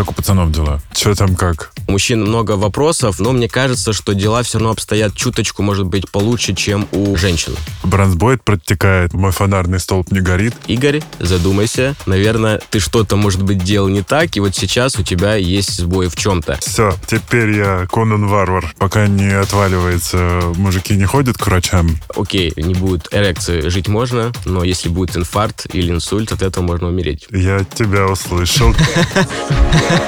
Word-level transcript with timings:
Как 0.00 0.12
у 0.12 0.14
пацанов 0.14 0.50
дела? 0.50 0.80
Че 0.94 1.14
там 1.14 1.36
как? 1.36 1.72
У 1.86 1.92
мужчин 1.92 2.22
много 2.22 2.52
вопросов, 2.52 3.20
но 3.20 3.32
мне 3.32 3.50
кажется, 3.50 3.92
что 3.92 4.14
дела 4.14 4.42
все 4.42 4.56
равно 4.56 4.70
обстоят 4.70 5.14
чуточку, 5.14 5.62
может 5.62 5.84
быть, 5.84 6.10
получше, 6.10 6.54
чем 6.54 6.88
у 6.92 7.14
женщин. 7.16 7.54
Бронзбойт 7.82 8.42
протекает, 8.42 9.12
мой 9.12 9.30
фонарный 9.30 9.78
столб 9.78 10.10
не 10.10 10.20
горит. 10.20 10.54
Игорь, 10.68 11.02
задумайся. 11.18 11.96
Наверное, 12.06 12.62
ты 12.70 12.80
что-то, 12.80 13.16
может 13.16 13.42
быть, 13.42 13.62
делал 13.62 13.88
не 13.88 14.00
так, 14.00 14.34
и 14.38 14.40
вот 14.40 14.56
сейчас 14.56 14.96
у 14.96 15.02
тебя 15.02 15.34
есть 15.34 15.76
сбой 15.76 16.08
в 16.08 16.16
чем-то. 16.16 16.58
Все, 16.62 16.94
теперь 17.06 17.50
я 17.50 17.86
Конан 17.92 18.26
Варвар. 18.26 18.72
Пока 18.78 19.06
не 19.06 19.38
отваливается, 19.38 20.40
мужики 20.56 20.96
не 20.96 21.04
ходят 21.04 21.36
к 21.36 21.46
врачам. 21.46 21.90
Окей, 22.16 22.54
не 22.56 22.72
будет 22.72 23.08
эрекции, 23.10 23.68
жить 23.68 23.88
можно, 23.88 24.32
но 24.46 24.64
если 24.64 24.88
будет 24.88 25.14
инфаркт 25.18 25.66
или 25.74 25.90
инсульт, 25.90 26.32
от 26.32 26.40
этого 26.40 26.64
можно 26.64 26.88
умереть. 26.88 27.26
Я 27.30 27.64
тебя 27.64 28.06
услышал. 28.06 28.74
Всем 29.90 29.98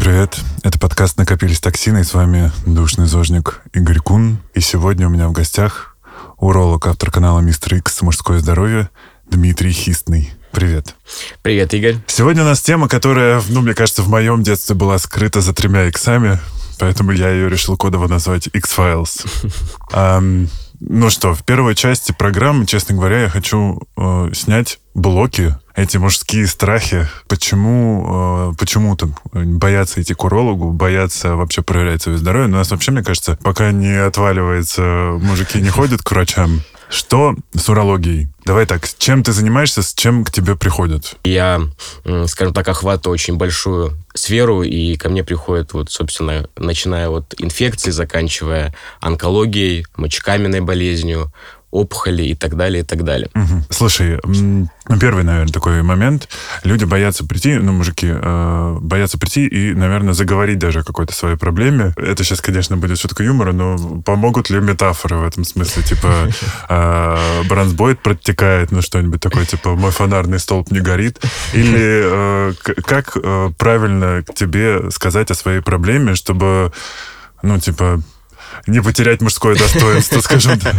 привет! 0.00 0.36
Это 0.64 0.80
подкаст 0.80 1.16
«Накопились 1.16 1.60
токсины» 1.60 2.00
и 2.00 2.02
с 2.02 2.12
вами 2.12 2.50
душный 2.66 3.06
зожник 3.06 3.60
Игорь 3.72 4.00
Кун. 4.00 4.38
И 4.54 4.60
сегодня 4.60 5.06
у 5.06 5.10
меня 5.10 5.28
в 5.28 5.32
гостях 5.32 5.96
уролог, 6.38 6.88
автор 6.88 7.12
канала 7.12 7.38
«Мистер 7.38 7.76
Икс. 7.76 8.02
Мужское 8.02 8.40
здоровье» 8.40 8.90
Дмитрий 9.30 9.70
Хистный. 9.70 10.32
Привет. 10.50 10.96
Привет, 11.42 11.72
Игорь. 11.72 11.98
Сегодня 12.08 12.42
у 12.42 12.46
нас 12.46 12.60
тема, 12.60 12.88
которая, 12.88 13.40
ну, 13.48 13.60
мне 13.60 13.74
кажется, 13.74 14.02
в 14.02 14.08
моем 14.08 14.42
детстве 14.42 14.74
была 14.74 14.98
скрыта 14.98 15.40
за 15.40 15.54
тремя 15.54 15.86
иксами, 15.86 16.40
поэтому 16.78 17.12
я 17.12 17.30
ее 17.30 17.48
решил 17.48 17.76
кодово 17.76 18.08
назвать 18.08 18.48
X-Files. 18.52 19.26
Um, 19.92 20.48
ну 20.80 21.10
что, 21.10 21.32
в 21.32 21.44
первой 21.44 21.76
части 21.76 22.10
программы, 22.10 22.66
честно 22.66 22.96
говоря, 22.96 23.22
я 23.22 23.28
хочу 23.28 23.80
э, 23.96 24.30
снять 24.34 24.80
блоки, 24.94 25.56
эти 25.76 25.96
мужские 25.96 26.48
страхи. 26.48 27.06
Почему, 27.28 28.50
э, 28.50 28.54
почему 28.58 28.96
там 28.96 29.14
боятся 29.32 30.02
идти 30.02 30.14
к 30.14 30.24
урологу, 30.24 30.72
боятся 30.72 31.36
вообще 31.36 31.62
проверять 31.62 32.02
свое 32.02 32.18
здоровье. 32.18 32.48
Но 32.48 32.56
у 32.56 32.58
нас 32.58 32.72
вообще, 32.72 32.90
мне 32.90 33.04
кажется, 33.04 33.38
пока 33.44 33.70
не 33.70 33.94
отваливается, 33.94 35.18
мужики 35.20 35.60
не 35.60 35.68
ходят 35.68 36.02
к 36.02 36.10
врачам. 36.10 36.62
Что 36.88 37.36
с 37.54 37.68
урологией? 37.68 38.31
Давай 38.44 38.66
так, 38.66 38.88
чем 38.98 39.22
ты 39.22 39.32
занимаешься, 39.32 39.82
с 39.82 39.94
чем 39.94 40.24
к 40.24 40.30
тебе 40.32 40.56
приходят? 40.56 41.14
Я, 41.22 41.62
скажем 42.26 42.52
так, 42.52 42.66
охватываю 42.66 43.14
очень 43.14 43.36
большую 43.36 43.96
сферу, 44.14 44.62
и 44.62 44.96
ко 44.96 45.08
мне 45.08 45.22
приходят, 45.22 45.72
вот, 45.72 45.90
собственно, 45.92 46.48
начиная 46.56 47.08
от 47.08 47.34
инфекций, 47.38 47.92
заканчивая 47.92 48.74
онкологией, 49.00 49.86
мочекаменной 49.96 50.60
болезнью, 50.60 51.32
опухоли 51.72 52.22
и 52.22 52.34
так 52.34 52.56
далее, 52.56 52.82
и 52.82 52.84
так 52.84 53.02
далее. 53.02 53.30
Угу. 53.34 53.64
Слушай, 53.70 54.20
первый, 55.00 55.24
наверное, 55.24 55.52
такой 55.52 55.82
момент. 55.82 56.28
Люди 56.64 56.84
боятся 56.84 57.26
прийти, 57.26 57.54
ну, 57.54 57.72
мужики, 57.72 58.08
э, 58.10 58.78
боятся 58.80 59.18
прийти 59.18 59.46
и, 59.46 59.74
наверное, 59.74 60.12
заговорить 60.12 60.58
даже 60.58 60.80
о 60.80 60.84
какой-то 60.84 61.14
своей 61.14 61.36
проблеме. 61.36 61.94
Это 61.96 62.22
сейчас, 62.24 62.42
конечно, 62.42 62.76
будет 62.76 62.98
шутка 62.98 63.24
юмора, 63.24 63.52
но 63.52 64.02
помогут 64.02 64.50
ли 64.50 64.60
метафоры 64.60 65.16
в 65.16 65.24
этом 65.24 65.44
смысле? 65.44 65.82
Типа, 65.82 66.28
э, 66.68 67.42
бронзбойт 67.48 68.00
протекает, 68.00 68.70
ну, 68.70 68.82
что-нибудь 68.82 69.22
такое, 69.22 69.46
типа, 69.46 69.74
мой 69.74 69.92
фонарный 69.92 70.38
столб 70.38 70.70
не 70.70 70.80
горит. 70.80 71.20
Или 71.54 72.02
э, 72.04 72.52
как 72.84 73.16
э, 73.16 73.50
правильно 73.56 74.22
тебе 74.34 74.90
сказать 74.90 75.30
о 75.30 75.34
своей 75.34 75.60
проблеме, 75.60 76.14
чтобы, 76.14 76.70
ну, 77.42 77.58
типа, 77.58 78.02
не 78.66 78.82
потерять 78.82 79.20
мужское 79.20 79.56
достоинство, 79.56 80.20
скажем 80.22 80.58
так? 80.58 80.74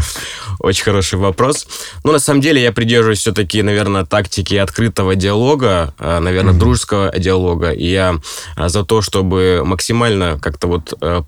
Очень 0.59 0.83
хороший 0.83 1.19
вопрос. 1.19 1.67
Ну, 2.03 2.11
на 2.11 2.19
самом 2.19 2.41
деле, 2.41 2.61
я 2.61 2.71
придерживаюсь 2.71 3.19
все-таки, 3.19 3.61
наверное, 3.61 4.05
тактики 4.05 4.55
открытого 4.55 5.15
диалога, 5.15 5.93
а, 5.97 6.19
наверное, 6.19 6.53
mm-hmm. 6.53 6.57
дружеского 6.57 7.11
диалога. 7.17 7.71
И 7.71 7.87
я 7.87 8.19
а, 8.55 8.69
за 8.69 8.83
то, 8.83 9.01
чтобы 9.01 9.63
максимально 9.65 10.39
как-то 10.39 10.67
вот 10.67 10.93
э, 11.01 11.23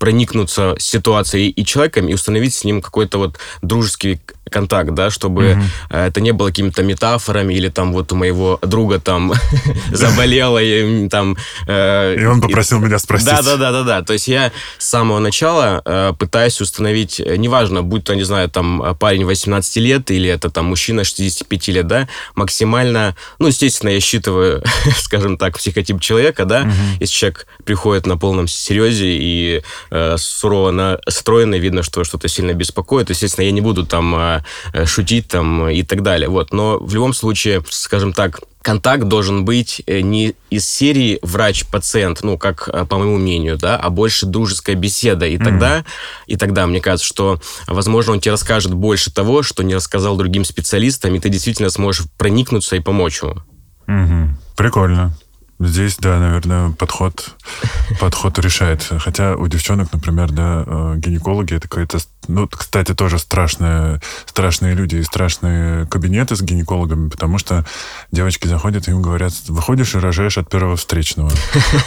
проникнуться 0.00 0.74
ситуацией 0.78 1.50
и 1.50 1.64
человеком 1.64 2.08
и 2.08 2.14
установить 2.14 2.54
с 2.54 2.64
ним 2.64 2.80
какой-то 2.80 3.18
вот 3.18 3.38
дружеский 3.60 4.18
контакт, 4.50 4.90
да, 4.94 5.10
чтобы 5.10 5.42
mm-hmm. 5.42 5.96
это 6.08 6.20
не 6.20 6.32
было 6.32 6.48
какими-то 6.48 6.82
метафорами 6.82 7.54
или 7.54 7.68
там 7.68 7.92
вот 7.92 8.10
у 8.12 8.16
моего 8.16 8.58
друга 8.62 8.98
там 8.98 9.32
заболело 9.92 10.58
и 10.58 11.08
там... 11.08 11.36
Э, 11.66 12.16
и 12.18 12.24
он 12.24 12.40
попросил 12.40 12.80
меня 12.80 12.98
спросить. 12.98 13.28
Да, 13.28 13.42
да, 13.42 13.56
да, 13.56 13.72
да, 13.72 13.82
да. 13.82 14.02
То 14.02 14.14
есть 14.14 14.26
я 14.26 14.50
с 14.78 14.88
самого 14.88 15.20
начала 15.20 15.82
э, 15.84 16.12
пытаюсь 16.18 16.60
установить, 16.60 17.20
неважно, 17.20 17.82
будь 17.82 18.04
то, 18.04 18.14
не 18.14 18.24
знаю, 18.24 18.48
там 18.48 18.96
парень 18.98 19.24
18 19.24 19.76
лет 19.76 20.10
или 20.10 20.28
это 20.28 20.50
там 20.50 20.66
мужчина 20.66 21.04
65 21.04 21.68
лет, 21.68 21.86
да, 21.86 22.08
максимально, 22.34 23.14
ну, 23.38 23.48
естественно, 23.48 23.90
я 23.90 24.00
считываю, 24.00 24.64
скажем 24.96 25.38
так, 25.38 25.58
психотип 25.58 26.00
человека, 26.00 26.44
да, 26.44 26.62
mm-hmm. 26.62 26.96
если 27.00 27.14
человек 27.14 27.46
приходит 27.64 28.06
на 28.06 28.16
полном 28.16 28.48
серьезе 28.48 29.06
и 29.06 29.62
э, 29.90 30.16
сурово 30.18 30.70
настроенный, 30.70 31.58
видно, 31.58 31.82
что 31.82 32.04
что-то 32.04 32.28
сильно 32.28 32.52
беспокоит, 32.54 33.10
естественно, 33.10 33.44
я 33.44 33.52
не 33.52 33.60
буду 33.60 33.86
там 33.86 34.42
Э, 34.72 34.86
шутить 34.86 35.28
там 35.28 35.68
и 35.68 35.82
так 35.82 36.02
далее. 36.02 36.28
Вот. 36.28 36.52
Но 36.52 36.78
в 36.78 36.94
любом 36.94 37.12
случае, 37.12 37.62
скажем 37.70 38.12
так, 38.12 38.40
контакт 38.62 39.04
должен 39.04 39.44
быть 39.44 39.82
э, 39.86 40.00
не 40.00 40.34
из 40.50 40.68
серии 40.68 41.18
врач-пациент, 41.22 42.22
ну, 42.22 42.38
как 42.38 42.68
по 42.88 42.98
моему 42.98 43.18
мнению, 43.18 43.56
да, 43.56 43.76
а 43.76 43.90
больше 43.90 44.26
дружеская 44.26 44.76
беседа. 44.76 45.26
И 45.26 45.38
тогда, 45.38 45.78
mm-hmm. 45.78 45.84
и 46.26 46.36
тогда, 46.36 46.66
мне 46.66 46.80
кажется, 46.80 47.06
что, 47.06 47.40
возможно, 47.66 48.12
он 48.12 48.20
тебе 48.20 48.32
расскажет 48.32 48.74
больше 48.74 49.12
того, 49.12 49.42
что 49.42 49.62
не 49.62 49.74
рассказал 49.74 50.16
другим 50.16 50.44
специалистам, 50.44 51.14
и 51.14 51.20
ты 51.20 51.28
действительно 51.28 51.70
сможешь 51.70 52.06
проникнуться 52.18 52.76
и 52.76 52.80
помочь 52.80 53.22
ему. 53.22 53.36
Mm-hmm. 53.86 54.28
Прикольно. 54.56 55.16
Здесь, 55.60 55.98
да, 55.98 56.18
наверное, 56.18 56.70
подход, 56.70 57.36
подход 58.00 58.38
решает. 58.38 58.82
Хотя 58.98 59.36
у 59.36 59.46
девчонок, 59.46 59.92
например, 59.92 60.30
да, 60.32 60.64
э, 60.66 60.94
гинекологи 60.96 61.54
это 61.54 61.68
какая-то, 61.68 61.98
ну, 62.28 62.48
кстати, 62.48 62.94
тоже 62.94 63.18
страшные, 63.18 64.00
страшные 64.24 64.74
люди 64.74 64.96
и 64.96 65.02
страшные 65.02 65.86
кабинеты 65.86 66.34
с 66.34 66.40
гинекологами, 66.40 67.10
потому 67.10 67.36
что 67.36 67.66
девочки 68.10 68.46
заходят 68.46 68.88
и 68.88 68.90
им 68.90 69.02
говорят, 69.02 69.34
выходишь 69.48 69.94
и 69.94 69.98
рожаешь 69.98 70.38
от 70.38 70.48
первого 70.48 70.76
встречного. 70.76 71.30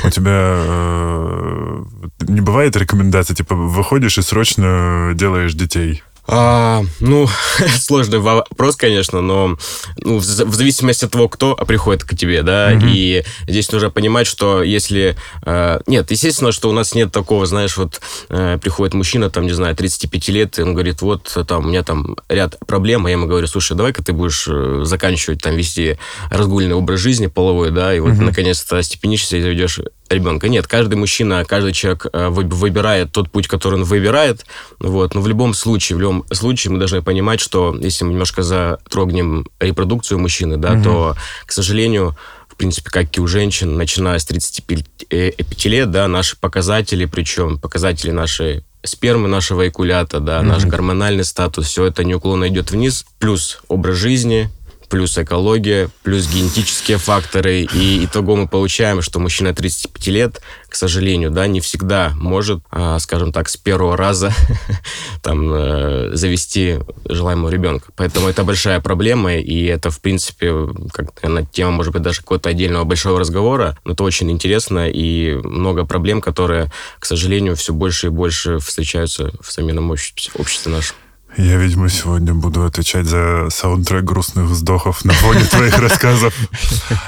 У 0.04 0.10
тебя 0.12 0.54
э, 0.56 1.84
не 2.28 2.42
бывает 2.42 2.76
рекомендаций, 2.76 3.36
типа, 3.36 3.56
выходишь 3.56 4.20
и 4.20 4.22
срочно 4.22 5.14
делаешь 5.16 5.56
детей. 5.56 6.04
А, 6.26 6.84
ну, 7.02 7.28
сложный 7.80 8.20
вопрос, 8.20 8.78
конечно, 8.78 9.22
но 9.22 9.58
ну, 9.98 10.20
в, 10.20 10.22
в 10.22 10.56
зависимости 10.56 11.04
от 11.06 11.12
того, 11.12 11.28
кто 11.28 11.56
приходит 11.56 12.06
к 12.06 12.16
тебе, 12.16 12.44
да, 12.44 12.74
mm-hmm. 12.74 12.92
и 12.94 13.26
здесь 13.48 13.72
нужно 13.72 13.90
понимать, 13.90 14.26
что 14.26 14.64
если... 14.64 15.18
Э, 15.46 15.82
нет, 15.86 16.12
естественно, 16.12 16.54
что 16.54 16.70
у 16.70 16.72
нас 16.72 16.96
нет 16.96 17.12
такого, 17.12 17.46
знаешь, 17.46 17.76
вот 17.76 18.00
э, 18.30 18.58
приходит 18.62 18.94
мужчина, 18.94 19.30
там, 19.30 19.44
не 19.44 19.52
знаю, 19.52 19.76
35 19.76 20.28
лет, 20.30 20.60
и 20.60 20.64
он 20.64 20.74
говорит, 20.74 21.02
вот, 21.02 21.38
там, 21.48 21.66
у 21.66 21.68
меня 21.68 21.84
там 21.84 22.16
ряд 22.30 22.58
проблем, 22.66 23.06
а 23.06 23.10
я 23.10 23.14
ему 23.14 23.28
говорю, 23.28 23.48
слушай, 23.48 23.76
давай-ка 23.76 24.02
ты 24.02 24.14
будешь 24.14 24.48
э, 24.48 24.82
заканчивать, 24.86 25.42
там, 25.42 25.56
вести 25.58 25.98
разгульный 26.32 26.76
образ 26.76 27.02
жизни 27.02 27.28
половой, 27.28 27.72
да, 27.72 27.94
и 27.94 28.00
вот, 28.00 28.14
mm-hmm. 28.14 28.24
наконец-то 28.24 28.82
степенишься 28.82 29.36
и 29.38 29.42
заведешь 29.42 29.82
ребенка. 30.10 30.50
Нет, 30.50 30.68
каждый 30.68 30.96
мужчина, 30.96 31.46
каждый 31.46 31.74
человек 31.74 32.08
э, 32.12 32.30
выбирает 32.30 33.12
тот 33.12 33.32
путь, 33.32 33.48
который 33.48 33.76
он 33.76 33.84
выбирает. 33.84 34.46
Вот. 34.80 35.16
Но 35.16 35.22
в 35.22 35.28
любом 35.28 35.54
случае, 35.54 35.98
в 35.98 36.02
любом 36.02 36.26
случае 36.32 36.72
мы 36.74 36.80
должны 36.80 37.02
понимать, 37.02 37.40
что 37.40 37.76
если 37.80 38.06
мы 38.06 38.12
немножко 38.12 38.44
затрогнем 38.44 39.48
репродукцию 39.60 40.20
мужчины, 40.20 40.58
да, 40.58 40.74
угу. 40.74 40.84
то, 40.84 41.16
к 41.46 41.52
сожалению, 41.52 42.16
в 42.48 42.56
принципе, 42.56 42.92
как 42.92 43.18
и 43.18 43.22
у 43.22 43.28
женщин, 43.28 43.78
начиная 43.78 44.20
с 44.20 44.26
35 44.26 44.86
э, 45.10 45.32
лет, 45.66 45.92
да, 45.92 46.08
наши 46.08 46.38
показатели, 46.38 47.06
причем 47.06 47.58
показатели 47.58 48.12
нашей 48.12 48.64
спермы 48.84 49.28
нашего 49.28 49.68
экулята, 49.68 50.20
да, 50.20 50.42
mm 50.42 50.44
наш 50.44 50.66
гормональный 50.66 51.24
статус, 51.24 51.68
все 51.68 51.86
это 51.86 52.04
неуклонно 52.04 52.50
идет 52.50 52.72
вниз, 52.72 53.06
плюс 53.18 53.62
образ 53.70 53.98
жизни, 53.98 54.50
плюс 54.94 55.18
экология, 55.18 55.90
плюс 56.04 56.32
генетические 56.32 57.00
факторы. 57.00 57.62
И 57.62 58.06
итого 58.06 58.36
мы 58.36 58.48
получаем, 58.48 59.02
что 59.02 59.20
мужчина 59.20 59.52
35 59.52 60.08
лет, 60.10 60.42
к 60.70 60.76
сожалению, 60.76 61.32
да, 61.32 61.48
не 61.48 61.62
всегда 61.62 62.12
может, 62.16 62.62
а, 62.70 63.00
скажем 63.00 63.34
так, 63.34 63.50
с 63.50 63.58
первого 63.58 63.98
раза 63.98 64.32
там 65.24 65.52
э, 65.52 66.12
завести 66.14 66.78
желаемого 67.10 67.50
ребенка. 67.50 67.90
Поэтому 67.96 68.28
это 68.28 68.44
большая 68.44 68.82
проблема, 68.82 69.36
и 69.36 69.66
это, 69.66 69.90
в 69.90 70.00
принципе, 70.00 70.54
как 70.92 71.24
наверное, 71.24 71.50
тема, 71.52 71.72
может 71.72 71.92
быть, 71.92 72.04
даже 72.04 72.22
какого-то 72.22 72.50
отдельного 72.50 72.84
большого 72.84 73.20
разговора, 73.20 73.76
но 73.86 73.94
это 73.94 74.04
очень 74.04 74.30
интересно, 74.30 74.88
и 74.88 75.34
много 75.44 75.86
проблем, 75.86 76.22
которые, 76.22 76.72
к 77.00 77.08
сожалению, 77.08 77.56
все 77.56 77.74
больше 77.74 78.08
и 78.08 78.10
больше 78.12 78.60
встречаются 78.60 79.32
в 79.42 79.52
современном 79.52 79.90
обществе 79.90 80.72
нашем. 80.72 80.98
Я, 81.38 81.58
видимо, 81.58 81.90
сегодня 81.90 82.34
буду 82.34 82.64
отвечать 82.64 83.06
за 83.06 83.48
саундтрек 83.50 84.04
грустных 84.04 84.46
вздохов 84.46 85.04
на 85.04 85.14
фоне 85.14 85.44
твоих 85.46 85.78
рассказов. 85.80 86.34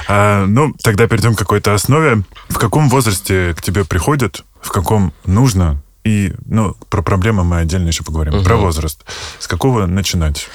А, 0.07 0.45
ну, 0.45 0.73
тогда 0.81 1.07
перейдем 1.07 1.35
к 1.35 1.39
какой-то 1.39 1.73
основе. 1.73 2.23
В 2.49 2.57
каком 2.57 2.89
возрасте 2.89 3.53
к 3.55 3.61
тебе 3.61 3.85
приходят, 3.85 4.43
в 4.61 4.71
каком 4.71 5.13
нужно 5.25 5.81
И, 6.03 6.33
ну, 6.45 6.75
про 6.89 7.01
проблемы 7.01 7.43
мы 7.43 7.59
отдельно 7.59 7.87
еще 7.87 8.03
поговорим. 8.03 8.35
Угу. 8.35 8.43
Про 8.43 8.57
возраст. 8.57 9.03
С 9.39 9.47
какого 9.47 9.85
начинать? 9.87 10.47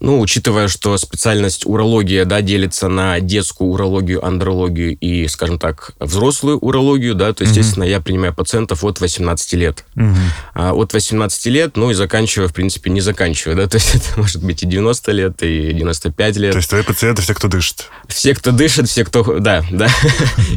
Ну, 0.00 0.20
учитывая, 0.20 0.68
что 0.68 0.98
специальность 0.98 1.64
урология, 1.66 2.24
да, 2.24 2.42
делится 2.42 2.88
на 2.88 3.20
детскую 3.20 3.70
урологию, 3.70 4.24
андрологию 4.24 4.96
и, 4.96 5.26
скажем 5.28 5.58
так, 5.58 5.92
взрослую 5.98 6.58
урологию, 6.58 7.14
да, 7.14 7.32
то, 7.32 7.44
естественно, 7.44 7.84
mm-hmm. 7.84 7.90
я 7.90 8.00
принимаю 8.00 8.34
пациентов 8.34 8.84
от 8.84 9.00
18 9.00 9.52
лет. 9.54 9.84
Mm-hmm. 9.94 10.14
А, 10.54 10.74
от 10.74 10.92
18 10.92 11.46
лет, 11.46 11.76
ну, 11.76 11.90
и 11.90 11.94
заканчивая, 11.94 12.48
в 12.48 12.52
принципе, 12.52 12.90
не 12.90 13.00
заканчивая, 13.00 13.56
да, 13.56 13.66
то 13.68 13.76
есть 13.76 13.94
это 13.94 14.20
может 14.20 14.44
быть 14.44 14.62
и 14.62 14.66
90 14.66 15.12
лет, 15.12 15.42
и 15.42 15.72
95 15.72 16.36
лет. 16.36 16.52
То 16.52 16.58
есть 16.58 16.68
твои 16.68 16.82
пациенты 16.82 17.22
все, 17.22 17.34
кто 17.34 17.48
дышит? 17.48 17.88
Все, 18.08 18.34
кто 18.34 18.50
дышит, 18.50 18.88
все, 18.88 19.04
кто... 19.04 19.22
Да, 19.38 19.64
да, 19.70 19.88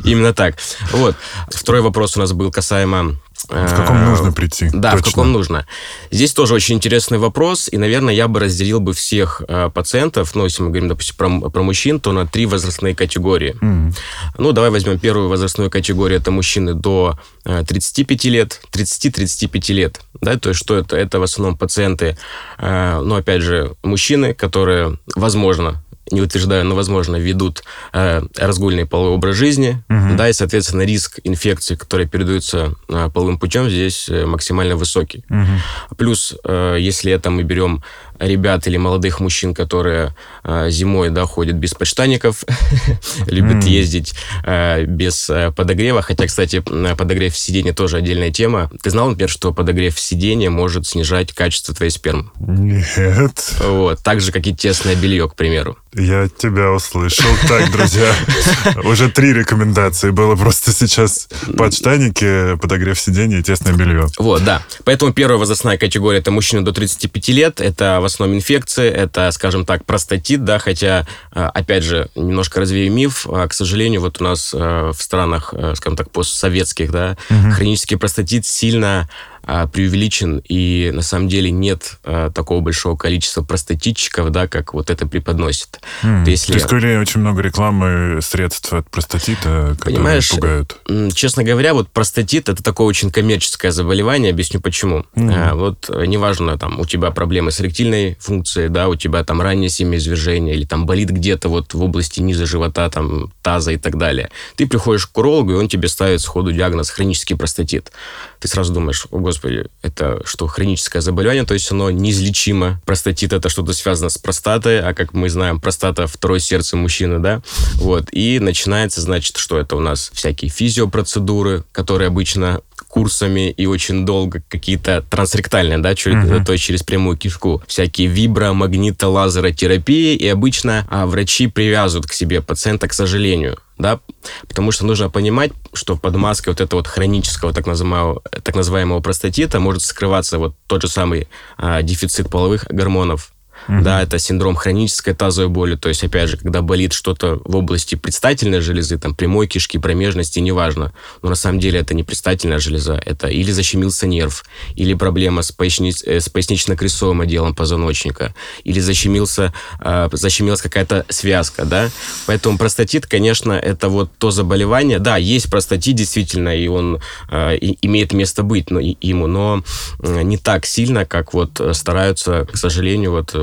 именно 0.04 0.34
так. 0.34 0.56
Вот. 0.92 1.16
Второй 1.50 1.82
вопрос 1.82 2.18
у 2.18 2.20
нас 2.20 2.34
был 2.34 2.52
касаемо 2.52 3.16
в 3.48 3.76
каком 3.76 4.04
нужно 4.06 4.32
прийти? 4.32 4.70
Да, 4.74 4.92
точно. 4.92 4.98
в 4.98 5.06
каком 5.06 5.32
нужно. 5.32 5.66
Здесь 6.12 6.34
тоже 6.34 6.54
очень 6.54 6.76
интересный 6.76 7.18
вопрос, 7.18 7.70
и, 7.72 7.78
наверное, 7.78 8.14
я 8.14 8.28
бы 8.28 8.40
разделил 8.40 8.80
бы 8.80 8.94
всех 8.94 9.42
э, 9.48 9.70
пациентов, 9.74 10.36
ну, 10.36 10.44
если 10.44 10.64
мы 10.64 10.70
говорим, 10.70 10.90
допустим, 10.90 11.16
про, 11.16 11.50
про 11.50 11.64
мужчин, 11.64 12.00
то 12.00 12.12
на 12.12 12.26
три 12.28 12.46
возрастные 12.46 12.96
категории. 12.96 13.56
Mm. 13.62 13.96
Ну, 14.38 14.52
давай 14.52 14.70
возьмем 14.70 15.00
первую 15.00 15.30
возрастную 15.30 15.70
категорию, 15.70 16.20
это 16.20 16.32
мужчины 16.32 16.74
до 16.74 17.18
э, 17.46 17.64
35 17.68 18.26
лет, 18.26 18.62
30-35 18.72 19.74
лет. 19.74 20.02
Да, 20.22 20.38
то 20.38 20.50
есть 20.50 20.60
что 20.60 20.76
это? 20.76 20.98
Это 20.98 21.20
в 21.20 21.24
основном 21.24 21.58
пациенты, 21.58 22.18
э, 22.58 23.00
ну, 23.04 23.16
опять 23.16 23.42
же, 23.42 23.76
мужчины, 23.84 24.34
которые, 24.34 24.98
возможно, 25.16 25.84
не 26.12 26.22
утверждаю, 26.22 26.66
но, 26.66 26.76
возможно, 26.76 27.16
ведут 27.18 27.64
э, 27.94 28.22
разгульный 28.38 28.86
половой 28.86 29.16
образ 29.16 29.36
жизни, 29.36 29.84
угу. 29.90 30.16
да, 30.18 30.30
и, 30.30 30.34
соответственно, 30.34 30.84
риск 30.84 31.20
инфекции, 31.24 31.76
которые 31.76 32.08
передаются 32.08 32.74
э, 32.90 33.10
половым 33.14 33.38
путем, 33.38 33.70
здесь 33.70 34.10
э, 34.10 34.26
максимально 34.26 34.76
высокий. 34.76 35.26
Угу. 35.30 35.96
Плюс, 35.98 36.36
э, 36.44 36.78
если 36.80 37.12
это 37.12 37.30
мы 37.30 37.44
берем 37.44 37.84
ребят 38.20 38.68
или 38.68 38.78
молодых 38.78 39.20
мужчин, 39.20 39.54
которые 39.54 40.16
э, 40.44 40.70
зимой 40.70 41.10
да, 41.10 41.26
ходят 41.26 41.56
без 41.56 41.74
подштаников, 41.74 42.44
любят 43.28 43.64
ездить 43.64 44.14
э, 44.44 44.86
без 44.86 45.30
э, 45.30 45.52
подогрева. 45.52 46.02
Хотя, 46.02 46.28
кстати, 46.28 46.60
подогрев 46.60 47.38
сидения 47.38 47.74
тоже 47.74 47.98
отдельная 47.98 48.32
тема. 48.32 48.70
Ты 48.82 48.90
знал, 48.90 49.10
например, 49.10 49.30
что 49.30 49.54
подогрев 49.54 50.00
сидения 50.00 50.50
может 50.50 50.88
снижать 50.88 51.34
качество 51.34 51.74
твоей 51.74 51.92
спермы? 51.92 52.30
Нет. 52.40 53.56
Вот. 53.60 54.00
Так 54.04 54.22
же, 54.22 54.32
как 54.32 54.46
и 54.48 54.56
тесное 54.56 54.96
белье, 54.96 55.30
к 55.30 55.36
примеру. 55.36 55.78
Я 55.94 56.28
тебя 56.30 56.72
услышал. 56.72 57.26
Так, 57.48 57.72
друзья, 57.72 58.14
уже 58.84 59.10
три 59.10 59.34
рекомендации 59.34 60.12
было 60.12 60.36
просто 60.36 60.72
сейчас. 60.72 61.28
Подштаники, 61.58 62.56
подогрев 62.58 63.00
сидения 63.00 63.40
и 63.40 63.44
тесное 63.44 63.74
белье. 63.74 64.08
Вот, 64.20 64.44
да. 64.44 64.62
Поэтому 64.84 65.14
первая 65.14 65.40
возрастная 65.40 65.78
категория– 65.78 66.20
это 66.20 66.32
мужчины 66.32 66.62
до 66.62 66.72
35 66.72 67.28
лет. 67.30 67.62
Это 67.62 68.00
основном 68.08 68.38
инфекции, 68.38 68.90
это, 68.90 69.32
скажем 69.32 69.66
так, 69.66 69.86
простатит, 69.86 70.44
да, 70.44 70.60
хотя, 70.60 71.06
а, 71.32 71.50
опять 71.50 71.84
же, 71.84 72.10
немножко 72.16 72.60
развею 72.60 72.92
миф, 72.92 73.28
а, 73.30 73.48
к 73.48 73.54
сожалению, 73.54 74.02
вот 74.02 74.20
у 74.20 74.24
нас 74.24 74.54
а, 74.54 74.92
в 74.92 75.02
странах, 75.02 75.54
скажем 75.76 75.96
так, 75.96 76.12
постсоветских, 76.12 76.92
да, 76.92 77.18
угу. 77.30 77.52
хронический 77.52 77.96
простатит 77.96 78.46
сильно 78.46 79.10
а, 79.50 79.66
преувеличен, 79.66 80.42
и 80.50 80.92
на 80.94 81.02
самом 81.02 81.30
деле 81.30 81.52
нет 81.52 82.00
а, 82.04 82.30
такого 82.32 82.60
большого 82.60 82.98
количества 82.98 83.44
простатитчиков, 83.44 84.30
да, 84.30 84.46
как 84.50 84.74
вот 84.74 84.90
это 84.90 85.08
преподносит. 85.08 85.80
Mm. 86.04 86.26
То, 86.26 86.32
есть, 86.32 86.48
То 86.48 86.54
есть, 86.54 86.66
скорее, 86.66 87.00
очень 87.00 87.22
много 87.22 87.42
рекламы 87.42 88.20
средств 88.22 88.74
от 88.74 88.90
простатита, 88.90 89.78
которые 89.80 90.00
Понимаешь, 90.00 90.30
пугают. 90.30 90.78
Честно 91.14 91.46
говоря, 91.46 91.74
вот 91.74 91.90
простатит 91.90 92.50
это 92.50 92.62
такое 92.62 92.88
очень 92.88 93.10
коммерческое 93.10 93.72
заболевание, 93.72 94.32
объясню 94.32 94.60
почему. 94.60 95.06
Mm. 95.16 95.34
А, 95.34 95.56
вот 95.56 95.90
э, 95.90 96.06
неважно, 96.06 96.58
там, 96.58 96.82
у 96.82 96.86
тебя 96.86 97.12
проблемы 97.12 97.52
с 97.52 97.62
эректильной 97.62 98.18
функцией, 98.20 98.68
да, 98.68 98.90
у 98.90 98.96
тебя 98.96 99.24
там 99.24 99.42
раннее 99.42 99.70
семяизвержение, 99.70 100.56
или 100.56 100.66
там 100.66 100.86
болит 100.86 101.10
где-то 101.10 101.48
вот 101.48 101.74
в 101.74 101.82
области 101.82 102.20
низа 102.20 102.46
живота, 102.46 102.90
там, 102.90 103.32
таза 103.42 103.72
и 103.72 103.78
так 103.78 103.98
далее. 103.98 104.30
Ты 104.58 104.68
приходишь 104.68 105.06
к 105.06 105.18
урологу, 105.18 105.54
и 105.54 105.56
он 105.56 105.70
тебе 105.70 105.88
ставит 105.88 106.20
сходу 106.20 106.52
диагноз 106.52 106.90
хронический 106.90 107.36
простатит. 107.36 107.94
Ты 108.40 108.48
сразу 108.48 108.74
думаешь, 108.74 109.08
о, 109.12 109.20
господи, 109.20 109.66
это 109.82 110.22
что, 110.26 110.48
хроническое 110.48 111.02
заболевание, 111.02 111.46
то 111.46 111.54
есть 111.54 111.72
оно 111.72 111.92
неизлечимо. 111.92 112.82
Простатит 112.86 113.34
это 113.34 113.50
что-то 113.50 113.74
связано 113.74 114.10
с 114.10 114.18
простатой, 114.18 114.82
а 114.82 114.94
как 114.94 115.14
мы 115.14 115.30
знаем, 115.30 115.60
простата 115.60 116.08
второе 116.08 116.40
сердце 116.40 116.78
мужчины, 116.78 117.20
да? 117.20 117.42
Вот. 117.76 118.08
И 118.12 118.40
начинается, 118.40 119.02
значит, 119.02 119.38
что 119.38 119.58
это 119.58 119.76
у 119.76 119.80
нас 119.80 120.12
всякие 120.14 120.50
физиопроцедуры, 120.50 121.64
которые 121.72 122.08
обычно 122.08 122.62
курсами 122.88 123.52
и 123.52 123.66
очень 123.66 124.06
долго 124.06 124.42
какие-то 124.48 125.04
трансректальные, 125.10 125.78
да, 125.80 125.94
через, 125.94 126.16
uh-huh. 126.16 126.46
то 126.46 126.54
есть 126.54 126.64
через 126.64 126.84
прямую 126.84 127.18
кишку, 127.18 127.62
всякие 127.68 128.08
вибро, 128.08 128.54
магнито, 128.54 129.08
лазеротерапии, 129.08 130.16
и 130.16 130.28
обычно 130.28 130.88
а, 130.90 131.06
врачи 131.06 131.48
привязывают 131.48 132.08
к 132.08 132.14
себе 132.14 132.42
пациента, 132.42 132.88
к 132.88 132.94
сожалению, 132.94 133.58
да, 133.78 134.00
потому 134.48 134.72
что 134.72 134.86
нужно 134.86 135.10
понимать, 135.10 135.52
что 135.74 135.96
под 135.96 136.16
маской 136.16 136.50
вот 136.50 136.62
этого 136.62 136.80
вот 136.80 136.88
хронического 136.88 137.54
так 137.54 137.68
называемого, 137.68 138.22
так 138.44 138.56
называемого 138.56 139.00
простатита 139.02 139.60
может 139.60 139.84
скрываться 139.84 140.40
вот 140.40 140.56
тот 140.68 140.82
же 140.82 140.88
самый 140.88 141.28
а, 141.58 141.82
дефицит 141.82 142.30
половых 142.30 142.66
гормонов, 142.66 143.32
Угу. 143.68 143.82
Да, 143.82 144.02
это 144.02 144.18
синдром 144.20 144.56
хронической 144.56 145.14
тазовой 145.14 145.50
боли, 145.50 145.76
то 145.76 145.90
есть, 145.90 146.04
опять 146.04 146.30
же, 146.30 146.38
когда 146.38 146.62
болит 146.62 146.94
что-то 146.94 147.42
в 147.44 147.56
области 147.56 147.96
предстательной 147.96 148.62
железы, 148.62 148.98
там, 148.98 149.14
прямой 149.14 149.48
кишки, 149.48 149.78
промежности, 149.78 150.40
неважно. 150.40 150.94
Но 151.22 151.30
на 151.30 151.36
самом 151.36 151.60
деле 151.60 151.80
это 151.80 151.94
не 151.94 152.04
предстательная 152.04 152.60
железа, 152.60 153.02
это 153.06 153.28
или 153.28 153.52
защемился 153.52 154.08
нерв, 154.08 154.46
или 154.76 154.94
проблема 154.94 155.42
с, 155.42 155.52
поясни... 155.52 155.94
Э, 156.06 156.20
с 156.20 156.30
пояснично-крестовым 156.30 157.22
отделом 157.22 157.56
позвоночника, 157.56 158.34
или 158.64 158.80
защемился, 158.80 159.54
э, 159.82 160.10
защемилась 160.12 160.62
какая-то 160.62 161.06
связка, 161.10 161.66
да. 161.66 161.90
Поэтому 162.26 162.58
простатит, 162.58 163.06
конечно, 163.06 163.54
это 163.54 163.90
вот 163.90 164.12
то 164.18 164.32
заболевание, 164.32 165.00
да, 165.00 165.18
есть 165.18 165.50
простатит 165.50 165.96
действительно, 165.96 166.56
и 166.56 166.68
он 166.68 167.02
э, 167.30 167.58
и, 167.58 167.78
имеет 167.82 168.14
место 168.14 168.44
быть 168.44 168.72
но, 168.72 168.80
и, 168.80 168.96
ему, 169.02 169.28
но 169.28 169.64
не 170.00 170.38
так 170.38 170.66
сильно, 170.66 171.06
как 171.06 171.34
вот 171.34 171.62
стараются, 171.74 172.48
к 172.52 172.58
сожалению, 172.58 173.12
вот 173.12 173.36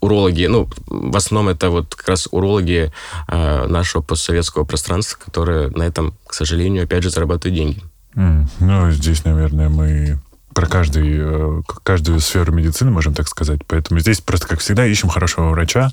урологи, 0.00 0.46
ну, 0.46 0.68
в 0.86 1.16
основном 1.16 1.52
это 1.54 1.70
вот 1.70 1.94
как 1.94 2.08
раз 2.08 2.28
урологи 2.30 2.92
э, 3.28 3.66
нашего 3.66 4.02
постсоветского 4.02 4.64
пространства, 4.64 5.18
которые 5.24 5.70
на 5.70 5.82
этом, 5.82 6.14
к 6.26 6.34
сожалению, 6.34 6.84
опять 6.84 7.02
же, 7.02 7.10
зарабатывают 7.10 7.56
деньги. 7.56 7.82
Mm. 8.14 8.46
Ну, 8.60 8.90
здесь, 8.90 9.24
наверное, 9.24 9.68
мы 9.68 10.18
про 10.56 10.66
каждый, 10.66 11.18
э, 11.18 11.62
каждую 11.82 12.18
сферу 12.20 12.50
медицины, 12.50 12.90
можем 12.90 13.12
так 13.12 13.28
сказать. 13.28 13.60
Поэтому 13.66 14.00
здесь 14.00 14.22
просто, 14.22 14.48
как 14.48 14.60
всегда, 14.60 14.86
ищем 14.86 15.10
хорошего 15.10 15.50
врача. 15.50 15.90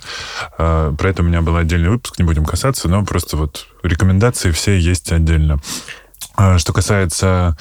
Э, 0.57 0.93
про 0.98 1.09
это 1.09 1.21
у 1.21 1.25
меня 1.25 1.41
был 1.41 1.57
отдельный 1.57 1.89
выпуск, 1.89 2.17
не 2.17 2.24
будем 2.24 2.45
касаться, 2.45 2.88
но 2.88 3.03
просто 3.03 3.36
вот 3.36 3.67
рекомендации 3.83 4.51
все 4.51 4.77
есть 4.79 5.12
отдельно. 5.12 5.59
Э, 6.38 6.58
что 6.58 6.74
касается 6.74 7.56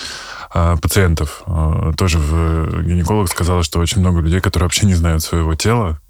а, 0.51 0.77
пациентов. 0.77 1.43
А, 1.47 1.93
тоже 1.95 2.19
гинеколог 2.19 3.29
сказала, 3.29 3.63
что 3.63 3.79
очень 3.79 4.01
много 4.01 4.21
людей, 4.21 4.41
которые 4.41 4.67
вообще 4.67 4.87
не 4.87 4.95
знают 4.95 5.23
своего 5.23 5.55
тела. 5.55 6.01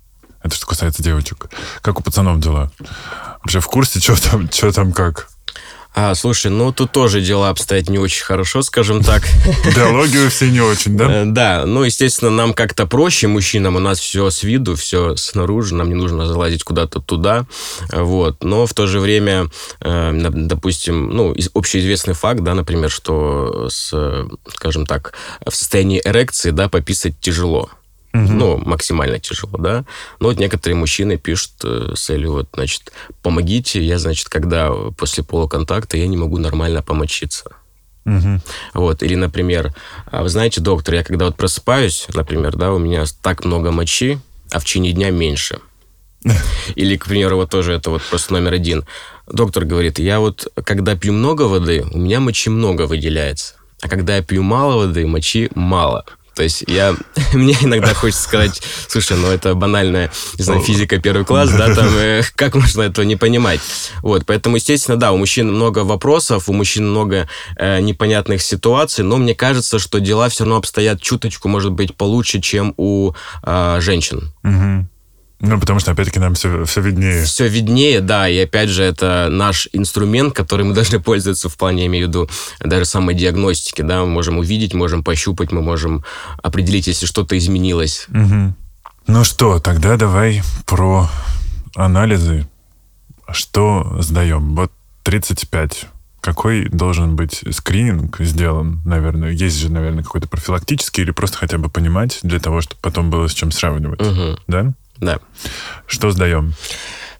Это 0.42 0.54
что 0.56 0.66
касается 0.66 1.02
девочек. 1.02 1.48
Как 1.80 2.00
у 2.00 2.02
пацанов 2.02 2.40
дела? 2.40 2.70
Вообще 3.42 3.60
в 3.60 3.66
курсе, 3.66 4.00
что 4.00 4.20
там, 4.30 4.50
что 4.50 4.72
там 4.72 4.92
как? 4.92 5.28
А, 5.94 6.14
слушай, 6.14 6.50
ну 6.50 6.72
тут 6.72 6.92
тоже 6.92 7.20
дела 7.20 7.50
обстоят 7.50 7.90
не 7.90 7.98
очень 7.98 8.24
хорошо, 8.24 8.62
скажем 8.62 9.02
так. 9.02 9.24
Биологию 9.76 10.30
все 10.30 10.48
не 10.50 10.60
очень, 10.60 10.96
да? 10.96 11.22
Э, 11.22 11.24
да, 11.26 11.64
ну, 11.66 11.84
естественно, 11.84 12.30
нам 12.30 12.54
как-то 12.54 12.86
проще, 12.86 13.28
мужчинам, 13.28 13.76
у 13.76 13.78
нас 13.78 14.00
все 14.00 14.30
с 14.30 14.42
виду, 14.42 14.74
все 14.74 15.16
снаружи, 15.16 15.74
нам 15.74 15.90
не 15.90 15.94
нужно 15.94 16.26
залазить 16.26 16.64
куда-то 16.64 17.00
туда, 17.00 17.46
вот. 17.92 18.42
Но 18.42 18.66
в 18.66 18.72
то 18.72 18.86
же 18.86 19.00
время, 19.00 19.48
э, 19.80 20.12
допустим, 20.30 21.10
ну, 21.10 21.34
общеизвестный 21.54 22.14
факт, 22.14 22.40
да, 22.40 22.54
например, 22.54 22.90
что, 22.90 23.68
с, 23.68 23.92
скажем 24.48 24.86
так, 24.86 25.12
в 25.46 25.54
состоянии 25.54 26.00
эрекции, 26.02 26.52
да, 26.52 26.70
пописать 26.70 27.20
тяжело. 27.20 27.68
Угу. 28.14 28.32
Ну, 28.32 28.58
максимально 28.58 29.18
тяжело, 29.18 29.56
да. 29.58 29.84
Но 30.20 30.28
вот 30.28 30.38
некоторые 30.38 30.76
мужчины 30.76 31.16
пишут 31.16 31.52
э, 31.64 31.92
с 31.94 32.00
целью, 32.00 32.32
вот, 32.32 32.48
значит, 32.52 32.92
помогите, 33.22 33.82
я, 33.82 33.98
значит, 33.98 34.28
когда 34.28 34.70
после 34.96 35.24
полуконтакта 35.24 35.96
я 35.96 36.06
не 36.06 36.18
могу 36.18 36.38
нормально 36.38 36.82
помочиться. 36.82 37.50
Угу. 38.04 38.40
Вот, 38.74 39.02
или, 39.02 39.14
например, 39.14 39.72
«А 40.10 40.22
вы 40.22 40.28
знаете, 40.28 40.60
доктор, 40.60 40.94
я 40.96 41.04
когда 41.04 41.26
вот 41.26 41.36
просыпаюсь, 41.36 42.06
например, 42.12 42.56
да, 42.56 42.72
у 42.72 42.78
меня 42.78 43.04
так 43.22 43.44
много 43.44 43.70
мочи, 43.70 44.18
а 44.50 44.58
в 44.58 44.64
течение 44.64 44.92
дня 44.92 45.10
меньше. 45.10 45.60
Или, 46.76 46.96
к 46.96 47.06
примеру, 47.06 47.36
вот 47.36 47.50
тоже 47.50 47.72
это 47.72 47.90
вот 47.90 48.02
просто 48.02 48.32
номер 48.32 48.52
один. 48.52 48.84
Доктор 49.26 49.64
говорит, 49.64 49.98
я 49.98 50.20
вот, 50.20 50.48
когда 50.64 50.94
пью 50.96 51.12
много 51.12 51.42
воды, 51.42 51.84
у 51.90 51.98
меня 51.98 52.20
мочи 52.20 52.50
много 52.50 52.82
выделяется. 52.86 53.54
А 53.80 53.88
когда 53.88 54.16
я 54.16 54.22
пью 54.22 54.42
мало 54.42 54.76
воды, 54.76 55.06
мочи 55.06 55.50
мало. 55.54 56.04
То 56.34 56.42
есть 56.42 56.64
я, 56.66 56.96
мне 57.32 57.56
иногда 57.60 57.94
хочется 57.94 58.22
сказать, 58.22 58.62
слушай, 58.88 59.16
ну 59.16 59.28
это 59.28 59.54
банальная, 59.54 60.10
не 60.38 60.44
знаю, 60.44 60.60
физика 60.60 60.98
первый 60.98 61.24
класс, 61.24 61.50
да, 61.50 61.74
там, 61.74 61.88
э, 61.96 62.22
как 62.34 62.54
можно 62.54 62.82
этого 62.82 63.04
не 63.04 63.16
понимать? 63.16 63.60
Вот, 64.02 64.24
поэтому, 64.26 64.56
естественно, 64.56 64.98
да, 64.98 65.12
у 65.12 65.16
мужчин 65.16 65.52
много 65.52 65.80
вопросов, 65.80 66.48
у 66.48 66.52
мужчин 66.52 66.90
много 66.90 67.28
э, 67.56 67.80
непонятных 67.80 68.42
ситуаций, 68.42 69.04
но 69.04 69.16
мне 69.16 69.34
кажется, 69.34 69.78
что 69.78 70.00
дела 70.00 70.28
все 70.28 70.44
равно 70.44 70.56
обстоят 70.56 71.00
чуточку, 71.00 71.48
может 71.48 71.72
быть, 71.72 71.94
получше, 71.96 72.40
чем 72.40 72.74
у 72.76 73.12
э, 73.42 73.78
женщин. 73.80 74.32
Угу. 74.42 74.88
Ну, 75.44 75.58
потому 75.58 75.80
что, 75.80 75.90
опять-таки, 75.90 76.20
нам 76.20 76.34
все, 76.34 76.64
все 76.64 76.80
виднее. 76.80 77.24
Все 77.24 77.48
виднее, 77.48 78.00
да, 78.00 78.28
и 78.28 78.38
опять 78.38 78.68
же, 78.68 78.84
это 78.84 79.26
наш 79.28 79.68
инструмент, 79.72 80.34
который 80.34 80.64
мы 80.64 80.72
должны 80.74 81.00
пользоваться 81.00 81.48
в 81.48 81.56
плане, 81.56 81.82
я 81.82 81.86
имею 81.88 82.06
в 82.06 82.08
виду, 82.08 82.30
даже 82.60 82.84
самой 82.84 83.16
диагностики, 83.16 83.82
да, 83.82 84.02
мы 84.02 84.06
можем 84.06 84.38
увидеть, 84.38 84.72
можем 84.72 85.02
пощупать, 85.02 85.50
мы 85.50 85.60
можем 85.60 86.04
определить, 86.42 86.86
если 86.86 87.06
что-то 87.06 87.36
изменилось. 87.36 88.06
Угу. 88.10 88.54
Ну 89.08 89.24
что, 89.24 89.58
тогда 89.58 89.96
давай 89.96 90.42
про 90.64 91.10
анализы. 91.74 92.46
Что 93.32 93.96
сдаем? 94.00 94.54
Вот 94.54 94.70
35. 95.02 95.86
Какой 96.20 96.68
должен 96.68 97.16
быть 97.16 97.42
скрининг 97.50 98.20
сделан, 98.20 98.80
наверное? 98.84 99.32
Есть 99.32 99.58
же, 99.58 99.72
наверное, 99.72 100.04
какой-то 100.04 100.28
профилактический 100.28 101.02
или 101.02 101.10
просто 101.10 101.38
хотя 101.38 101.58
бы 101.58 101.68
понимать 101.68 102.20
для 102.22 102.38
того, 102.38 102.60
чтобы 102.60 102.80
потом 102.80 103.10
было 103.10 103.26
с 103.26 103.34
чем 103.34 103.50
сравнивать, 103.50 104.00
угу. 104.00 104.38
да? 104.46 104.72
Да. 105.02 105.18
Что 105.86 106.12
сдаем? 106.12 106.54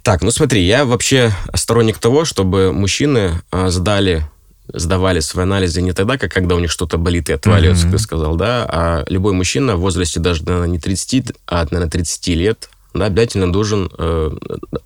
Так, 0.02 0.22
ну 0.22 0.30
смотри, 0.30 0.62
я 0.62 0.84
вообще 0.84 1.32
сторонник 1.54 1.98
того, 1.98 2.24
чтобы 2.24 2.72
мужчины 2.72 3.42
а, 3.50 3.70
сдали 3.70 4.26
сдавали 4.68 5.20
свои 5.20 5.42
анализы 5.42 5.82
не 5.82 5.92
тогда, 5.92 6.16
как 6.16 6.32
когда 6.32 6.54
у 6.54 6.60
них 6.60 6.70
что-то 6.70 6.96
болит 6.96 7.28
и 7.28 7.32
отваливается, 7.32 7.86
mm-hmm. 7.86 7.90
как 7.90 7.98
ты 7.98 8.02
сказал, 8.02 8.36
да, 8.36 8.64
а 8.68 9.04
любой 9.08 9.32
мужчина 9.32 9.76
в 9.76 9.80
возрасте 9.80 10.20
даже, 10.20 10.44
наверное, 10.44 10.68
не 10.68 10.78
30, 10.78 11.32
а, 11.46 11.64
наверное, 11.64 11.90
30 11.90 12.28
лет, 12.28 12.70
да, 12.94 13.06
обязательно 13.06 13.52
должен, 13.52 13.90
э, 13.98 14.30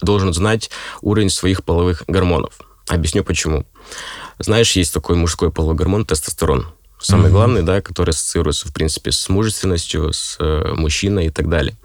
должен 0.01 0.33
знать 0.33 0.71
уровень 1.03 1.31
своих 1.31 1.63
половых 1.63 2.03
гормонов. 2.09 2.55
Объясню 2.89 3.23
почему. 3.23 3.67
Знаешь, 4.39 4.73
есть 4.73 4.95
такой 4.95 5.15
мужской 5.15 5.53
половой 5.53 5.77
гормон 5.77 6.07
тестостерон 6.07 6.67
самый 7.07 7.29
mm-hmm. 7.29 7.31
главный, 7.31 7.63
да, 7.63 7.81
который 7.81 8.11
ассоциируется, 8.11 8.69
в 8.69 8.73
принципе, 8.73 9.13
с 9.13 9.29
мужественностью, 9.29 10.13
с 10.13 10.37
э, 10.41 10.73
мужчиной 10.75 11.27
и 11.27 11.31
так 11.31 11.49
далее. 11.49 11.77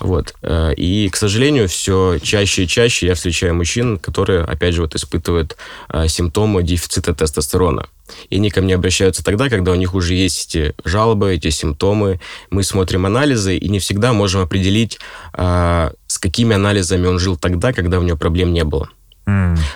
Вот. 0.00 0.34
Э, 0.42 0.74
и, 0.74 1.08
к 1.08 1.16
сожалению, 1.16 1.66
все 1.68 2.18
чаще 2.18 2.64
и 2.64 2.68
чаще 2.68 3.06
я 3.06 3.14
встречаю 3.14 3.54
мужчин, 3.54 3.98
которые, 3.98 4.42
опять 4.42 4.74
же, 4.74 4.82
вот 4.82 4.94
испытывают 4.94 5.56
э, 5.88 6.08
симптомы 6.08 6.62
дефицита 6.62 7.14
тестостерона. 7.14 7.86
И 8.28 8.36
они 8.36 8.50
ко 8.50 8.60
мне 8.60 8.74
обращаются 8.74 9.24
тогда, 9.24 9.48
когда 9.48 9.72
у 9.72 9.76
них 9.76 9.94
уже 9.94 10.14
есть 10.14 10.54
эти 10.54 10.74
жалобы, 10.84 11.34
эти 11.34 11.50
симптомы. 11.50 12.20
Мы 12.50 12.62
смотрим 12.62 13.06
анализы 13.06 13.56
и 13.56 13.68
не 13.68 13.78
всегда 13.78 14.12
можем 14.12 14.42
определить, 14.42 14.98
э, 15.32 15.90
с 16.06 16.18
какими 16.18 16.54
анализами 16.54 17.06
он 17.06 17.18
жил 17.18 17.36
тогда, 17.36 17.72
когда 17.72 17.98
у 17.98 18.02
него 18.02 18.18
проблем 18.18 18.52
не 18.52 18.64
было. 18.64 18.90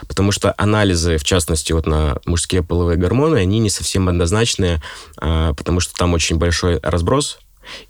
Потому 0.07 0.33
что 0.33 0.55
анализы, 0.57 1.19
в 1.19 1.25
частности, 1.25 1.73
вот 1.73 1.87
на 1.87 2.19
мужские 2.25 2.63
половые 2.63 2.97
гормоны, 2.97 3.37
они 3.37 3.59
не 3.59 3.71
совсем 3.71 4.09
однозначные, 4.09 4.81
а, 5.17 5.55
потому 5.55 5.81
что 5.81 5.95
там 5.95 6.15
очень 6.15 6.37
большой 6.37 6.79
разброс. 6.83 7.39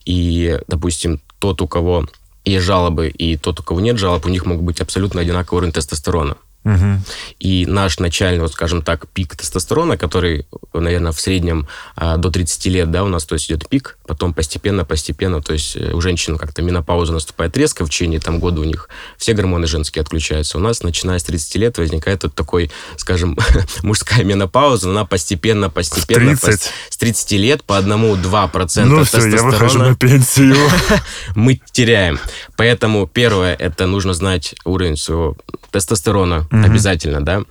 И, 0.04 0.58
допустим, 0.68 1.20
тот, 1.38 1.60
у 1.60 1.68
кого 1.68 2.06
есть 2.44 2.64
жалобы, 2.64 3.08
и 3.08 3.36
тот, 3.36 3.60
у 3.60 3.62
кого 3.62 3.80
нет 3.80 3.98
жалоб, 3.98 4.26
у 4.26 4.28
них 4.28 4.46
могут 4.46 4.64
быть 4.64 4.80
абсолютно 4.80 5.20
одинаковый 5.20 5.58
уровень 5.58 5.72
тестостерона. 5.72 6.36
Угу. 6.64 7.00
И 7.38 7.64
наш 7.66 7.98
начальный, 7.98 8.40
вот 8.40 8.52
скажем 8.52 8.82
так, 8.82 9.08
пик 9.08 9.34
тестостерона, 9.34 9.96
который, 9.96 10.46
наверное, 10.74 11.12
в 11.12 11.20
среднем 11.20 11.66
а, 11.96 12.18
до 12.18 12.30
30 12.30 12.66
лет, 12.66 12.90
да, 12.90 13.02
у 13.02 13.08
нас, 13.08 13.24
то 13.24 13.34
есть 13.34 13.50
идет 13.50 13.68
пик, 13.68 13.98
потом 14.06 14.34
постепенно, 14.34 14.84
постепенно, 14.84 15.40
то 15.40 15.54
есть 15.54 15.76
э, 15.76 15.92
у 15.92 16.00
женщин 16.02 16.36
как-то 16.36 16.62
менопауза 16.62 17.12
наступает 17.12 17.56
резко, 17.56 17.86
в 17.86 17.90
течение 17.90 18.20
там 18.20 18.40
года 18.40 18.60
у 18.60 18.64
них 18.64 18.90
все 19.16 19.32
гормоны 19.32 19.66
женские 19.66 20.02
отключаются. 20.02 20.58
У 20.58 20.60
нас, 20.60 20.82
начиная 20.82 21.18
с 21.18 21.22
30 21.22 21.54
лет, 21.56 21.78
возникает 21.78 22.24
вот 22.24 22.34
такой, 22.34 22.70
скажем, 22.98 23.38
мужская 23.82 24.22
менопауза, 24.22 24.90
она 24.90 25.06
постепенно, 25.06 25.70
постепенно, 25.70 26.36
30. 26.36 26.60
По, 26.60 26.92
с 26.92 26.96
30 26.98 27.32
лет 27.32 27.64
по 27.64 27.78
одному-два 27.78 28.48
процента 28.48 28.96
ну, 28.96 29.04
все, 29.04 29.26
я 29.26 29.42
выхожу 29.42 29.78
на 29.78 29.94
пенсию. 29.94 30.56
мы 31.34 31.60
теряем. 31.72 32.18
Поэтому 32.56 33.06
первое, 33.06 33.54
это 33.54 33.86
нужно 33.86 34.12
знать 34.12 34.54
уровень 34.64 34.96
своего 34.96 35.36
тестостерона, 35.70 36.46
угу. 36.50 36.62
обязательно, 36.62 37.24
да. 37.24 37.42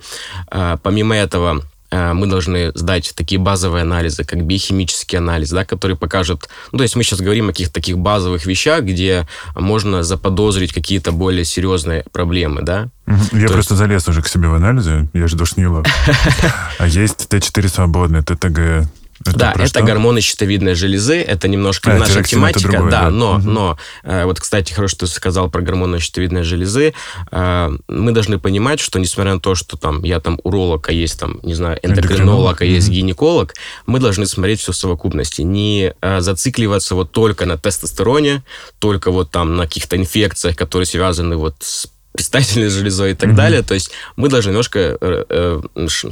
А, 0.50 0.76
помимо 0.78 1.14
этого, 1.14 1.62
а, 1.90 2.14
мы 2.14 2.26
должны 2.26 2.70
сдать 2.74 3.12
такие 3.16 3.40
базовые 3.40 3.82
анализы, 3.82 4.24
как 4.24 4.44
биохимический 4.44 5.18
анализ, 5.18 5.50
да, 5.50 5.64
который 5.64 5.96
покажет... 5.96 6.48
Ну, 6.70 6.78
то 6.78 6.82
есть 6.82 6.94
мы 6.94 7.02
сейчас 7.02 7.20
говорим 7.20 7.48
о 7.48 7.52
каких-то 7.52 7.74
таких 7.74 7.98
базовых 7.98 8.46
вещах, 8.46 8.84
где 8.84 9.26
можно 9.54 10.02
заподозрить 10.02 10.72
какие-то 10.72 11.12
более 11.12 11.44
серьезные 11.44 12.04
проблемы, 12.12 12.62
да. 12.62 12.88
Я 13.32 13.48
то 13.48 13.54
просто 13.54 13.74
есть... 13.74 13.78
залез 13.78 14.08
уже 14.08 14.22
к 14.22 14.28
себе 14.28 14.48
в 14.48 14.54
анализы, 14.54 15.08
я 15.12 15.26
же 15.26 15.36
душнила. 15.36 15.84
А 16.78 16.86
есть 16.86 17.26
Т4 17.30 17.68
свободный, 17.68 18.22
ТТГ, 18.22 18.88
это 19.26 19.38
да, 19.38 19.52
это 19.52 19.66
что? 19.66 19.82
гормоны 19.82 20.20
щитовидной 20.22 20.74
железы, 20.74 21.20
это 21.20 21.46
немножко 21.46 21.92
а, 21.92 21.98
наша 21.98 22.22
тематика, 22.22 22.72
другое, 22.72 22.90
да, 22.90 23.02
да, 23.02 23.10
но, 23.10 23.34
угу. 23.34 23.42
но 23.42 23.78
э, 24.02 24.24
вот, 24.24 24.40
кстати, 24.40 24.72
хорошо, 24.72 24.96
что 24.96 25.06
ты 25.06 25.12
сказал 25.12 25.50
про 25.50 25.60
гормоны 25.60 25.98
щитовидной 25.98 26.42
железы, 26.42 26.94
э, 27.30 27.70
мы 27.88 28.12
должны 28.12 28.38
понимать, 28.38 28.80
что 28.80 28.98
несмотря 28.98 29.34
на 29.34 29.40
то, 29.40 29.54
что 29.54 29.76
там 29.76 30.02
я 30.04 30.20
там 30.20 30.40
уролог, 30.42 30.88
а 30.88 30.92
есть 30.92 31.20
там, 31.20 31.38
не 31.42 31.54
знаю, 31.54 31.78
эндокринолог, 31.82 32.62
а 32.62 32.64
есть 32.64 32.88
угу. 32.88 32.96
гинеколог, 32.96 33.54
мы 33.84 34.00
должны 34.00 34.24
смотреть 34.24 34.60
все 34.60 34.72
в 34.72 34.76
совокупности, 34.76 35.42
не 35.42 35.92
э, 36.00 36.20
зацикливаться 36.20 36.94
вот 36.94 37.12
только 37.12 37.44
на 37.44 37.58
тестостероне, 37.58 38.42
только 38.78 39.10
вот 39.10 39.30
там 39.30 39.56
на 39.56 39.64
каких-то 39.64 39.96
инфекциях, 39.96 40.56
которые 40.56 40.86
связаны 40.86 41.36
вот 41.36 41.56
с 41.60 41.88
предстательной 42.12 42.68
железой 42.68 43.12
и 43.12 43.14
так 43.14 43.30
mm-hmm. 43.30 43.34
далее. 43.34 43.62
То 43.62 43.74
есть 43.74 43.92
мы 44.16 44.28
должны 44.28 44.50
немножко 44.50 44.98
э, 45.00 45.24
э, 45.28 45.60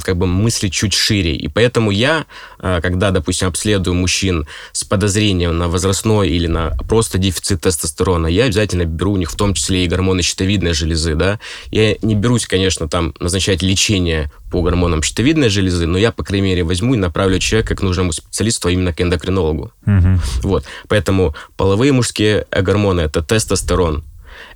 как 0.01 0.17
бы 0.17 0.27
мыслить 0.27 0.73
чуть 0.73 0.93
шире. 0.93 1.35
И 1.35 1.47
поэтому 1.47 1.91
я, 1.91 2.25
э, 2.59 2.79
когда, 2.81 3.11
допустим, 3.11 3.49
обследую 3.49 3.95
мужчин 3.95 4.47
с 4.71 4.85
подозрением 4.85 5.57
на 5.57 5.67
возрастной 5.67 6.29
или 6.29 6.47
на 6.47 6.71
просто 6.87 7.17
дефицит 7.17 7.61
тестостерона, 7.61 8.27
я 8.27 8.45
обязательно 8.45 8.85
беру 8.85 9.13
у 9.13 9.17
них 9.17 9.29
в 9.29 9.35
том 9.35 9.53
числе 9.53 9.83
и 9.83 9.87
гормоны 9.87 10.21
щитовидной 10.21 10.73
железы. 10.73 11.15
Да? 11.15 11.39
Я 11.69 11.95
не 12.01 12.15
берусь, 12.15 12.47
конечно, 12.47 12.87
там 12.87 13.13
назначать 13.19 13.61
лечение 13.61 14.31
по 14.51 14.61
гормонам 14.61 15.03
щитовидной 15.03 15.49
железы, 15.49 15.85
но 15.85 15.97
я, 15.97 16.11
по 16.11 16.23
крайней 16.23 16.47
мере, 16.47 16.63
возьму 16.63 16.95
и 16.95 16.97
направлю 16.97 17.39
человека 17.39 17.75
к 17.75 17.81
нужному 17.81 18.13
специалисту, 18.13 18.69
а 18.69 18.71
именно 18.71 18.93
к 18.93 19.01
эндокринологу. 19.01 19.71
Mm-hmm. 19.85 20.19
Вот. 20.43 20.63
Поэтому 20.87 21.35
половые 21.57 21.91
мужские 21.91 22.45
гормоны– 22.51 23.01
это 23.01 23.21
тестостерон, 23.21 24.03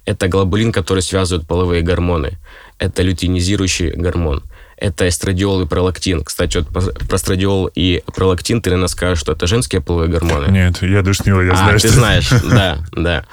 это 0.05 0.27
глобулин, 0.27 0.72
который 0.72 1.01
связывает 1.01 1.48
половые 1.48 1.81
гормоны. 1.81 2.38
Это 2.77 3.01
лютинизирующий 3.01 3.91
гормон. 3.91 4.43
Это 4.75 5.07
эстрадиол 5.07 5.62
и 5.62 5.65
пролактин. 5.65 6.24
Кстати, 6.24 6.57
вот 6.57 6.67
про 7.07 7.15
эстрадиол 7.15 7.69
и 7.74 8.03
пролактин 8.13 8.62
ты, 8.62 8.69
наверное, 8.69 8.89
скажешь, 8.89 9.19
что 9.19 9.31
это 9.31 9.48
женские 9.48 9.79
половые 9.81 10.10
гормоны. 10.10 10.51
Нет, 10.51 10.81
я 10.81 11.01
душнила, 11.01 11.39
я 11.41 11.53
а, 11.53 11.55
знаю. 11.55 11.79
Ты 11.79 11.88
знаешь, 11.88 12.29
да, 12.43 12.79
да. 12.91 13.25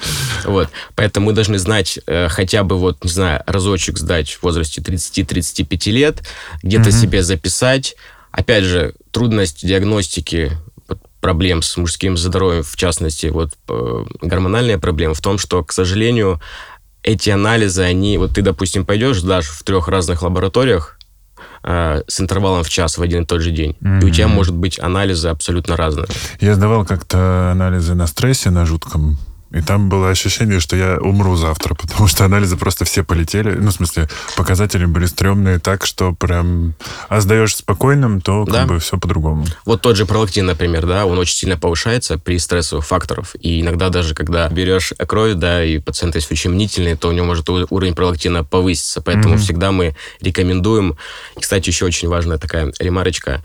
Вот. 0.45 0.69
Поэтому 0.95 1.27
мы 1.27 1.33
должны 1.33 1.59
знать 1.59 1.99
э, 2.07 2.29
хотя 2.29 2.63
бы, 2.63 2.79
вот, 2.79 3.03
не 3.03 3.11
знаю, 3.11 3.43
разочек 3.47 3.99
сдать 3.99 4.31
в 4.31 4.43
возрасте 4.45 4.81
30-35 4.81 5.91
лет, 5.91 6.23
где-то 6.63 6.93
себе 6.93 7.23
записать. 7.23 7.97
Опять 8.31 8.63
же, 8.63 8.95
трудность 9.11 9.67
диагностики 9.67 10.53
проблем 11.21 11.63
с 11.63 11.77
мужским 11.77 12.17
здоровьем, 12.17 12.63
в 12.63 12.77
частности, 12.77 13.27
вот 13.27 13.53
э, 13.69 14.05
гормональные 14.23 14.79
проблемы, 14.79 15.15
в 15.15 15.21
том, 15.21 15.39
что, 15.39 15.63
к 15.65 15.73
сожалению, 15.73 16.41
эти 17.03 17.31
анализы, 17.31 17.83
они, 17.83 18.19
вот 18.19 18.35
ты, 18.35 18.43
допустим, 18.43 18.85
пойдешь 18.85 19.23
даже 19.23 19.51
в 19.51 19.63
трех 19.63 19.89
разных 19.89 20.23
лабораториях 20.23 20.99
э, 21.63 22.03
с 22.07 22.21
интервалом 22.21 22.63
в 22.63 22.69
час 22.69 22.99
в 22.99 23.03
один 23.03 23.23
и 23.23 23.27
тот 23.27 23.41
же 23.41 23.51
день, 23.51 23.77
mm-hmm. 23.81 24.03
и 24.03 24.05
у 24.05 24.11
тебя 24.11 24.29
может 24.29 24.55
быть 24.55 24.79
анализы 24.79 25.29
абсолютно 25.29 25.77
разные. 25.77 26.07
Я 26.41 26.55
сдавал 26.55 26.85
как-то 26.85 27.51
анализы 27.53 27.95
на 27.95 28.07
стрессе, 28.07 28.51
на 28.51 28.67
жутком, 28.67 29.19
и 29.53 29.61
там 29.63 29.89
было 29.89 30.11
ощущение, 30.11 30.61
что 30.61 30.77
я 30.77 30.99
умру 30.99 31.37
завтра, 31.37 31.75
потому 31.75 32.07
что 32.07 32.25
анализы 32.25 32.57
просто 32.57 32.85
все 32.85 33.03
полетели. 33.03 33.51
Ну, 33.51 33.71
в 33.71 33.73
смысле, 33.73 34.09
показатели 34.37 34.85
были 34.85 35.07
стрёмные 35.07 35.59
так, 35.59 35.85
что 35.85 36.13
прям... 36.13 36.75
А 37.09 37.21
сдаешь 37.21 37.57
спокойным, 37.57 38.21
то 38.21 38.45
как 38.45 38.55
да. 38.55 38.67
бы 38.67 38.79
все 38.79 38.99
по-другому. 38.99 39.45
Вот 39.65 39.83
тот 39.83 39.97
же 39.97 40.07
пролактин, 40.07 40.47
например, 40.47 40.87
да, 40.87 41.05
он 41.05 41.19
очень 41.19 41.35
сильно 41.35 41.57
повышается 41.57 42.17
при 42.19 42.39
стрессовых 42.39 42.87
факторах. 42.87 43.35
И 43.41 43.61
иногда 43.61 43.89
даже, 43.89 44.15
когда 44.15 44.49
берешь 44.49 44.93
кровь, 45.09 45.35
да, 45.35 45.65
и 45.65 45.79
пациент 45.79 46.15
есть 46.15 46.31
очень 46.31 46.51
мнительный, 46.51 46.97
то 46.97 47.09
у 47.09 47.13
него 47.13 47.27
может 47.27 47.49
уровень 47.49 47.95
пролактина 47.95 48.45
повыситься. 48.45 49.01
Поэтому 49.01 49.35
mm-hmm. 49.35 49.39
всегда 49.39 49.73
мы 49.73 49.97
рекомендуем... 50.21 50.97
И, 51.37 51.41
кстати, 51.41 51.71
еще 51.71 51.87
очень 51.87 52.09
важная 52.09 52.39
такая 52.39 52.73
ремарочка 52.79 53.43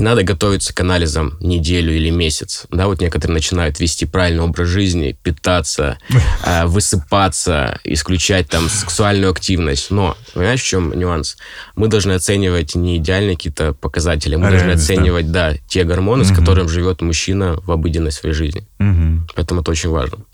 не 0.00 0.04
надо 0.04 0.22
готовиться 0.22 0.74
к 0.74 0.80
анализам 0.80 1.36
неделю 1.40 1.94
или 1.94 2.08
месяц. 2.08 2.64
Да, 2.70 2.86
вот 2.86 3.02
некоторые 3.02 3.34
начинают 3.34 3.78
вести 3.80 4.06
правильный 4.06 4.42
образ 4.42 4.66
жизни, 4.68 5.14
питаться, 5.22 5.98
э, 6.44 6.64
высыпаться, 6.64 7.78
исключать 7.84 8.48
там 8.48 8.70
сексуальную 8.70 9.30
активность. 9.30 9.90
Но, 9.90 10.16
понимаешь, 10.32 10.62
в 10.62 10.66
чем 10.66 10.98
нюанс? 10.98 11.36
Мы 11.76 11.88
должны 11.88 12.12
оценивать 12.12 12.74
не 12.74 12.96
идеальные 12.96 13.36
какие-то 13.36 13.74
показатели, 13.74 14.36
мы 14.36 14.46
а 14.46 14.50
должны 14.50 14.70
оценивать, 14.70 15.30
да. 15.30 15.50
да, 15.50 15.58
те 15.68 15.84
гормоны, 15.84 16.22
угу. 16.22 16.32
с 16.32 16.34
которыми 16.34 16.68
живет 16.68 17.02
мужчина 17.02 17.60
в 17.60 17.70
обыденной 17.70 18.10
своей 18.10 18.34
жизни. 18.34 18.66
Угу. 18.78 19.28
Поэтому 19.36 19.60
это 19.60 19.70
очень 19.70 19.90
важно. 19.90 20.24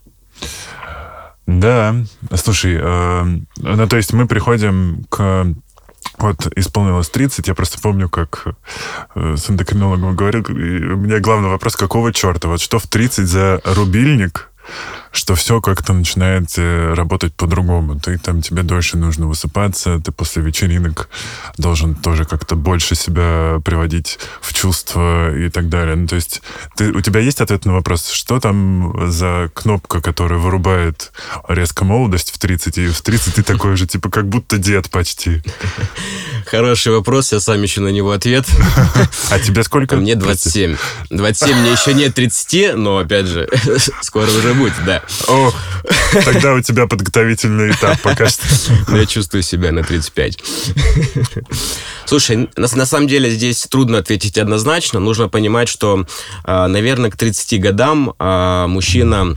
Да, 1.49 1.95
слушай, 2.35 2.79
э, 2.81 3.25
ну 3.57 3.89
то 3.89 3.97
есть 3.97 4.13
мы 4.13 4.29
приходим 4.29 5.05
к 5.09 5.47
вот 6.19 6.47
исполнилось 6.57 7.09
30, 7.09 7.49
я 7.49 7.55
просто 7.55 7.79
помню, 7.81 8.09
как 8.09 8.45
э, 9.15 9.37
с 9.37 9.51
эндокринологом 9.51 10.17
говорил, 10.17 10.45
у 10.49 10.53
меня 10.53 11.21
главный 11.21 11.49
вопрос, 11.49 11.77
какого 11.77 12.13
черта? 12.13 12.49
Вот 12.49 12.61
что 12.61 12.79
в 12.79 12.87
30 12.87 13.27
за 13.27 13.61
рубильник, 13.65 14.51
что 15.17 15.35
все 15.35 15.61
как-то 15.61 15.93
начинает 15.93 16.51
э, 16.57 16.93
работать 16.95 17.35
по-другому. 17.35 17.99
Ты 17.99 18.19
там, 18.19 18.43
тебе 18.43 18.63
дольше 18.63 18.97
нужно 18.97 19.27
высыпаться, 19.27 19.99
ты 19.99 20.13
после 20.13 20.43
вечеринок 20.43 21.09
должен 21.57 21.95
тоже 21.95 22.25
как-то 22.25 22.55
больше 22.55 22.95
себя 22.95 23.61
приводить 23.65 24.19
в 24.41 24.53
чувство 24.53 25.35
и 25.35 25.49
так 25.49 25.69
далее. 25.69 25.97
Ну, 25.97 26.07
то 26.07 26.17
есть 26.17 26.43
ты, 26.77 26.93
у 26.93 27.01
тебя 27.01 27.21
есть 27.21 27.41
ответ 27.41 27.65
на 27.65 27.73
вопрос, 27.73 28.11
что 28.11 28.41
там 28.41 29.11
за 29.11 29.51
кнопка, 29.55 30.01
которая 30.01 30.39
вырубает 30.39 31.13
резко 31.49 31.85
молодость 31.85 32.31
в 32.33 32.39
30, 32.39 32.79
и 32.79 32.89
в 32.89 33.01
30 33.01 33.35
ты 33.37 33.43
такой 33.43 33.77
же, 33.77 33.87
типа, 33.87 34.11
как 34.11 34.29
будто 34.29 34.59
дед 34.59 34.91
почти. 34.91 35.43
Хороший 36.47 36.93
вопрос, 36.93 37.33
я 37.33 37.41
сам 37.41 37.65
ищу 37.65 37.81
на 37.81 37.89
него 37.89 38.13
ответ. 38.13 38.47
А 39.31 39.41
тебе 39.41 39.65
сколько? 39.65 39.97
Мне 39.97 40.15
27. 40.15 40.77
27 41.11 41.57
мне 41.57 41.73
еще 41.73 41.95
нет 41.95 42.15
30, 42.15 42.77
но, 42.77 42.99
опять 42.99 43.27
же, 43.27 43.49
скоро 44.03 44.27
уже 44.27 44.55
будет, 44.55 44.75
да. 44.85 45.03
Тогда 46.25 46.55
у 46.55 46.61
тебя 46.61 46.87
подготовительный 46.87 47.71
этап 47.71 48.01
пока 48.03 48.29
что. 48.29 48.45
Я 48.97 49.07
чувствую 49.07 49.43
себя 49.43 49.73
на 49.73 49.83
35. 49.83 50.43
Слушай, 52.05 52.49
на, 52.57 52.69
на 52.75 52.87
самом 52.87 53.09
деле 53.09 53.31
здесь 53.31 53.67
трудно 53.67 53.99
ответить 53.99 54.39
однозначно. 54.39 55.01
Нужно 55.01 55.29
понимать, 55.29 55.69
что, 55.69 56.07
а, 56.45 56.69
наверное, 56.69 57.11
к 57.11 57.17
30 57.17 57.61
годам 57.61 58.15
а, 58.19 58.67
мужчина 58.67 59.37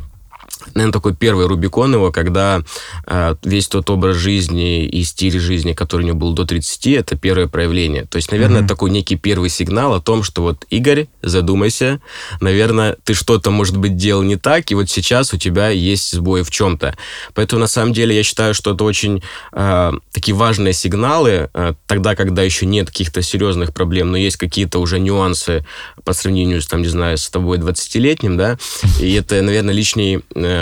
наверное, 0.75 0.93
такой 0.93 1.15
первый 1.15 1.47
Рубикон 1.47 1.93
его, 1.93 2.11
когда 2.11 2.61
э, 3.05 3.35
весь 3.43 3.67
тот 3.67 3.89
образ 3.89 4.17
жизни 4.17 4.85
и 4.85 5.03
стиль 5.03 5.39
жизни, 5.39 5.73
который 5.73 6.03
у 6.03 6.07
него 6.07 6.17
был 6.17 6.33
до 6.33 6.45
30, 6.45 6.87
это 6.87 7.15
первое 7.15 7.47
проявление. 7.47 8.05
То 8.05 8.17
есть, 8.17 8.31
наверное, 8.31 8.61
mm-hmm. 8.61 8.67
такой 8.67 8.89
некий 8.91 9.15
первый 9.15 9.49
сигнал 9.49 9.93
о 9.93 10.01
том, 10.01 10.23
что 10.23 10.41
вот, 10.41 10.65
Игорь, 10.69 11.07
задумайся, 11.21 12.01
наверное, 12.41 12.97
ты 13.03 13.13
что-то, 13.13 13.51
может 13.51 13.77
быть, 13.77 13.95
делал 13.95 14.23
не 14.23 14.35
так, 14.35 14.71
и 14.71 14.75
вот 14.75 14.89
сейчас 14.89 15.33
у 15.33 15.37
тебя 15.37 15.69
есть 15.69 16.13
сбой 16.13 16.43
в 16.43 16.51
чем-то. 16.51 16.95
Поэтому, 17.33 17.61
на 17.61 17.67
самом 17.67 17.93
деле, 17.93 18.15
я 18.15 18.23
считаю, 18.23 18.53
что 18.53 18.73
это 18.73 18.83
очень 18.83 19.23
э, 19.53 19.91
такие 20.11 20.35
важные 20.35 20.73
сигналы, 20.73 21.49
э, 21.53 21.73
тогда, 21.87 22.15
когда 22.15 22.43
еще 22.43 22.65
нет 22.65 22.87
каких-то 22.87 23.21
серьезных 23.21 23.73
проблем, 23.73 24.11
но 24.11 24.17
есть 24.17 24.37
какие-то 24.37 24.79
уже 24.79 24.99
нюансы 24.99 25.65
по 26.03 26.13
сравнению 26.13 26.61
с, 26.61 26.67
там, 26.67 26.81
не 26.81 26.87
знаю, 26.87 27.17
с 27.17 27.29
тобой 27.29 27.57
20-летним, 27.57 28.37
да, 28.37 28.57
и 28.99 29.13
это, 29.13 29.41
наверное, 29.41 29.73
лишний 29.73 30.19
э, 30.35 30.58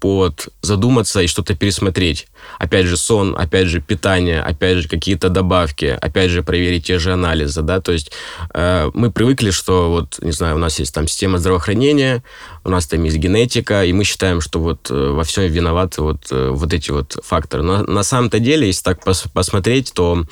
повод 0.00 0.48
задуматься 0.62 1.20
и 1.20 1.26
что-то 1.26 1.54
пересмотреть. 1.54 2.26
Опять 2.58 2.86
же, 2.86 2.96
сон, 2.96 3.36
опять 3.38 3.68
же, 3.68 3.80
питание, 3.80 4.40
опять 4.40 4.78
же, 4.78 4.88
какие-то 4.88 5.28
добавки, 5.28 5.96
опять 6.00 6.30
же, 6.30 6.42
проверить 6.42 6.86
те 6.86 6.98
же 6.98 7.12
анализы, 7.12 7.62
да, 7.62 7.80
то 7.80 7.92
есть 7.92 8.12
э, 8.54 8.90
мы 8.94 9.10
привыкли, 9.10 9.50
что 9.50 9.90
вот, 9.90 10.18
не 10.22 10.32
знаю, 10.32 10.56
у 10.56 10.58
нас 10.58 10.78
есть 10.78 10.94
там 10.94 11.06
система 11.06 11.38
здравоохранения, 11.38 12.22
у 12.64 12.70
нас 12.70 12.86
там 12.86 13.04
есть 13.04 13.16
генетика, 13.16 13.84
и 13.84 13.92
мы 13.92 14.04
считаем, 14.04 14.40
что 14.40 14.60
вот 14.60 14.90
э, 14.90 14.94
во 14.94 15.24
всем 15.24 15.44
виноваты 15.44 16.02
вот, 16.02 16.26
э, 16.30 16.50
вот 16.50 16.72
эти 16.72 16.90
вот 16.90 17.16
факторы. 17.22 17.62
Но 17.62 17.82
на 17.84 18.02
самом-то 18.02 18.38
деле, 18.38 18.66
если 18.66 18.82
так 18.82 19.04
пос 19.04 19.24
посмотреть, 19.32 19.92
то 19.94 20.24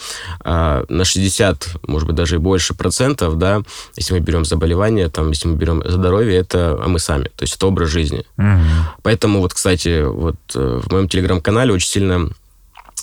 э, 0.45 0.85
на 0.89 1.05
60, 1.05 1.69
может 1.87 2.07
быть, 2.07 2.17
даже 2.17 2.37
и 2.37 2.39
больше 2.39 2.75
процентов, 2.75 3.39
да, 3.39 3.63
если 3.97 4.15
мы 4.15 4.21
берем 4.21 4.45
заболевания, 4.45 5.09
там, 5.09 5.31
если 5.31 5.49
мы 5.49 5.57
берем 5.57 5.83
здоровье, 5.85 6.39
это 6.39 6.83
мы 6.87 6.99
сами, 6.99 7.25
то 7.25 7.43
есть 7.43 7.57
это 7.57 7.67
образ 7.67 7.91
жизни. 7.91 8.25
Угу. 8.39 8.47
Поэтому 9.03 9.41
вот, 9.41 9.53
кстати, 9.53 10.05
вот 10.05 10.37
э, 10.55 10.81
в 10.83 10.93
моем 10.93 11.09
телеграм-канале 11.09 11.73
очень 11.73 11.89
сильно 11.89 12.31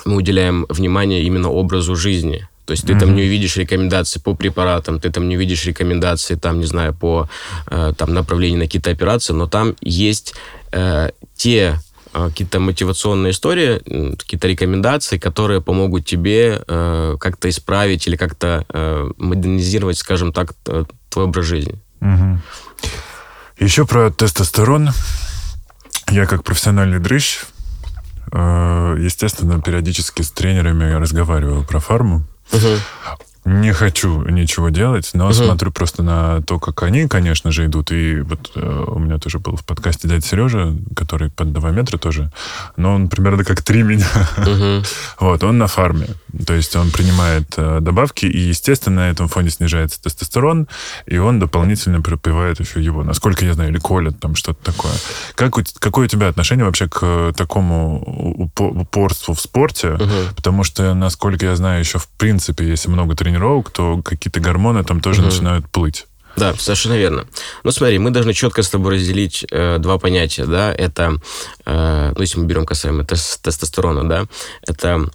мы 0.05 0.15
уделяем 0.17 0.65
внимание 0.69 1.23
именно 1.23 1.49
образу 1.49 1.95
жизни. 1.95 2.47
То 2.65 2.71
есть 2.71 2.87
ты 2.87 2.93
mm-hmm. 2.93 2.99
там 2.99 3.15
не 3.15 3.21
увидишь 3.23 3.57
рекомендации 3.57 4.19
по 4.19 4.33
препаратам, 4.33 4.99
ты 4.99 5.11
там 5.11 5.29
не 5.29 5.35
увидишь 5.37 5.65
рекомендации, 5.65 6.35
там, 6.35 6.59
не 6.59 6.65
знаю, 6.65 6.95
по 6.95 7.29
э, 7.67 7.93
там, 7.95 8.13
направлению 8.13 8.59
на 8.59 8.65
какие-то 8.65 8.89
операции, 8.89 9.33
но 9.33 9.47
там 9.47 9.75
есть 9.81 10.33
э, 10.71 11.11
те 11.35 11.79
э, 12.13 12.29
какие-то 12.29 12.59
мотивационные 12.59 13.31
истории, 13.31 14.15
какие-то 14.15 14.47
рекомендации, 14.47 15.19
которые 15.19 15.61
помогут 15.61 16.05
тебе 16.05 16.63
э, 16.67 17.17
как-то 17.19 17.49
исправить 17.49 18.07
или 18.07 18.15
как-то 18.15 18.65
э, 18.67 19.11
модернизировать, 19.17 19.99
скажем 19.99 20.33
так, 20.33 20.55
твой 21.09 21.25
образ 21.25 21.45
жизни. 21.45 21.75
Угу. 22.01 22.39
Еще 23.57 23.85
про 23.85 24.11
тестостерон. 24.11 24.89
Я 26.09 26.25
как 26.25 26.43
профессиональный 26.43 26.99
дрыщ, 26.99 27.39
э, 28.31 28.95
естественно, 28.99 29.61
периодически 29.61 30.21
с 30.21 30.31
тренерами 30.31 30.91
разговариваю 30.93 31.63
про 31.63 31.79
фарму. 31.79 32.23
Угу. 32.51 32.79
Не 33.45 33.73
хочу 33.73 34.23
ничего 34.23 34.69
делать, 34.69 35.11
но 35.13 35.25
угу. 35.25 35.33
смотрю 35.33 35.71
просто 35.71 36.01
на 36.01 36.41
то, 36.41 36.57
как 36.57 36.81
они, 36.81 37.07
конечно 37.07 37.51
же, 37.51 37.67
идут. 37.67 37.91
И 37.91 38.21
вот 38.21 38.51
э, 38.55 38.83
у 38.87 38.97
меня 38.97 39.19
тоже 39.19 39.37
был 39.37 39.55
в 39.55 39.63
подкасте 39.63 40.07
дядя 40.07 40.25
Сережа, 40.25 40.75
который 40.95 41.29
под 41.29 41.53
2 41.53 41.69
метра 41.69 41.99
тоже, 41.99 42.31
но 42.75 42.95
он 42.95 43.07
примерно 43.07 43.43
как 43.43 43.61
три 43.61 43.83
меня. 43.83 44.07
Угу. 44.37 44.83
вот, 45.19 45.43
он 45.43 45.59
на 45.59 45.67
фарме. 45.67 46.07
То 46.47 46.55
есть 46.55 46.75
он 46.75 46.89
принимает 46.89 47.53
э, 47.57 47.81
добавки, 47.81 48.25
и, 48.25 48.39
естественно, 48.39 48.95
на 48.95 49.11
этом 49.11 49.27
фоне 49.27 49.51
снижается 49.51 50.01
тестостерон, 50.01 50.67
и 51.05 51.19
он 51.19 51.39
дополнительно 51.39 52.01
пропивает 52.01 52.59
еще 52.59 52.83
его, 52.83 53.03
насколько 53.03 53.45
я 53.45 53.53
знаю, 53.53 53.69
или 53.69 53.77
колет 53.77 54.19
там 54.19 54.33
что-то 54.35 54.73
такое. 54.73 54.93
Как 55.35 55.55
у, 55.55 55.61
какое 55.77 56.05
у 56.05 56.09
тебя 56.09 56.29
отношение 56.29 56.65
вообще 56.65 56.89
к 56.89 57.31
такому 57.37 58.51
упорству 58.57 59.35
в 59.35 59.39
спорте? 59.39 59.91
Угу. 59.91 60.35
Потому 60.35 60.63
что, 60.63 60.95
насколько 60.95 61.45
я 61.45 61.55
знаю, 61.55 61.81
еще 61.81 61.99
в 61.99 62.07
принципе, 62.07 62.67
если 62.67 62.89
много 62.89 63.15
тренировок, 63.15 63.34
тренировок, 63.35 63.69
то 63.71 64.01
какие-то 64.01 64.39
гормоны 64.39 64.83
там 64.83 65.01
тоже 65.01 65.21
угу. 65.21 65.29
начинают 65.29 65.69
плыть. 65.69 66.07
Да, 66.37 66.53
совершенно 66.55 66.97
верно. 66.97 67.25
Ну, 67.63 67.71
смотри, 67.71 67.97
мы 67.97 68.11
должны 68.11 68.33
четко 68.33 68.61
с 68.61 68.69
тобой 68.69 68.95
разделить 68.95 69.45
э, 69.51 69.77
два 69.79 69.97
понятия, 69.97 70.45
да, 70.45 70.73
это, 70.73 71.17
э, 71.65 72.11
ну, 72.13 72.21
если 72.21 72.39
мы 72.39 72.45
берем 72.45 72.65
касаемо 72.65 73.05
тестостерона, 73.05 74.07
да, 74.07 74.25
это 74.67 75.09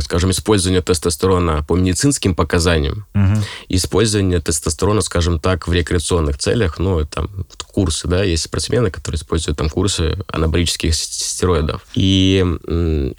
скажем, 0.00 0.30
использование 0.30 0.82
тестостерона 0.82 1.64
по 1.66 1.74
медицинским 1.74 2.34
показаниям, 2.34 3.06
угу. 3.14 3.42
использование 3.68 4.40
тестостерона, 4.40 5.00
скажем 5.00 5.38
так, 5.38 5.68
в 5.68 5.72
рекреационных 5.72 6.38
целях, 6.38 6.78
ну, 6.78 7.04
там, 7.04 7.28
курсы, 7.72 8.06
да, 8.06 8.22
есть 8.22 8.44
спортсмены, 8.44 8.90
которые 8.90 9.18
используют 9.18 9.58
там 9.58 9.68
курсы 9.68 10.18
анаболических 10.28 10.94
стероидов. 10.94 11.82
И, 11.94 12.44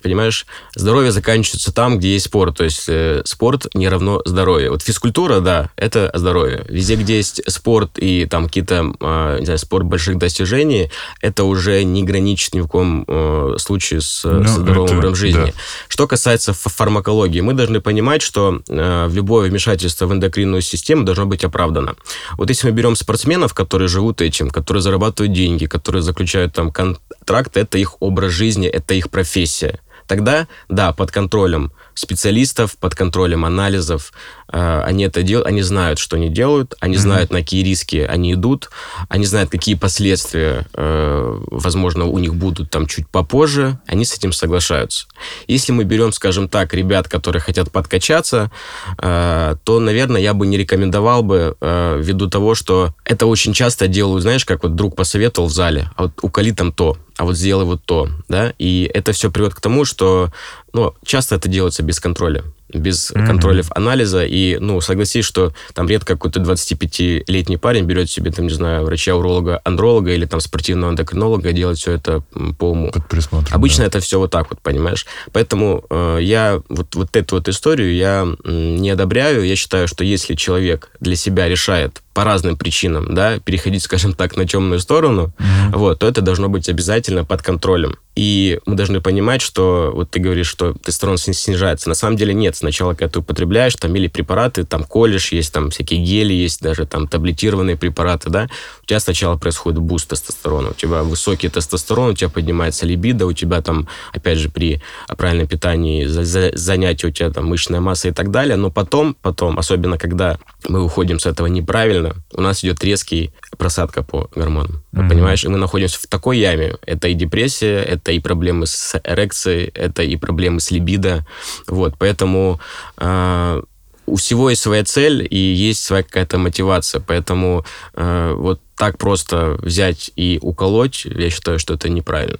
понимаешь, 0.02 0.45
здоровье 0.76 1.12
заканчивается 1.12 1.73
там, 1.73 1.97
где 1.97 2.13
есть 2.13 2.26
спорт, 2.26 2.58
то 2.58 2.63
есть 2.63 2.86
э, 2.88 3.21
спорт 3.26 3.67
не 3.73 3.89
равно 3.89 4.21
здоровье. 4.26 4.69
Вот 4.69 4.82
физкультура, 4.82 5.39
да, 5.39 5.71
это 5.76 6.12
здоровье. 6.13 6.65
Везде, 6.69 6.95
где 6.95 7.17
есть 7.17 7.41
спорт 7.47 7.97
и 7.97 8.26
там 8.26 8.45
какие-то, 8.45 8.93
э, 8.99 9.38
не 9.39 9.45
знаю, 9.45 9.60
спорт 9.60 9.86
больших 9.86 10.17
достижений, 10.17 10.91
это 11.21 11.43
уже 11.43 11.84
не 11.84 12.04
граничит 12.04 12.54
ни 12.54 12.62
в 12.62 12.67
коем 12.67 13.06
э, 13.08 13.56
случае 13.58 14.02
с, 14.02 14.23
ну, 14.23 14.45
здоровым 14.47 14.86
это, 14.86 14.97
образом 14.97 15.15
жизни. 15.15 15.45
Да. 15.47 15.62
Что 15.88 16.08
касается 16.08 16.52
фармакологии, 16.53 17.41
мы 17.41 17.53
должны 17.53 17.81
понимать, 17.81 18.21
что 18.21 18.61
э, 18.67 19.09
любое 19.11 19.49
вмешательство 19.49 20.07
в 20.07 20.13
эндокринную 20.13 20.61
систему 20.61 21.03
должно 21.03 21.25
быть 21.25 21.43
оправдано. 21.43 21.95
Вот 22.37 22.49
если 22.49 22.67
мы 22.67 22.73
берем 22.73 22.95
спортсменов, 22.95 23.53
которые 23.53 23.87
живут 23.87 24.21
этим, 24.21 24.49
которые 24.49 24.81
зарабатывают 24.81 25.33
деньги, 25.33 25.65
которые 25.65 26.01
заключают 26.01 26.53
там 26.53 26.71
контракт, 26.71 27.57
это 27.57 27.77
их 27.77 28.01
образ 28.01 28.31
жизни, 28.31 28.67
это 28.67 28.93
их 28.93 29.09
профессия. 29.09 29.79
Тогда, 30.07 30.47
да, 30.69 30.93
под 30.93 31.11
контролем 31.11 31.71
специалистов, 31.95 32.75
под 32.77 32.95
контролем 32.95 33.45
анализов, 33.45 34.13
э, 34.51 34.81
они 34.85 35.03
это 35.05 35.23
делают, 35.23 35.47
они 35.47 35.61
знают, 35.61 35.99
что 35.99 36.15
они 36.15 36.29
делают, 36.29 36.75
они 36.79 36.95
mm-hmm. 36.95 36.99
знают, 36.99 37.31
на 37.31 37.39
какие 37.39 37.63
риски 37.63 37.97
они 37.97 38.33
идут, 38.33 38.69
они 39.09 39.25
знают, 39.25 39.49
какие 39.49 39.75
последствия, 39.75 40.65
э, 40.73 41.39
возможно, 41.51 42.05
у 42.05 42.17
них 42.19 42.35
будут 42.35 42.69
там 42.69 42.87
чуть 42.87 43.07
попозже, 43.07 43.79
они 43.85 44.05
с 44.05 44.15
этим 44.15 44.33
соглашаются. 44.33 45.07
Если 45.47 45.71
мы 45.71 45.83
берем, 45.83 46.11
скажем 46.13 46.49
так, 46.49 46.73
ребят, 46.73 47.07
которые 47.07 47.41
хотят 47.41 47.71
подкачаться, 47.71 48.51
э, 48.97 49.55
то, 49.63 49.79
наверное, 49.79 50.21
я 50.21 50.33
бы 50.33 50.47
не 50.47 50.57
рекомендовал 50.57 51.23
бы 51.23 51.55
ввиду 51.61 52.29
того, 52.29 52.55
что 52.55 52.93
это 53.05 53.25
очень 53.25 53.53
часто 53.53 53.87
делают, 53.87 54.23
знаешь, 54.23 54.45
как 54.45 54.63
вот 54.63 54.75
друг 54.75 54.95
посоветовал 54.95 55.47
в 55.47 55.53
зале, 55.53 55.89
а 55.95 56.03
вот 56.03 56.13
уколи 56.21 56.51
там 56.51 56.71
то, 56.71 56.97
а 57.17 57.26
вот 57.26 57.38
сделай 57.38 57.65
вот 57.65 57.84
то, 57.84 58.10
да, 58.28 58.54
и 58.58 58.89
это 58.93 59.12
все 59.12 59.32
приводит 59.32 59.56
к 59.56 59.62
тому, 59.62 59.86
что, 59.86 60.32
ну, 60.73 60.93
часто 61.06 61.36
это 61.36 61.47
делается 61.47 61.84
без 61.84 61.99
контроля. 61.99 62.43
без 62.73 63.12
mm-hmm. 63.12 63.28
контролев 63.28 63.67
анализа. 63.76 64.26
И, 64.26 64.58
ну, 64.58 64.82
согласись, 64.82 65.26
что 65.26 65.54
там 65.73 65.88
редко 65.88 66.13
какой-то 66.13 66.39
25-летний 66.39 67.58
парень 67.58 67.86
берет 67.86 68.10
себе, 68.10 68.32
там, 68.32 68.47
не 68.47 68.54
знаю, 68.54 68.84
врача-уролога, 68.84 69.62
андролога 69.63 70.13
или 70.13 70.26
там 70.26 70.39
спортивного 70.39 70.91
эндокринолога 70.91 71.49
и 71.49 71.54
делает 71.54 71.78
все 71.78 71.91
это 71.91 72.23
по 72.58 72.71
уму. 72.71 72.91
Под 72.91 73.08
присмотром, 73.08 73.56
Обычно 73.56 73.84
да. 73.84 73.88
это 73.88 73.99
все 73.99 74.17
вот 74.17 74.32
так 74.32 74.49
вот, 74.49 74.60
понимаешь? 74.62 75.06
Поэтому 75.32 75.86
э, 75.89 76.17
я 76.21 76.62
вот, 76.69 76.95
вот 76.95 77.15
эту 77.15 77.36
вот 77.36 77.47
историю 77.47 77.93
я 77.93 78.28
не 78.43 78.89
одобряю. 78.89 79.43
Я 79.43 79.56
считаю, 79.56 79.88
что 79.88 80.04
если 80.04 80.36
человек 80.36 80.89
для 80.99 81.15
себя 81.15 81.47
решает 81.47 82.02
по 82.13 82.23
разным 82.23 82.58
причинам, 82.58 83.13
да, 83.13 83.39
переходить, 83.39 83.84
скажем 83.84 84.13
так, 84.13 84.36
на 84.38 84.47
темную 84.47 84.80
сторону, 84.80 85.34
mm-hmm. 85.38 85.78
вот, 85.78 85.99
то 85.99 86.08
это 86.08 86.21
должно 86.21 86.49
быть 86.49 86.69
обязательно 86.69 87.26
под 87.26 87.41
контролем. 87.41 87.97
И 88.15 88.60
мы 88.67 88.76
должны 88.76 89.02
понимать, 89.02 89.41
что 89.41 89.91
вот 89.93 90.12
ты 90.12 90.19
говоришь, 90.19 90.47
что 90.47 90.73
тестостерон 90.73 91.17
снижается. 91.17 91.89
На 91.89 91.95
самом 91.95 92.15
деле 92.15 92.34
нет. 92.34 92.56
Сначала, 92.56 92.93
когда 92.93 93.10
ты 93.10 93.19
употребляешь, 93.19 93.73
там 93.76 93.95
или 93.95 94.08
препараты, 94.08 94.65
там 94.65 94.84
колешь, 94.84 95.32
есть 95.32 95.52
там 95.52 95.71
всякие 95.71 95.99
гели, 96.04 96.32
есть 96.32 96.62
даже 96.62 96.86
там 96.86 97.08
таблетированные 97.08 97.76
препараты, 97.76 98.30
да, 98.30 98.49
у 98.84 98.86
тебя 98.86 98.99
сначала 98.99 99.38
происходит 99.38 99.80
boost 99.79 100.09
тестостерона, 100.10 100.69
у 100.69 100.73
тебя 100.73 101.02
высокий 101.02 101.49
тестостерон, 101.49 102.12
у 102.12 102.13
тебя 102.13 102.30
поднимается 102.30 102.86
либидо, 102.86 103.26
у 103.26 103.34
тебя 103.34 103.62
там, 103.62 103.88
опять 104.13 104.38
же, 104.38 104.49
при 104.49 104.82
правильном 105.17 105.47
питании, 105.47 106.06
за, 106.06 106.23
за, 106.23 106.52
занятии 106.54 107.08
у 107.08 107.12
тебя 107.12 107.32
там 107.32 107.47
мышечная 107.47 107.80
масса 107.80 108.10
и 108.10 108.12
так 108.12 108.30
далее, 108.30 108.58
но 108.58 108.69
потом, 108.69 109.15
потом, 109.21 109.58
особенно 109.58 109.97
когда 109.97 110.38
мы 110.67 110.84
уходим 110.84 111.19
с 111.19 111.26
этого 111.26 111.47
неправильно, 111.47 112.02
у 112.33 112.41
нас 112.41 112.63
идет 112.63 112.83
резкий 112.83 113.31
просадка 113.57 114.03
по 114.03 114.29
гормонам, 114.35 114.83
mm-hmm. 114.93 115.09
понимаешь, 115.09 115.43
и 115.43 115.47
мы 115.47 115.57
находимся 115.57 115.99
в 115.99 116.07
такой 116.07 116.39
яме. 116.39 116.75
Это 116.85 117.07
и 117.07 117.13
депрессия, 117.13 117.79
это 117.79 118.11
и 118.11 118.19
проблемы 118.19 118.67
с 118.67 118.99
эрекцией, 119.03 119.71
это 119.73 120.03
и 120.03 120.15
проблемы 120.17 120.59
с 120.59 120.71
либидо, 120.71 121.25
вот, 121.67 121.95
поэтому 121.97 122.59
э, 122.97 123.61
у 124.05 124.15
всего 124.15 124.49
есть 124.49 124.61
своя 124.61 124.83
цель 124.83 125.27
и 125.29 125.37
есть 125.37 125.83
своя 125.83 126.03
какая-то 126.03 126.37
мотивация, 126.37 127.01
поэтому 127.01 127.65
э, 127.93 128.33
вот 128.35 128.61
так 128.75 128.97
просто 128.97 129.57
взять 129.61 130.11
и 130.15 130.39
уколоть, 130.41 131.05
я 131.05 131.29
считаю, 131.29 131.59
что 131.59 131.75
это 131.75 131.89
неправильно. 131.89 132.37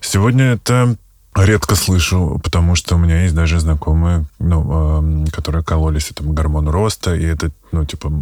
Сегодня 0.00 0.54
это 0.54 0.96
редко 1.36 1.74
слышу, 1.74 2.40
потому 2.42 2.74
что 2.74 2.96
у 2.96 2.98
меня 2.98 3.22
есть 3.22 3.34
даже 3.34 3.60
знакомые, 3.60 4.26
ну, 4.38 5.26
э, 5.26 5.30
которые 5.30 5.64
кололись 5.64 6.10
этому 6.10 6.32
гормону 6.32 6.70
роста, 6.70 7.14
и 7.14 7.24
это, 7.24 7.50
ну, 7.72 7.84
типа, 7.84 8.12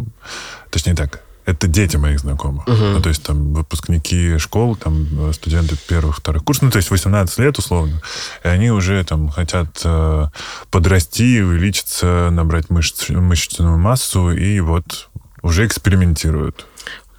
точнее 0.69 0.95
так, 0.95 1.21
это 1.45 1.67
дети 1.67 1.97
моих 1.97 2.19
знакомых. 2.19 2.67
Uh-huh. 2.67 2.93
Ну, 2.93 3.01
то 3.01 3.09
есть 3.09 3.23
там 3.23 3.53
выпускники 3.53 4.37
школ, 4.39 4.75
там 4.75 5.31
студенты 5.33 5.77
первых, 5.87 6.17
вторых 6.17 6.43
курсов, 6.43 6.63
ну, 6.63 6.71
то 6.71 6.77
есть 6.77 6.89
18 6.89 7.37
лет 7.39 7.57
условно, 7.57 8.01
и 8.43 8.47
они 8.47 8.71
уже 8.71 9.03
там 9.03 9.29
хотят 9.29 9.79
э, 9.83 10.27
подрасти, 10.71 11.41
увеличиться, 11.41 12.29
набрать 12.31 12.69
мышц, 12.69 13.09
мышечную 13.09 13.77
массу, 13.77 14.31
и 14.31 14.59
вот 14.59 15.09
уже 15.43 15.67
экспериментируют 15.67 16.65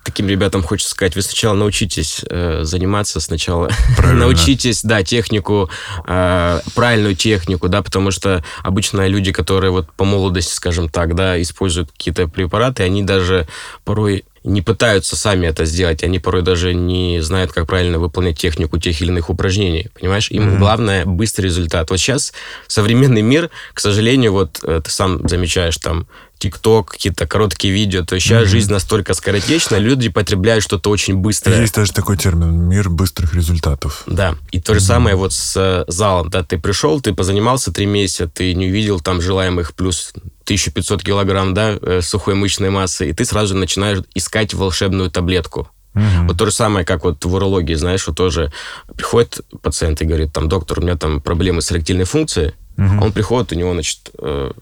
таким 0.07 0.29
ребятам 0.29 0.63
хочется 0.63 0.93
сказать, 0.93 1.17
вы 1.17 1.23
сначала 1.23 1.55
научитесь 1.55 2.21
э, 2.31 2.61
заниматься, 2.63 3.21
сначала 3.21 3.71
научитесь, 4.05 4.83
да, 4.83 5.03
технику, 5.03 5.69
э, 6.07 6.61
правильную 6.75 7.17
технику, 7.17 7.69
да, 7.69 7.83
потому 7.83 8.13
что 8.13 8.45
обычно 8.63 9.07
люди, 9.09 9.33
которые 9.33 9.73
вот 9.73 9.93
по 9.93 10.05
молодости, 10.05 10.55
скажем 10.55 10.89
так, 10.89 11.15
да, 11.15 11.41
используют 11.43 11.91
какие-то 11.91 12.29
препараты, 12.29 12.85
они 12.85 13.03
даже 13.03 13.47
порой 13.85 14.25
не 14.47 14.63
пытаются 14.63 15.17
сами 15.17 15.49
это 15.49 15.65
сделать, 15.65 16.05
они 16.05 16.21
порой 16.21 16.43
даже 16.43 16.73
не 16.73 17.21
знают, 17.21 17.53
как 17.53 17.67
правильно 17.67 17.99
выполнять 17.99 18.39
технику 18.39 18.79
тех 18.79 19.01
или 19.03 19.09
иных 19.09 19.29
упражнений, 19.29 19.89
понимаешь? 19.99 20.31
Им 20.31 20.49
mm-hmm. 20.49 20.59
главное 20.59 21.05
быстрый 21.05 21.47
результат. 21.47 21.91
Вот 21.91 21.99
сейчас 21.99 22.33
современный 22.69 23.23
мир, 23.23 23.51
к 23.75 23.81
сожалению, 23.81 24.33
вот 24.33 24.61
э, 24.63 24.81
ты 24.85 24.91
сам 24.91 25.29
замечаешь 25.29 25.77
там 25.79 26.07
ТикТок, 26.39 26.91
какие-то 26.91 27.27
короткие 27.27 27.73
видео. 27.73 28.05
То 28.05 28.17
есть 28.17 28.27
сейчас 28.27 28.45
mm-hmm. 28.45 28.51
жизнь 28.51 28.73
настолько 28.73 29.15
скоротечна, 29.15 29.77
люди 29.77 30.09
потребляют 30.09 30.63
что-то 30.63 30.91
очень 30.91 31.17
быстрое. 31.17 31.61
Есть 31.61 31.75
даже 31.75 31.93
такой 31.93 32.17
термин 32.17 32.69
«мир 32.69 32.91
быстрых 32.91 33.35
результатов». 33.35 34.03
Да. 34.07 34.37
И 34.51 34.61
то 34.61 34.75
же 34.75 34.81
mm-hmm. 34.81 34.85
самое 34.85 35.17
вот 35.17 35.33
с 35.33 35.57
э, 35.57 35.85
залом. 35.89 36.31
Да, 36.31 36.43
ты 36.43 36.59
пришел, 36.59 37.01
ты 37.01 37.15
позанимался 37.15 37.73
три 37.73 37.87
месяца, 37.87 38.29
ты 38.29 38.55
не 38.55 38.67
увидел 38.67 39.01
там 39.01 39.21
желаемых 39.21 39.75
плюс 39.75 40.13
1500 40.45 41.03
килограмм 41.03 41.55
да, 41.55 41.77
э, 41.81 42.01
сухой 42.03 42.35
мышечной 42.35 42.71
массы, 42.71 43.11
и 43.11 43.13
ты 43.13 43.25
сразу 43.25 43.57
начинаешь 43.57 44.03
искать 44.15 44.55
волшебную 44.55 45.11
таблетку. 45.11 45.69
Угу. 45.97 46.27
Вот 46.29 46.39
то 46.39 46.47
же 46.47 46.53
самое, 46.53 46.85
как 46.85 47.05
вот 47.05 47.25
в 47.25 47.35
урологии, 47.35 47.75
знаешь, 47.75 48.07
вот 48.07 48.17
тоже 48.17 48.53
приходит 48.95 49.41
пациент 49.63 50.03
и 50.03 50.05
говорит, 50.05 50.33
там, 50.33 50.49
доктор, 50.49 50.79
у 50.79 50.83
меня 50.83 50.97
там 50.97 51.21
проблемы 51.21 51.63
с 51.63 51.73
эректильной 51.73 52.05
функцией, 52.05 52.53
угу. 52.77 53.05
он 53.05 53.13
приходит, 53.13 53.53
у 53.53 53.55
него, 53.55 53.73
значит, 53.73 54.11
э, 54.19 54.53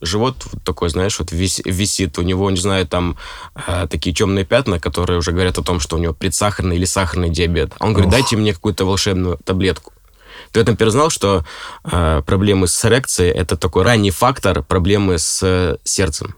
живот 0.00 0.46
вот 0.52 0.62
такой, 0.64 0.88
знаешь, 0.90 1.18
вот 1.18 1.32
вис, 1.32 1.60
висит, 1.64 2.18
у 2.18 2.22
него, 2.22 2.50
не 2.50 2.60
знаю, 2.60 2.86
там 2.86 3.16
э, 3.66 3.86
такие 3.90 4.14
темные 4.14 4.44
пятна, 4.44 4.80
которые 4.80 5.18
уже 5.18 5.32
говорят 5.32 5.58
о 5.58 5.62
том, 5.62 5.80
что 5.80 5.96
у 5.96 5.98
него 5.98 6.14
предсахарный 6.14 6.76
или 6.76 6.84
сахарный 6.84 7.30
диабет. 7.30 7.72
Он 7.80 7.92
говорит, 7.92 8.10
дайте 8.10 8.36
мне 8.36 8.54
какую-то 8.54 8.84
волшебную 8.84 9.38
таблетку. 9.44 9.92
Ты 10.52 10.60
в 10.60 10.68
этом 10.68 10.90
знал, 10.90 11.10
что 11.10 11.44
э, 11.84 12.22
проблемы 12.26 12.66
с 12.66 12.84
эрекцией 12.84 13.30
это 13.30 13.56
такой 13.56 13.84
ранний 13.84 14.10
фактор 14.10 14.62
проблемы 14.62 15.18
с 15.18 15.40
э, 15.42 15.76
сердцем? 15.84 16.34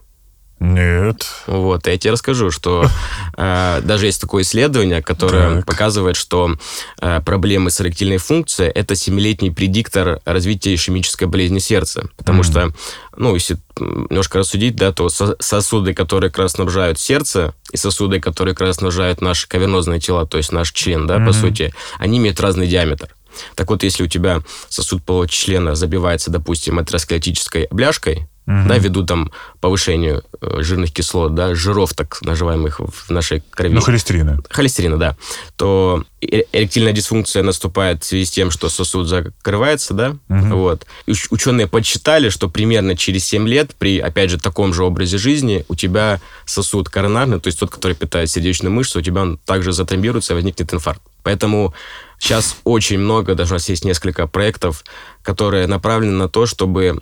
Нет. 0.62 1.26
Вот, 1.48 1.88
я 1.88 1.98
тебе 1.98 2.12
расскажу, 2.12 2.52
что 2.52 2.86
э, 3.36 3.80
даже 3.82 4.06
есть 4.06 4.20
такое 4.20 4.44
исследование, 4.44 5.02
которое 5.02 5.56
так. 5.56 5.66
показывает, 5.66 6.14
что 6.14 6.56
э, 7.00 7.20
проблемы 7.20 7.72
с 7.72 7.80
эректильной 7.80 8.18
функцией 8.18 8.70
это 8.70 8.94
семилетний 8.94 9.50
предиктор 9.50 10.20
развития 10.24 10.72
ишемической 10.72 11.26
болезни 11.26 11.58
сердца. 11.58 12.08
Потому 12.16 12.42
mm. 12.42 12.44
что, 12.44 12.72
ну, 13.16 13.34
если 13.34 13.58
немножко 13.80 14.38
рассудить, 14.38 14.76
да, 14.76 14.92
то 14.92 15.08
сосуды, 15.08 15.94
которые 15.94 16.30
как 16.30 16.44
раз 16.44 16.52
снабжают 16.52 17.00
сердце, 17.00 17.54
и 17.72 17.76
сосуды, 17.76 18.20
которые 18.20 18.54
как 18.54 18.68
раз 18.68 18.76
снабжают 18.76 19.20
наши 19.20 19.48
кавернозные 19.48 19.98
тела, 19.98 20.28
то 20.28 20.36
есть 20.36 20.52
наш 20.52 20.70
член, 20.70 21.08
да, 21.08 21.16
mm-hmm. 21.16 21.26
по 21.26 21.32
сути, 21.32 21.74
они 21.98 22.18
имеют 22.18 22.38
разный 22.38 22.68
диаметр. 22.68 23.08
Так 23.56 23.70
вот, 23.70 23.82
если 23.82 24.04
у 24.04 24.08
тебя 24.08 24.42
сосуд 24.68 25.02
полого 25.02 25.26
члена 25.26 25.74
забивается, 25.74 26.30
допустим, 26.30 26.78
атеросклеротической 26.78 27.66
бляшкой, 27.70 28.28
угу. 28.46 28.68
да, 28.68 28.78
ввиду 28.78 29.04
там 29.04 29.30
повышению 29.60 30.24
э, 30.40 30.62
жирных 30.62 30.92
кислот, 30.92 31.34
да, 31.34 31.54
жиров 31.54 31.94
так 31.94 32.20
называемых 32.22 32.80
в 32.80 33.10
нашей 33.10 33.42
крови. 33.50 33.74
Ну, 33.74 33.80
холестерина. 33.80 34.38
Холестерина, 34.48 34.98
да. 34.98 35.16
То 35.56 36.04
эректильная 36.20 36.92
дисфункция 36.92 37.42
наступает 37.42 38.02
в 38.02 38.06
связи 38.06 38.24
с 38.24 38.30
тем, 38.30 38.50
что 38.50 38.68
сосуд 38.68 39.08
закрывается, 39.08 39.94
да, 39.94 40.16
угу. 40.28 40.56
вот. 40.56 40.86
И 41.06 41.12
ученые 41.30 41.66
подсчитали, 41.66 42.28
что 42.28 42.48
примерно 42.48 42.96
через 42.96 43.24
7 43.26 43.48
лет 43.48 43.74
при, 43.76 43.98
опять 43.98 44.30
же, 44.30 44.38
таком 44.38 44.72
же 44.74 44.84
образе 44.84 45.18
жизни 45.18 45.64
у 45.68 45.74
тебя 45.74 46.20
сосуд 46.44 46.88
коронарный, 46.88 47.40
то 47.40 47.48
есть 47.48 47.58
тот, 47.58 47.70
который 47.70 47.94
питает 47.94 48.30
сердечную 48.30 48.72
мышцу, 48.72 49.00
у 49.00 49.02
тебя 49.02 49.22
он 49.22 49.38
также 49.38 49.72
затромбируется, 49.72 50.34
возникнет 50.34 50.72
инфаркт. 50.72 51.02
Поэтому 51.22 51.74
сейчас 52.18 52.56
очень 52.64 52.98
много, 52.98 53.34
даже 53.34 53.54
у 53.54 53.56
нас 53.56 53.68
есть 53.68 53.84
несколько 53.84 54.26
проектов, 54.26 54.84
которые 55.22 55.66
направлены 55.66 56.12
на 56.12 56.28
то, 56.28 56.46
чтобы 56.46 56.84
э, 56.84 56.98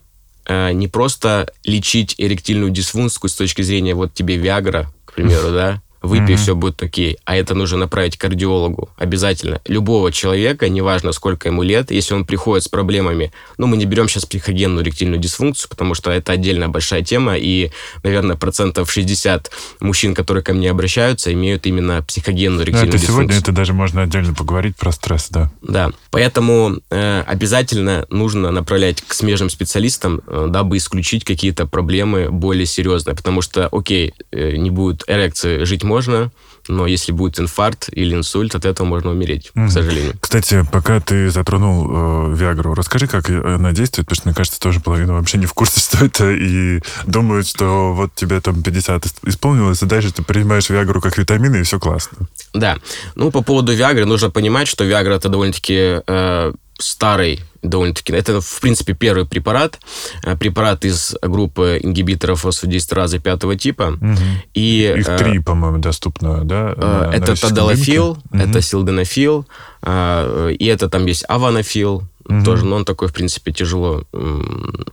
не 0.49 0.89
просто 0.89 1.53
лечить 1.65 2.15
эректильную 2.19 2.71
дисфункцию 2.71 3.29
с 3.31 3.35
точки 3.35 3.63
зрения 3.63 3.95
вот 3.95 4.15
тебе 4.15 4.37
Виагра, 4.37 4.93
к 5.05 5.15
примеру, 5.15 5.49
да, 5.53 5.83
выпей, 6.03 6.35
mm-hmm. 6.35 6.37
все 6.37 6.55
будет 6.55 6.83
окей. 6.83 7.19
А 7.25 7.37
это 7.37 7.55
нужно 7.55 7.79
направить 7.79 8.17
кардиологу 8.17 8.91
обязательно. 8.97 9.61
Любого 9.67 10.13
человека, 10.13 10.69
неважно 10.69 11.13
сколько 11.13 11.49
ему 11.49 11.63
лет, 11.63 11.91
если 11.91 12.15
он 12.15 12.25
приходит 12.25 12.65
с 12.65 12.69
проблемами, 12.69 13.33
ну, 13.59 13.67
мы 13.67 13.77
не 13.77 13.85
берем 13.85 14.09
сейчас 14.09 14.27
психогенную 14.27 14.85
ректильную 14.85 15.21
дисфункцию, 15.21 15.69
потому 15.69 15.95
что 15.95 16.11
это 16.11 16.33
отдельная 16.33 16.69
большая 16.69 17.03
тема, 17.03 17.37
и, 17.37 17.71
наверное, 18.03 18.37
процентов 18.37 18.91
60 18.91 19.51
мужчин, 19.81 20.15
которые 20.15 20.43
ко 20.43 20.53
мне 20.53 20.71
обращаются, 20.71 21.33
имеют 21.33 21.67
именно 21.67 22.03
психогенную 22.03 22.65
ректильную 22.65 22.89
это 22.89 22.99
дисфункцию. 22.99 23.29
Сегодня 23.29 23.39
это 23.39 23.53
даже 23.53 23.73
можно 23.73 24.03
отдельно 24.03 24.35
поговорить 24.35 24.77
про 24.77 24.93
стресс, 24.93 25.29
да. 25.31 25.51
Да, 25.63 25.91
поэтому 26.11 26.79
э, 26.91 27.23
обязательно 27.27 28.07
нужно 28.11 28.51
направлять 28.51 29.03
к 29.03 29.13
смежным 29.13 29.51
специалистам, 29.51 30.23
э, 30.27 30.47
дабы 30.49 30.79
исключить 30.79 31.25
какие-то 31.25 31.67
проблемы 31.67 32.31
более 32.31 32.67
серьезные, 32.67 33.15
потому 33.15 33.43
что, 33.43 33.69
окей, 33.71 34.15
э, 34.31 34.57
не 34.57 34.71
будет 34.71 35.05
эрекции, 35.07 35.65
жить 35.65 35.85
можно, 35.91 36.31
но 36.69 36.87
если 36.87 37.13
будет 37.13 37.41
инфаркт 37.41 37.89
или 37.93 38.15
инсульт, 38.15 38.55
от 38.55 38.65
этого 38.65 38.87
можно 38.87 39.11
умереть, 39.11 39.51
mm. 39.55 39.69
к 39.69 39.71
сожалению. 39.71 40.15
Kстати, 40.21 40.65
пока 40.71 41.01
ты 41.01 41.31
затронул 41.31 41.89
э, 41.91 42.35
Виагру, 42.37 42.75
расскажи, 42.75 43.09
как 43.09 43.29
она 43.29 43.73
действует, 43.73 44.07
потому 44.07 44.17
что, 44.17 44.29
мне 44.29 44.35
кажется, 44.35 44.61
тоже 44.61 44.81
половина 44.81 45.15
вообще 45.15 45.39
не 45.39 45.47
в 45.47 45.53
курсе, 45.53 45.81
что 45.87 46.05
это, 46.05 46.31
и 46.31 46.81
думают, 47.07 47.49
что 47.49 47.93
вот 47.93 48.15
тебе 48.15 48.41
там 48.41 48.63
50 48.63 49.07
исполнилось, 49.27 49.83
и 49.83 49.87
дальше 49.87 50.13
ты 50.13 50.23
принимаешь 50.23 50.71
Виагру 50.71 51.01
как 51.01 51.19
витамины, 51.19 51.57
и 51.57 51.63
все 51.63 51.81
классно. 51.81 52.29
Да. 52.55 52.77
Ну, 53.17 53.31
по 53.33 53.43
поводу 53.43 53.73
Виагры, 53.73 54.05
нужно 54.05 54.31
понимать, 54.31 54.69
что 54.69 54.85
Виагра 54.85 55.15
это 55.15 55.29
довольно-таки 55.29 56.03
э, 56.07 56.53
старый 56.79 57.41
довольно-таки. 57.63 58.13
Это, 58.13 58.41
в 58.41 58.61
принципе, 58.61 58.95
первый 58.95 59.27
препарат. 59.27 59.79
Э, 60.25 60.37
препарат 60.37 60.85
из 60.85 61.17
группы 61.23 61.79
ингибиторов 61.83 62.41
фосфодиэстеразы 62.41 63.19
пятого 63.19 63.57
типа. 63.57 63.99
Угу. 64.01 64.17
И, 64.55 64.95
Их 64.99 65.09
э, 65.09 65.19
три, 65.19 65.39
по-моему, 65.39 65.79
доступно, 65.79 66.45
да? 66.45 66.75
Э, 66.77 67.11
на, 67.11 67.15
это 67.15 67.31
на 67.33 67.37
тадалофил, 67.37 68.11
угу. 68.11 68.39
это 68.39 68.61
силденофил, 68.61 69.47
и 69.87 70.67
это 70.71 70.91
там 70.91 71.07
есть 71.07 71.25
аванофил, 71.27 72.10
угу. 72.25 72.45
тоже, 72.45 72.65
но 72.65 72.77
он 72.77 72.85
такой, 72.85 73.09
в 73.09 73.13
принципе, 73.13 73.53
тяжело 73.53 74.05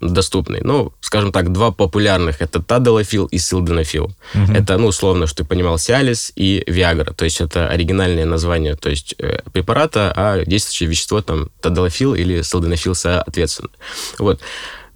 доступный. 0.01 0.61
Ну, 0.63 0.93
скажем 1.01 1.31
так, 1.31 1.51
два 1.51 1.71
популярных, 1.71 2.41
это 2.41 2.61
Тадалофил 2.61 3.25
и 3.25 3.37
Силденофил. 3.37 4.15
Угу. 4.33 4.53
Это, 4.53 4.77
ну, 4.77 4.87
условно, 4.87 5.27
что 5.27 5.37
ты 5.37 5.45
понимал, 5.45 5.77
Сиалис 5.77 6.31
и 6.35 6.63
Виагра, 6.67 7.13
то 7.13 7.25
есть 7.25 7.41
это 7.41 7.67
оригинальные 7.67 8.25
названия, 8.25 8.75
то 8.75 8.89
есть 8.89 9.15
э, 9.19 9.41
препарата, 9.51 10.13
а 10.15 10.43
действующее 10.45 10.89
вещество 10.89 11.21
там 11.21 11.49
Тадалофил 11.61 12.15
или 12.15 12.41
Силденофил 12.41 12.95
соответственно. 12.95 13.69
Вот. 14.19 14.39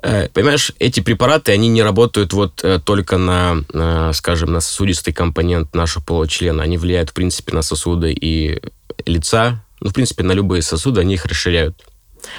Э, 0.03 0.29
понимаешь, 0.29 0.71
эти 0.79 0.99
препараты, 0.99 1.51
они 1.51 1.67
не 1.67 1.83
работают 1.83 2.33
вот 2.33 2.63
э, 2.63 2.79
только 2.83 3.17
на, 3.17 4.13
скажем, 4.13 4.51
на 4.51 4.59
сосудистый 4.59 5.13
компонент 5.13 5.75
нашего 5.75 6.03
полого 6.03 6.27
члена. 6.27 6.63
Они 6.63 6.77
влияют, 6.77 7.11
в 7.11 7.13
принципе, 7.13 7.53
на 7.53 7.61
сосуды 7.61 8.11
и 8.11 8.61
лица, 9.05 9.63
ну, 9.79 9.89
в 9.89 9.93
принципе, 9.93 10.23
на 10.23 10.33
любые 10.33 10.61
сосуды, 10.61 11.01
они 11.01 11.15
их 11.15 11.25
расширяют. 11.25 11.83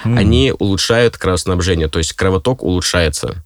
Mm. 0.03 0.17
Они 0.17 0.53
улучшают 0.57 1.17
кровоснабжение, 1.17 1.87
то 1.87 1.99
есть 1.99 2.13
кровоток 2.13 2.63
улучшается. 2.63 3.43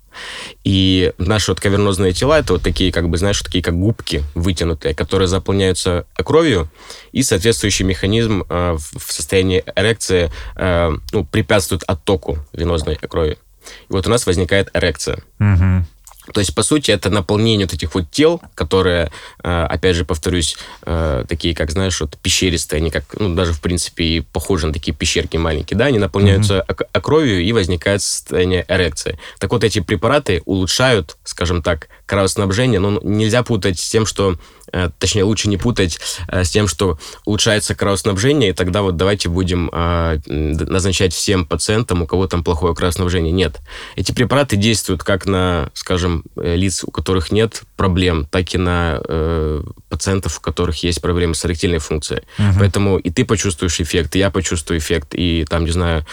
И 0.64 1.14
наши 1.18 1.52
вот 1.52 1.60
кавернозные 1.60 2.14
тела, 2.14 2.40
это 2.40 2.54
вот 2.54 2.64
такие, 2.64 2.92
как 2.92 3.10
бы, 3.10 3.18
знаешь, 3.18 3.42
такие 3.42 3.64
как 3.64 3.76
губки 3.76 4.24
вытянутые, 4.36 4.96
которые 4.96 5.28
заполняются 5.28 6.06
кровью, 6.16 6.70
и 7.12 7.24
соответствующий 7.24 7.86
механизм 7.86 8.44
э, 8.50 8.78
в 8.78 9.12
состоянии 9.12 9.64
эрекции 9.76 10.32
э, 10.56 10.92
ну, 11.12 11.26
препятствует 11.26 11.84
оттоку 11.84 12.40
венозной 12.54 12.96
крови. 12.96 13.38
И 13.90 13.94
вот 13.94 14.08
у 14.08 14.10
нас 14.10 14.26
возникает 14.26 14.70
эрекция. 14.74 15.20
Угу. 15.40 15.86
То 16.34 16.40
есть, 16.40 16.54
по 16.54 16.64
сути, 16.64 16.92
это 16.92 17.10
наполнение 17.10 17.66
вот 17.66 17.74
этих 17.74 17.96
вот 17.96 18.10
тел, 18.12 18.42
которые, 18.56 19.12
э, 19.44 19.64
опять 19.70 19.96
же, 19.96 20.06
повторюсь, 20.06 20.58
э, 20.86 21.26
такие, 21.28 21.56
как, 21.56 21.72
знаешь, 21.72 22.00
вот 22.02 22.18
пещеристые, 22.18 22.78
они 22.78 22.92
как, 22.92 23.06
ну, 23.20 23.34
даже, 23.34 23.54
в 23.54 23.62
принципе, 23.62 24.04
и 24.04 24.20
похожи 24.22 24.68
на 24.68 24.74
такие 24.74 24.94
пещерки 24.94 25.38
маленькие, 25.38 25.78
да, 25.78 25.86
они 25.86 26.00
наполняются 26.00 26.66
mm-hmm. 26.68 27.02
кровью 27.02 27.42
и 27.42 27.52
возникает 27.52 28.02
состояние 28.02 28.66
эрекции. 28.68 29.20
Так 29.40 29.52
вот, 29.52 29.64
эти 29.64 29.80
препараты 29.80 30.42
улучшают, 30.46 31.18
скажем 31.24 31.62
так, 31.62 31.90
кровоснабжение, 32.06 32.80
но 32.80 33.00
нельзя 33.04 33.44
путать 33.44 33.80
с 33.80 33.90
тем, 33.90 34.06
что 34.06 34.38
точнее, 35.00 35.24
лучше 35.24 35.50
не 35.50 35.58
путать 35.58 36.00
э, 36.28 36.44
с 36.44 36.50
тем, 36.50 36.68
что 36.68 37.00
улучшается 37.26 37.76
кровоснабжение, 37.76 38.50
и 38.50 38.54
тогда 38.54 38.82
вот 38.82 38.98
давайте 38.98 39.30
будем 39.30 39.70
э, 39.72 40.20
назначать 40.28 41.14
всем 41.14 41.46
пациентам, 41.46 42.02
у 42.02 42.08
кого 42.08 42.28
там 42.28 42.44
плохое 42.44 42.76
кровоснабжение. 42.76 43.32
Нет. 43.32 43.60
Эти 43.96 44.12
препараты 44.12 44.56
действуют 44.56 45.04
как 45.04 45.26
на, 45.26 45.70
скажем, 45.74 46.24
лиц, 46.36 46.84
у 46.84 46.92
которых 46.92 47.32
нет 47.32 47.64
проблем, 47.76 48.26
так 48.26 48.54
и 48.54 48.58
на 48.58 49.00
э, 49.04 49.64
пациентов, 49.90 50.38
у 50.38 50.42
которых 50.42 50.84
есть 50.84 51.02
проблемы 51.02 51.36
с 51.36 51.46
эректильной 51.46 51.80
функцией. 51.80 52.24
Угу. 52.38 52.60
Поэтому 52.60 52.98
и 52.98 53.10
ты 53.10 53.26
почувствуешь 53.26 53.80
эффект, 53.80 54.16
и 54.16 54.20
я 54.20 54.30
почувствую 54.30 54.80
эффект, 54.80 55.10
и 55.14 55.46
там, 55.50 55.66
не 55.66 55.72
знаю, 55.72 56.06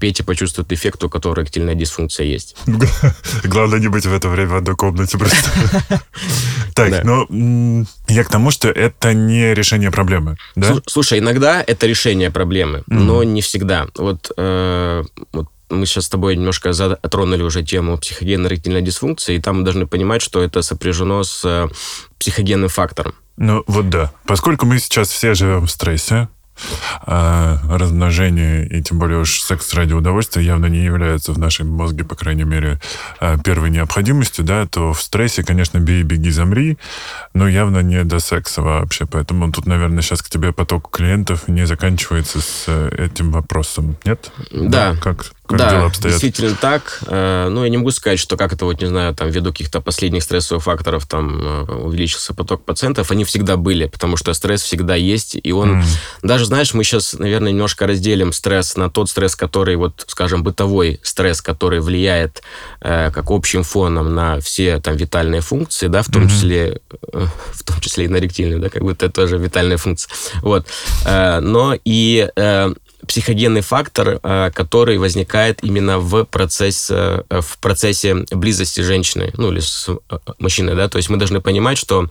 Петя 0.00 0.24
почувствует 0.24 0.72
эффект, 0.72 1.02
у 1.04 1.08
которого 1.08 1.42
эректильная 1.42 1.74
дисфункция 1.74 2.26
есть. 2.26 2.56
Главное 3.44 3.78
не 3.78 3.88
быть 3.88 4.06
в 4.06 4.12
это 4.12 4.28
время 4.28 4.50
в 4.50 4.56
одной 4.56 4.76
комнате 4.76 5.18
просто. 5.18 5.50
Так, 6.74 7.04
ну 7.04 7.86
я 8.08 8.24
к 8.24 8.28
тому, 8.28 8.50
что 8.50 8.68
это 8.68 9.14
не 9.14 9.54
решение 9.54 9.90
проблемы, 9.90 10.36
да? 10.56 10.76
Слушай, 10.86 11.18
иногда 11.18 11.62
это 11.66 11.86
решение 11.86 12.30
проблемы, 12.30 12.78
mm-hmm. 12.78 12.84
но 12.88 13.22
не 13.22 13.40
всегда. 13.42 13.86
Вот, 13.96 14.30
э, 14.36 15.04
вот 15.32 15.48
мы 15.70 15.86
сейчас 15.86 16.06
с 16.06 16.08
тобой 16.08 16.36
немножко 16.36 16.72
затронули 16.72 17.42
уже 17.42 17.62
тему 17.62 17.96
психогенно-эректильной 17.96 18.82
дисфункции, 18.82 19.36
и 19.36 19.40
там 19.40 19.58
мы 19.58 19.64
должны 19.64 19.86
понимать, 19.86 20.22
что 20.22 20.42
это 20.42 20.62
сопряжено 20.62 21.22
с 21.22 21.42
э, 21.44 21.68
психогенным 22.18 22.68
фактором. 22.68 23.14
Ну 23.36 23.64
вот 23.66 23.88
да. 23.88 24.12
Поскольку 24.26 24.66
мы 24.66 24.78
сейчас 24.78 25.10
все 25.10 25.34
живем 25.34 25.66
в 25.66 25.70
стрессе, 25.70 26.28
а 27.02 27.58
размножение 27.68 28.66
и 28.66 28.82
тем 28.82 28.98
более 28.98 29.18
уж 29.18 29.40
секс 29.40 29.72
ради 29.74 29.92
удовольствия 29.92 30.42
явно 30.42 30.66
не 30.66 30.84
является 30.84 31.32
в 31.32 31.38
нашем 31.38 31.68
мозге, 31.68 32.04
по 32.04 32.14
крайней 32.14 32.44
мере, 32.44 32.80
а, 33.20 33.38
первой 33.38 33.70
необходимостью, 33.70 34.44
да, 34.44 34.66
то 34.66 34.92
в 34.92 35.02
стрессе, 35.02 35.42
конечно, 35.42 35.78
бей, 35.78 36.02
беги, 36.02 36.30
замри, 36.30 36.78
но 37.34 37.48
явно 37.48 37.80
не 37.80 38.04
до 38.04 38.20
секса 38.20 38.62
вообще. 38.62 39.06
Поэтому 39.06 39.50
тут, 39.52 39.66
наверное, 39.66 40.02
сейчас 40.02 40.22
к 40.22 40.30
тебе 40.30 40.52
поток 40.52 40.90
клиентов 40.90 41.48
не 41.48 41.66
заканчивается 41.66 42.40
с 42.40 42.64
э, 42.66 43.06
этим 43.06 43.30
вопросом, 43.30 43.96
нет? 44.04 44.30
Да. 44.50 44.92
да 44.92 44.96
как? 44.96 45.32
Как 45.50 45.58
да, 45.58 45.70
дела 45.70 45.86
обстоят? 45.86 46.12
действительно 46.12 46.54
так. 46.54 47.02
Э, 47.08 47.48
ну, 47.50 47.64
я 47.64 47.70
не 47.70 47.76
могу 47.76 47.90
сказать, 47.90 48.20
что 48.20 48.36
как 48.36 48.52
это, 48.52 48.64
вот, 48.64 48.80
не 48.80 48.86
знаю, 48.86 49.14
там, 49.16 49.28
ввиду 49.28 49.50
каких-то 49.50 49.80
последних 49.80 50.22
стрессовых 50.22 50.62
факторов 50.62 51.06
там 51.06 51.40
э, 51.42 51.72
увеличился 51.72 52.34
поток 52.34 52.64
пациентов. 52.64 53.10
Они 53.10 53.24
всегда 53.24 53.56
были, 53.56 53.86
потому 53.86 54.16
что 54.16 54.32
стресс 54.32 54.62
всегда 54.62 54.94
есть, 54.94 55.36
и 55.42 55.52
он... 55.52 55.80
Mm. 55.80 55.84
Даже, 56.22 56.44
знаешь, 56.44 56.72
мы 56.72 56.84
сейчас, 56.84 57.14
наверное, 57.14 57.50
немножко 57.50 57.88
разделим 57.88 58.32
стресс 58.32 58.76
на 58.76 58.88
тот 58.90 59.10
стресс, 59.10 59.34
который, 59.34 59.74
вот, 59.74 60.04
скажем, 60.06 60.44
бытовой 60.44 61.00
стресс, 61.02 61.42
который 61.42 61.80
влияет 61.80 62.42
э, 62.80 63.10
как 63.10 63.30
общим 63.30 63.64
фоном 63.64 64.14
на 64.14 64.38
все 64.40 64.78
там 64.78 64.94
витальные 64.94 65.40
функции, 65.40 65.88
да, 65.88 66.02
в 66.02 66.06
том 66.06 66.24
mm-hmm. 66.24 66.28
числе, 66.28 66.80
э, 67.12 67.26
в 67.52 67.64
том 67.64 67.80
числе 67.80 68.04
и 68.04 68.08
на 68.08 68.18
ректильную, 68.18 68.60
да, 68.60 68.68
как 68.68 68.84
бы 68.84 68.92
это 68.92 69.10
тоже 69.10 69.36
витальная 69.36 69.78
функция. 69.78 70.12
Вот. 70.42 70.66
Э, 71.04 71.40
но 71.40 71.76
и 71.84 72.28
э, 72.36 72.72
психогенный 73.06 73.60
фактор, 73.60 74.20
э, 74.22 74.50
который 74.54 74.98
возникает 74.98 75.62
именно 75.62 75.98
в 75.98 76.24
процессе, 76.24 77.24
э, 77.28 77.40
в 77.40 77.58
процессе 77.58 78.26
близости 78.30 78.80
женщины, 78.80 79.32
ну 79.36 79.50
или 79.50 79.60
с 79.60 79.88
э, 79.88 80.18
мужчиной, 80.38 80.74
да, 80.74 80.88
то 80.88 80.98
есть 80.98 81.08
мы 81.08 81.16
должны 81.16 81.40
понимать, 81.40 81.78
что 81.78 82.08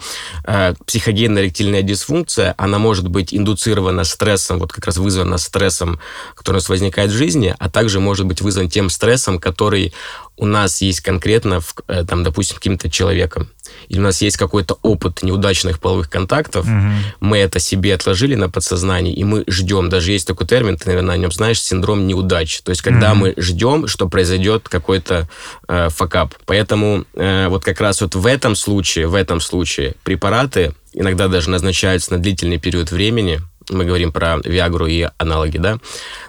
психогенная 0.86 1.44
эректильная 1.44 1.82
дисфункция, 1.82 2.56
она 2.58 2.80
может 2.80 3.08
быть 3.08 3.34
индуцирована 3.34 4.04
стрессом, 4.04 4.60
вот 4.60 4.72
как 4.72 4.86
раз 4.86 4.98
вызвана 4.98 5.38
стрессом, 5.38 6.00
который 6.36 6.56
у 6.56 6.60
нас 6.60 6.70
возникает 6.70 7.12
в 7.12 7.16
жизни, 7.16 7.56
а 7.58 7.70
также 7.70 8.00
может 8.00 8.26
быть 8.26 8.42
вызван 8.42 8.70
тем 8.70 8.90
стрессом, 8.90 9.40
который 9.40 9.94
у 10.40 10.46
нас 10.46 10.82
есть 10.82 11.02
конкретно, 11.02 11.62
в, 11.62 11.76
там, 12.08 12.24
допустим, 12.24 12.56
каким-то 12.56 12.90
человеком 12.90 13.50
или 13.88 14.00
у 14.00 14.04
нас 14.04 14.22
есть 14.22 14.38
какой-то 14.38 14.78
опыт 14.82 15.24
неудачных 15.24 15.80
половых 15.80 16.10
контактов, 16.10 16.66
угу. 16.66 16.92
мы 17.20 17.38
это 17.38 17.60
себе 17.60 17.96
отложили 17.96 18.36
на 18.36 18.50
подсознание, 18.50 19.14
и 19.14 19.24
мы 19.24 19.44
ждем. 19.48 19.90
Даже 19.90 20.12
есть 20.12 20.28
такой 20.28 20.48
термин, 20.48 20.78
ты, 20.78 20.88
наверное, 20.88 21.16
о 21.16 21.18
нем 21.18 21.32
знаешь, 21.32 21.62
синдром 21.62 22.08
неудач. 22.08 22.62
То 22.62 22.70
есть, 22.72 22.82
когда 22.82 23.12
угу. 23.12 23.20
мы 23.20 23.34
ждем, 23.38 23.88
что 23.88 24.08
произойдет 24.08 24.70
какой-то 24.70 25.28
э, 25.68 25.90
факап. 25.90 26.36
Поэтому 26.46 27.06
э, 27.14 27.48
вот 27.48 27.64
как 27.64 27.80
раз 27.82 28.02
вот 28.02 28.16
в 28.16 28.26
этом 28.26 28.56
случае, 28.56 29.08
в 29.08 29.16
этом 29.16 29.42
случае 29.42 29.96
препараты 30.04 30.74
иногда 30.94 31.28
даже 31.28 31.50
назначаются 31.50 32.14
на 32.14 32.20
длительный 32.20 32.58
период 32.58 32.92
времени, 32.92 33.42
мы 33.70 33.86
говорим 33.86 34.12
про 34.12 34.38
Виагру 34.44 34.88
и 34.88 35.08
аналоги, 35.18 35.58
да, 35.58 35.80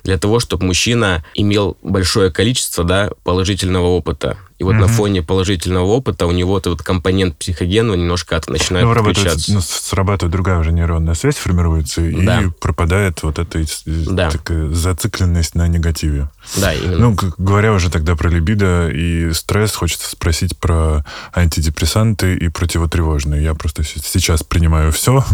для 0.05 0.19
того, 0.19 0.41
чтобы 0.41 0.67
мужчина 0.67 1.25
имел 1.35 1.77
большое 1.83 2.31
количество, 2.31 2.85
да, 2.85 3.11
положительного 3.25 3.87
опыта. 3.87 4.37
И 4.61 4.63
вот 4.63 4.75
mm-hmm. 4.75 4.79
на 4.79 4.89
фоне 4.89 5.23
положительного 5.23 5.87
опыта 5.87 6.27
у 6.27 6.33
него 6.33 6.59
этот 6.59 6.83
компонент 6.83 7.35
психогенного 7.39 7.97
немножко 7.97 8.37
от, 8.37 8.47
начинает 8.51 8.85
ну, 8.85 8.93
включаться. 8.93 9.55
Ну, 9.55 9.63
срабатывает 9.63 10.33
другая 10.33 10.59
уже 10.59 10.71
нейронная 10.71 11.15
связь, 11.15 11.37
формируется, 11.37 12.03
и 12.03 12.27
да. 12.27 12.43
пропадает 12.61 13.23
вот 13.23 13.39
эта 13.39 13.65
да. 13.87 14.31
такая 14.31 14.69
зацикленность 14.69 15.55
на 15.55 15.67
негативе. 15.67 16.29
Да, 16.59 16.75
именно. 16.75 16.99
Ну, 16.99 17.17
говоря 17.39 17.73
уже 17.73 17.91
тогда 17.91 18.17
про 18.17 18.29
либидо 18.29 18.91
и 18.91 19.33
стресс, 19.33 19.75
хочется 19.75 20.11
спросить 20.11 20.59
про 20.59 21.07
антидепрессанты 21.33 22.37
и 22.37 22.49
противотревожные. 22.49 23.43
Я 23.43 23.55
просто 23.55 23.83
сейчас 23.83 24.43
принимаю 24.43 24.93
все. 24.93 25.25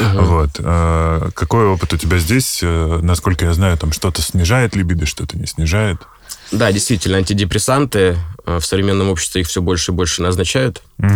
Угу. 0.00 0.20
Вот. 0.30 0.50
А 0.58 1.30
какой 1.34 1.64
опыт 1.64 1.94
у 1.94 1.96
тебя 1.96 2.18
здесь? 2.18 2.60
Э, 2.62 3.00
насколько 3.02 3.46
я 3.46 3.54
знаю, 3.54 3.78
там 3.78 3.90
что-то 3.92 4.20
снижает 4.20 4.76
либидо, 4.76 5.06
что-то 5.06 5.38
не 5.38 5.46
снижает. 5.46 5.98
Да, 6.52 6.72
действительно, 6.72 7.18
антидепрессанты 7.18 8.16
в 8.58 8.66
современном 8.66 9.10
обществе 9.10 9.42
их 9.42 9.48
все 9.48 9.62
больше 9.62 9.92
и 9.92 9.94
больше 9.94 10.22
назначают. 10.22 10.82
Угу. 10.98 11.08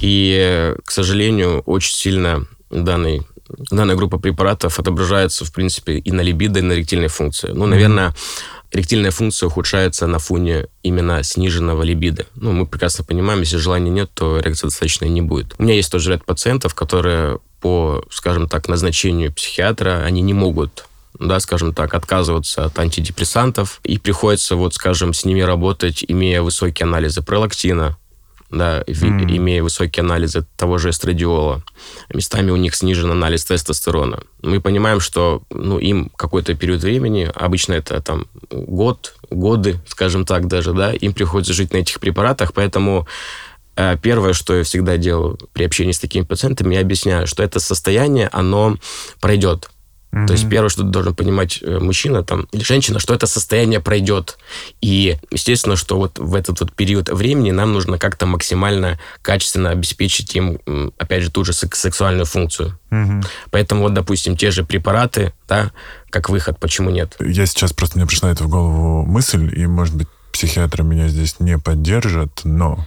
И, 0.00 0.74
к 0.84 0.90
сожалению, 0.90 1.60
очень 1.60 1.94
сильно 1.94 2.46
данный 2.70 3.22
данная 3.70 3.94
группа 3.94 4.18
препаратов 4.18 4.78
отображается, 4.78 5.44
в 5.44 5.52
принципе, 5.52 5.98
и 5.98 6.10
на 6.12 6.22
либидо, 6.22 6.60
и 6.60 6.62
на 6.62 6.72
эректильной 6.72 7.08
функции. 7.08 7.50
Ну, 7.52 7.66
наверное, 7.66 8.14
эректильная 8.72 9.10
функция 9.10 9.46
ухудшается 9.46 10.06
на 10.06 10.18
фоне 10.18 10.66
именно 10.82 11.22
сниженного 11.22 11.82
либидо. 11.82 12.26
Ну, 12.34 12.52
мы 12.52 12.66
прекрасно 12.66 13.04
понимаем, 13.04 13.40
если 13.40 13.56
желания 13.56 13.90
нет, 13.90 14.10
то 14.14 14.40
эрекции 14.40 14.66
достаточно 14.66 15.04
не 15.04 15.22
будет. 15.22 15.54
У 15.58 15.62
меня 15.62 15.74
есть 15.74 15.90
тоже 15.90 16.10
ряд 16.10 16.24
пациентов, 16.24 16.74
которые 16.74 17.38
по, 17.60 18.04
скажем 18.10 18.48
так, 18.48 18.68
назначению 18.68 19.32
психиатра, 19.32 20.02
они 20.04 20.20
не 20.20 20.34
могут 20.34 20.86
да, 21.18 21.40
скажем 21.40 21.74
так, 21.74 21.94
отказываться 21.94 22.64
от 22.64 22.78
антидепрессантов, 22.78 23.80
и 23.84 23.98
приходится, 23.98 24.56
вот, 24.56 24.74
скажем, 24.74 25.12
с 25.12 25.24
ними 25.24 25.40
работать, 25.40 26.04
имея 26.06 26.42
высокие 26.42 26.84
анализы 26.84 27.22
пролактина, 27.22 27.96
да, 28.50 28.82
mm. 28.82 29.36
имея 29.36 29.62
высокие 29.62 30.02
анализы 30.02 30.46
того 30.56 30.78
же 30.78 30.90
эстрадиола. 30.90 31.62
Местами 32.12 32.50
у 32.50 32.56
них 32.56 32.74
снижен 32.74 33.10
анализ 33.10 33.44
тестостерона. 33.44 34.20
Мы 34.42 34.60
понимаем, 34.60 35.00
что 35.00 35.42
ну, 35.50 35.78
им 35.78 36.10
какой-то 36.16 36.54
период 36.54 36.82
времени, 36.82 37.30
обычно 37.34 37.74
это 37.74 38.00
там 38.00 38.26
год, 38.50 39.16
годы, 39.30 39.80
скажем 39.86 40.24
так 40.24 40.46
даже, 40.46 40.72
да, 40.72 40.92
им 40.92 41.12
приходится 41.12 41.52
жить 41.52 41.72
на 41.72 41.78
этих 41.78 42.00
препаратах, 42.00 42.52
поэтому 42.52 43.06
э, 43.76 43.96
Первое, 44.00 44.32
что 44.32 44.54
я 44.54 44.62
всегда 44.62 44.96
делаю 44.96 45.38
при 45.52 45.64
общении 45.64 45.92
с 45.92 45.98
такими 45.98 46.24
пациентами, 46.24 46.74
я 46.74 46.80
объясняю, 46.80 47.26
что 47.26 47.42
это 47.42 47.58
состояние, 47.60 48.28
оно 48.32 48.76
пройдет 49.20 49.70
Mm-hmm. 50.14 50.26
То 50.26 50.32
есть 50.32 50.48
первое, 50.48 50.68
что 50.68 50.84
должен 50.84 51.14
понимать 51.14 51.58
э, 51.60 51.80
мужчина 51.80 52.22
там, 52.22 52.46
или 52.52 52.62
женщина, 52.62 53.00
что 53.00 53.14
это 53.14 53.26
состояние 53.26 53.80
пройдет. 53.80 54.38
И, 54.80 55.16
естественно, 55.32 55.74
что 55.74 55.96
вот 55.96 56.20
в 56.20 56.34
этот 56.36 56.60
вот 56.60 56.72
период 56.72 57.08
времени 57.08 57.50
нам 57.50 57.72
нужно 57.72 57.98
как-то 57.98 58.26
максимально 58.26 59.00
качественно 59.22 59.70
обеспечить 59.70 60.34
им, 60.36 60.60
опять 60.98 61.24
же, 61.24 61.32
ту 61.32 61.44
же 61.44 61.52
сексуальную 61.52 62.26
функцию. 62.26 62.78
Mm-hmm. 62.90 63.26
Поэтому 63.50 63.82
вот, 63.82 63.94
допустим, 63.94 64.36
те 64.36 64.52
же 64.52 64.64
препараты, 64.64 65.32
да, 65.48 65.72
как 66.10 66.30
выход, 66.30 66.60
почему 66.60 66.90
нет? 66.90 67.16
Я 67.18 67.46
сейчас 67.46 67.72
просто 67.72 67.98
мне 67.98 68.06
пришла 68.06 68.30
это 68.30 68.44
в 68.44 68.48
голову 68.48 69.04
мысль, 69.04 69.52
и, 69.52 69.66
может 69.66 69.96
быть, 69.96 70.06
психиатры 70.32 70.84
меня 70.84 71.08
здесь 71.08 71.40
не 71.40 71.58
поддержат, 71.58 72.42
но 72.44 72.86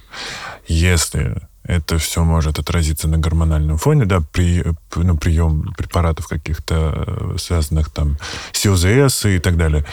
если 0.68 1.42
это 1.68 1.98
все 1.98 2.24
может 2.24 2.60
отразиться 2.60 3.08
на 3.08 3.18
гормональном 3.18 3.78
фоне, 3.78 4.06
да, 4.06 4.22
при 4.32 4.64
ну, 4.96 5.18
прием 5.18 5.74
препаратов 5.78 6.28
каких-то 6.28 7.04
э, 7.08 7.36
связанных 7.38 7.90
там 7.90 8.18
с 8.54 8.66
ОЗС 8.66 9.26
и 9.26 9.40
так 9.40 9.58
далее, 9.58 9.86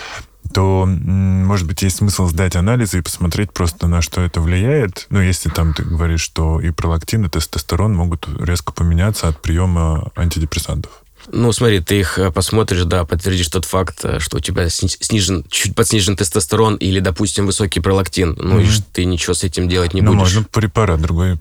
то, 0.53 0.87
может 0.87 1.67
быть, 1.67 1.83
есть 1.83 1.97
смысл 1.97 2.27
сдать 2.27 2.55
анализы 2.55 2.99
и 2.99 3.03
посмотреть 3.03 3.53
просто, 3.53 3.87
на 3.89 4.03
что 4.03 4.21
это 4.21 4.41
влияет. 4.41 5.07
Ну, 5.11 5.21
если 5.21 5.49
там 5.49 5.75
ты 5.75 5.83
говоришь, 5.83 6.21
что 6.21 6.61
и 6.61 6.71
пролактин, 6.71 7.25
и 7.25 7.29
тестостерон 7.29 7.95
могут 7.95 8.29
резко 8.39 8.73
поменяться 8.73 9.29
от 9.29 9.41
приема 9.41 10.11
антидепрессантов. 10.15 10.93
Ну, 11.33 11.53
смотри, 11.53 11.81
ты 11.81 12.01
их 12.01 12.19
э, 12.19 12.31
посмотришь, 12.31 12.85
да, 12.85 13.05
подтвердишь 13.05 13.49
тот 13.49 13.65
факт, 13.65 14.05
э, 14.05 14.19
что 14.21 14.37
у 14.37 14.41
тебя 14.41 14.69
снижен, 14.69 15.45
чуть 15.51 15.75
подснижен 15.75 16.17
тестостерон 16.17 16.77
или, 16.77 17.01
допустим, 17.01 17.47
высокий 17.47 17.81
пролактин. 17.81 18.37
Ну, 18.39 18.61
mm-hmm. 18.61 18.79
и 18.79 18.83
ты 18.93 19.05
ничего 19.07 19.35
с 19.35 19.43
этим 19.43 19.69
делать 19.69 19.95
не 19.95 20.03
ну, 20.03 20.13
будешь. 20.13 20.35
Ну, 20.35 20.41
можно 20.41 20.49
препарат 20.53 21.01
другой 21.01 21.39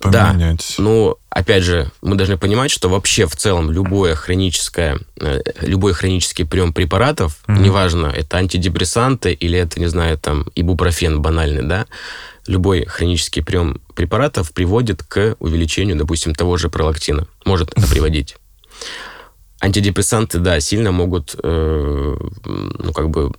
поменять. 0.00 0.74
Да, 0.76 0.82
ну, 0.82 1.16
опять 1.30 1.62
же, 1.62 1.90
мы 2.02 2.16
должны 2.16 2.36
понимать, 2.36 2.70
что 2.70 2.88
вообще 2.88 3.26
в 3.26 3.36
целом 3.36 3.70
любое 3.70 4.14
хроническое, 4.14 4.98
э, 5.20 5.40
любой 5.60 5.92
хронический 5.92 6.44
прием 6.44 6.72
препаратов, 6.72 7.38
mm-hmm. 7.46 7.60
неважно, 7.60 8.06
это 8.06 8.38
антидепрессанты 8.38 9.32
или 9.32 9.58
это, 9.58 9.80
не 9.80 9.86
знаю, 9.86 10.18
там, 10.18 10.46
ибупрофен 10.54 11.20
банальный, 11.20 11.62
да, 11.62 11.86
любой 12.46 12.84
хронический 12.86 13.42
прием 13.42 13.80
препаратов 13.94 14.52
приводит 14.52 15.02
к 15.02 15.36
увеличению, 15.38 15.96
допустим, 15.96 16.34
того 16.34 16.56
же 16.56 16.68
пролактина. 16.68 17.26
Может 17.44 17.72
это 17.76 17.86
приводить. 17.86 18.36
Антидепрессанты, 19.60 20.38
да, 20.38 20.60
сильно 20.60 20.92
могут, 20.92 21.34
э, 21.42 22.16
ну, 22.44 22.92
как 22.92 23.10
бы 23.10 23.32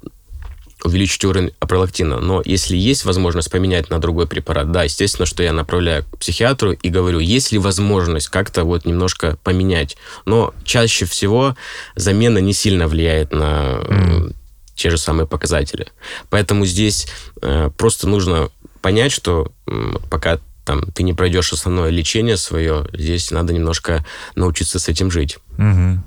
увеличить 0.83 1.23
уровень 1.25 1.51
пролактина. 1.59 2.19
Но 2.19 2.41
если 2.45 2.77
есть 2.77 3.05
возможность 3.05 3.51
поменять 3.51 3.89
на 3.89 3.99
другой 3.99 4.27
препарат, 4.27 4.71
да, 4.71 4.83
естественно, 4.83 5.25
что 5.25 5.43
я 5.43 5.53
направляю 5.53 6.03
к 6.03 6.17
психиатру 6.17 6.71
и 6.71 6.89
говорю, 6.89 7.19
есть 7.19 7.51
ли 7.51 7.57
возможность 7.57 8.29
как-то 8.29 8.63
вот 8.63 8.85
немножко 8.85 9.37
поменять. 9.43 9.97
Но 10.25 10.53
чаще 10.63 11.05
всего 11.05 11.55
замена 11.95 12.37
не 12.37 12.53
сильно 12.53 12.87
влияет 12.87 13.31
на 13.31 13.81
mm. 13.81 14.35
те 14.75 14.89
же 14.89 14.97
самые 14.97 15.27
показатели. 15.27 15.87
Поэтому 16.29 16.65
здесь 16.65 17.07
э, 17.41 17.69
просто 17.77 18.07
нужно 18.07 18.49
понять, 18.81 19.11
что 19.11 19.51
э, 19.67 19.95
пока 20.09 20.39
там, 20.65 20.83
ты 20.91 21.03
не 21.03 21.13
пройдешь 21.13 21.51
основное 21.51 21.89
лечение 21.89 22.37
свое, 22.37 22.87
здесь 22.93 23.31
надо 23.31 23.53
немножко 23.53 24.05
научиться 24.35 24.79
с 24.79 24.87
этим 24.87 25.09
жить. 25.09 25.39
Угу. 25.57 26.03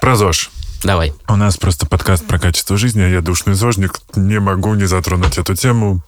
Про 0.00 0.16
ЗОЖ. 0.16 0.50
Давай. 0.84 1.12
У 1.28 1.36
нас 1.36 1.56
просто 1.56 1.86
подкаст 1.86 2.26
про 2.26 2.40
качество 2.40 2.76
жизни, 2.76 3.02
а 3.02 3.08
я 3.08 3.20
душный 3.20 3.54
зожник, 3.54 4.00
не 4.16 4.40
могу 4.40 4.74
не 4.74 4.86
затронуть 4.86 5.38
эту 5.38 5.54
тему. 5.54 6.02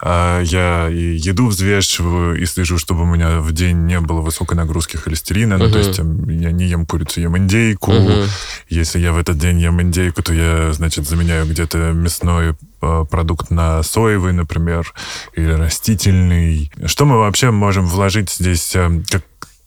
А, 0.00 0.40
я 0.42 0.88
и 0.88 1.16
еду 1.16 1.48
взвешиваю, 1.48 2.40
и 2.40 2.46
слежу, 2.46 2.78
чтобы 2.78 3.02
у 3.02 3.06
меня 3.06 3.40
в 3.40 3.52
день 3.52 3.78
не 3.86 3.98
было 3.98 4.20
высокой 4.20 4.56
нагрузки 4.56 4.96
холестерина. 4.96 5.54
Uh-huh. 5.54 5.66
Ну, 5.66 5.70
то 5.72 5.78
есть 5.78 5.98
я 5.98 6.52
не 6.52 6.66
ем 6.66 6.86
курицу, 6.86 7.20
ем 7.20 7.36
индейку. 7.36 7.90
Uh-huh. 7.90 8.28
Если 8.68 9.00
я 9.00 9.12
в 9.12 9.18
этот 9.18 9.38
день 9.38 9.58
ем 9.60 9.82
индейку, 9.82 10.22
то 10.22 10.32
я, 10.32 10.72
значит, 10.72 11.08
заменяю 11.08 11.44
где-то 11.46 11.78
мясной 11.92 12.54
а, 12.80 13.04
продукт 13.04 13.50
на 13.50 13.82
соевый, 13.82 14.32
например, 14.32 14.94
или 15.34 15.50
растительный. 15.50 16.70
Что 16.86 17.06
мы 17.06 17.18
вообще 17.18 17.50
можем 17.50 17.86
вложить 17.86 18.30
здесь, 18.30 18.76
как, 19.10 19.22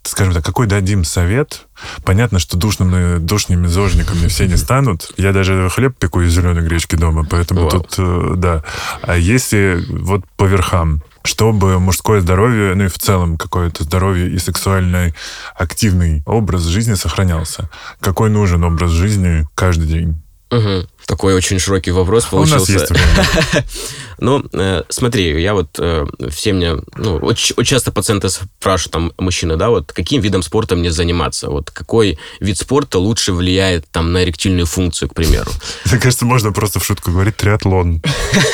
скажем 0.07 0.33
так, 0.33 0.45
какой 0.45 0.67
дадим 0.67 1.03
совет? 1.03 1.67
Понятно, 2.03 2.39
что 2.39 2.57
душными, 2.57 3.19
душными 3.19 3.67
зожниками 3.67 4.27
все 4.27 4.47
не 4.47 4.55
станут. 4.55 5.11
Я 5.17 5.33
даже 5.33 5.69
хлеб 5.69 5.97
пеку 5.97 6.21
из 6.21 6.33
зеленой 6.33 6.63
гречки 6.63 6.95
дома, 6.95 7.25
поэтому 7.29 7.61
Вау. 7.61 7.71
тут, 7.71 7.95
э, 7.97 8.33
да. 8.37 8.63
А 9.01 9.17
если 9.17 9.83
вот 9.89 10.23
по 10.37 10.45
верхам, 10.45 11.01
чтобы 11.23 11.79
мужское 11.79 12.21
здоровье, 12.21 12.75
ну 12.75 12.85
и 12.85 12.87
в 12.87 12.97
целом 12.99 13.37
какое-то 13.37 13.83
здоровье 13.83 14.29
и 14.29 14.37
сексуальный 14.37 15.13
активный 15.55 16.23
образ 16.25 16.63
жизни 16.63 16.93
сохранялся. 16.93 17.69
Какой 17.99 18.29
нужен 18.29 18.63
образ 18.63 18.91
жизни 18.91 19.47
каждый 19.55 19.87
день? 19.87 20.21
Угу. 20.51 20.87
Такой 21.05 21.33
очень 21.33 21.59
широкий 21.59 21.91
вопрос 21.91 22.25
получился. 22.25 22.55
У 22.55 22.59
нас 22.59 22.69
есть 22.69 22.89
время. 22.89 23.65
Ну, 24.17 24.43
э, 24.53 24.83
смотри, 24.89 25.41
я 25.41 25.53
вот 25.53 25.77
э, 25.77 26.05
все 26.29 26.53
мне, 26.53 26.77
ну, 26.95 27.17
очень, 27.17 27.63
часто 27.65 27.91
пациенты 27.91 28.29
спрашивают, 28.29 28.91
там, 28.91 29.13
мужчины, 29.17 29.57
да, 29.57 29.69
вот, 29.69 29.91
каким 29.91 30.21
видом 30.21 30.41
спорта 30.41 30.75
мне 30.75 30.91
заниматься? 30.91 31.49
Вот 31.49 31.69
какой 31.69 32.17
вид 32.39 32.57
спорта 32.57 32.99
лучше 32.99 33.33
влияет, 33.33 33.85
там, 33.91 34.13
на 34.13 34.23
эректильную 34.23 34.65
функцию, 34.65 35.09
к 35.09 35.13
примеру? 35.13 35.51
Мне 35.85 35.99
кажется, 35.99 36.25
можно 36.25 36.51
просто 36.53 36.79
в 36.79 36.85
шутку 36.85 37.11
говорить 37.11 37.35
триатлон. 37.35 38.01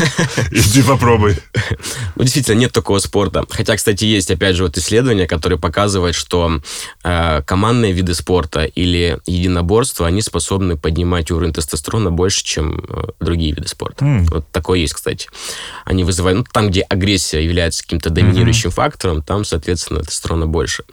Иди 0.51 0.81
попробуй. 0.81 1.37
Ну, 2.15 2.23
действительно, 2.23 2.55
нет 2.55 2.71
такого 2.71 2.99
спорта. 2.99 3.45
Хотя, 3.49 3.75
кстати, 3.75 4.05
есть, 4.05 4.31
опять 4.31 4.55
же, 4.55 4.63
вот 4.63 4.77
исследования, 4.77 5.27
которые 5.27 5.59
показывают, 5.59 6.15
что 6.15 6.59
э, 7.03 7.41
командные 7.45 7.91
виды 7.91 8.15
спорта 8.15 8.63
или 8.63 9.19
единоборства, 9.25 10.07
они 10.07 10.21
способны 10.21 10.75
поднимать 10.75 11.29
уровень 11.31 11.53
тестостерона 11.53 12.11
больше, 12.11 12.40
чем 12.43 12.83
э, 12.87 13.09
другие 13.19 13.53
виды 13.53 13.67
спорта. 13.67 14.05
Mm. 14.05 14.27
Вот 14.31 14.45
такое 14.51 14.79
есть, 14.79 14.93
кстати 14.93 15.27
они 15.85 16.03
вызывают... 16.03 16.39
Ну, 16.39 16.45
там, 16.51 16.69
где 16.69 16.81
агрессия 16.81 17.43
является 17.43 17.83
каким-то 17.83 18.09
доминирующим 18.09 18.69
mm-hmm. 18.69 18.73
фактором, 18.73 19.21
там, 19.21 19.45
соответственно, 19.45 19.99
тестостерона 20.01 20.47
больше. 20.47 20.83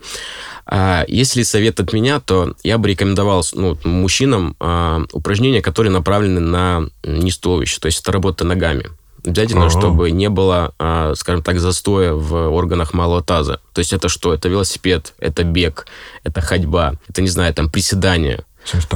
А 0.65 1.05
если 1.07 1.43
совет 1.43 1.79
от 1.79 1.93
меня, 1.93 2.19
то 2.19 2.53
я 2.63 2.77
бы 2.77 2.89
рекомендовал 2.89 3.43
ну, 3.53 3.77
мужчинам 3.83 4.55
а, 4.59 5.01
упражнения, 5.11 5.61
которые 5.61 5.91
направлены 5.91 6.39
на 6.39 6.89
низ 7.03 7.37
туловища, 7.37 7.79
то 7.79 7.87
есть 7.87 8.01
это 8.01 8.11
работа 8.11 8.45
ногами. 8.45 8.85
Обязательно, 9.25 9.65
uh 9.65 9.69
чтобы 9.69 10.11
не 10.11 10.29
было, 10.29 10.73
а, 10.79 11.13
скажем 11.15 11.43
так, 11.43 11.59
застоя 11.59 12.13
в 12.13 12.49
органах 12.53 12.93
малого 12.93 13.21
таза. 13.21 13.59
То 13.73 13.79
есть 13.79 13.91
это 13.91 14.07
что? 14.07 14.33
Это 14.33 14.47
велосипед, 14.47 15.13
это 15.19 15.43
бег, 15.43 15.87
это 16.23 16.41
ходьба, 16.41 16.93
это, 17.09 17.21
не 17.21 17.27
знаю, 17.27 17.53
там, 17.53 17.69
приседания. 17.69 18.43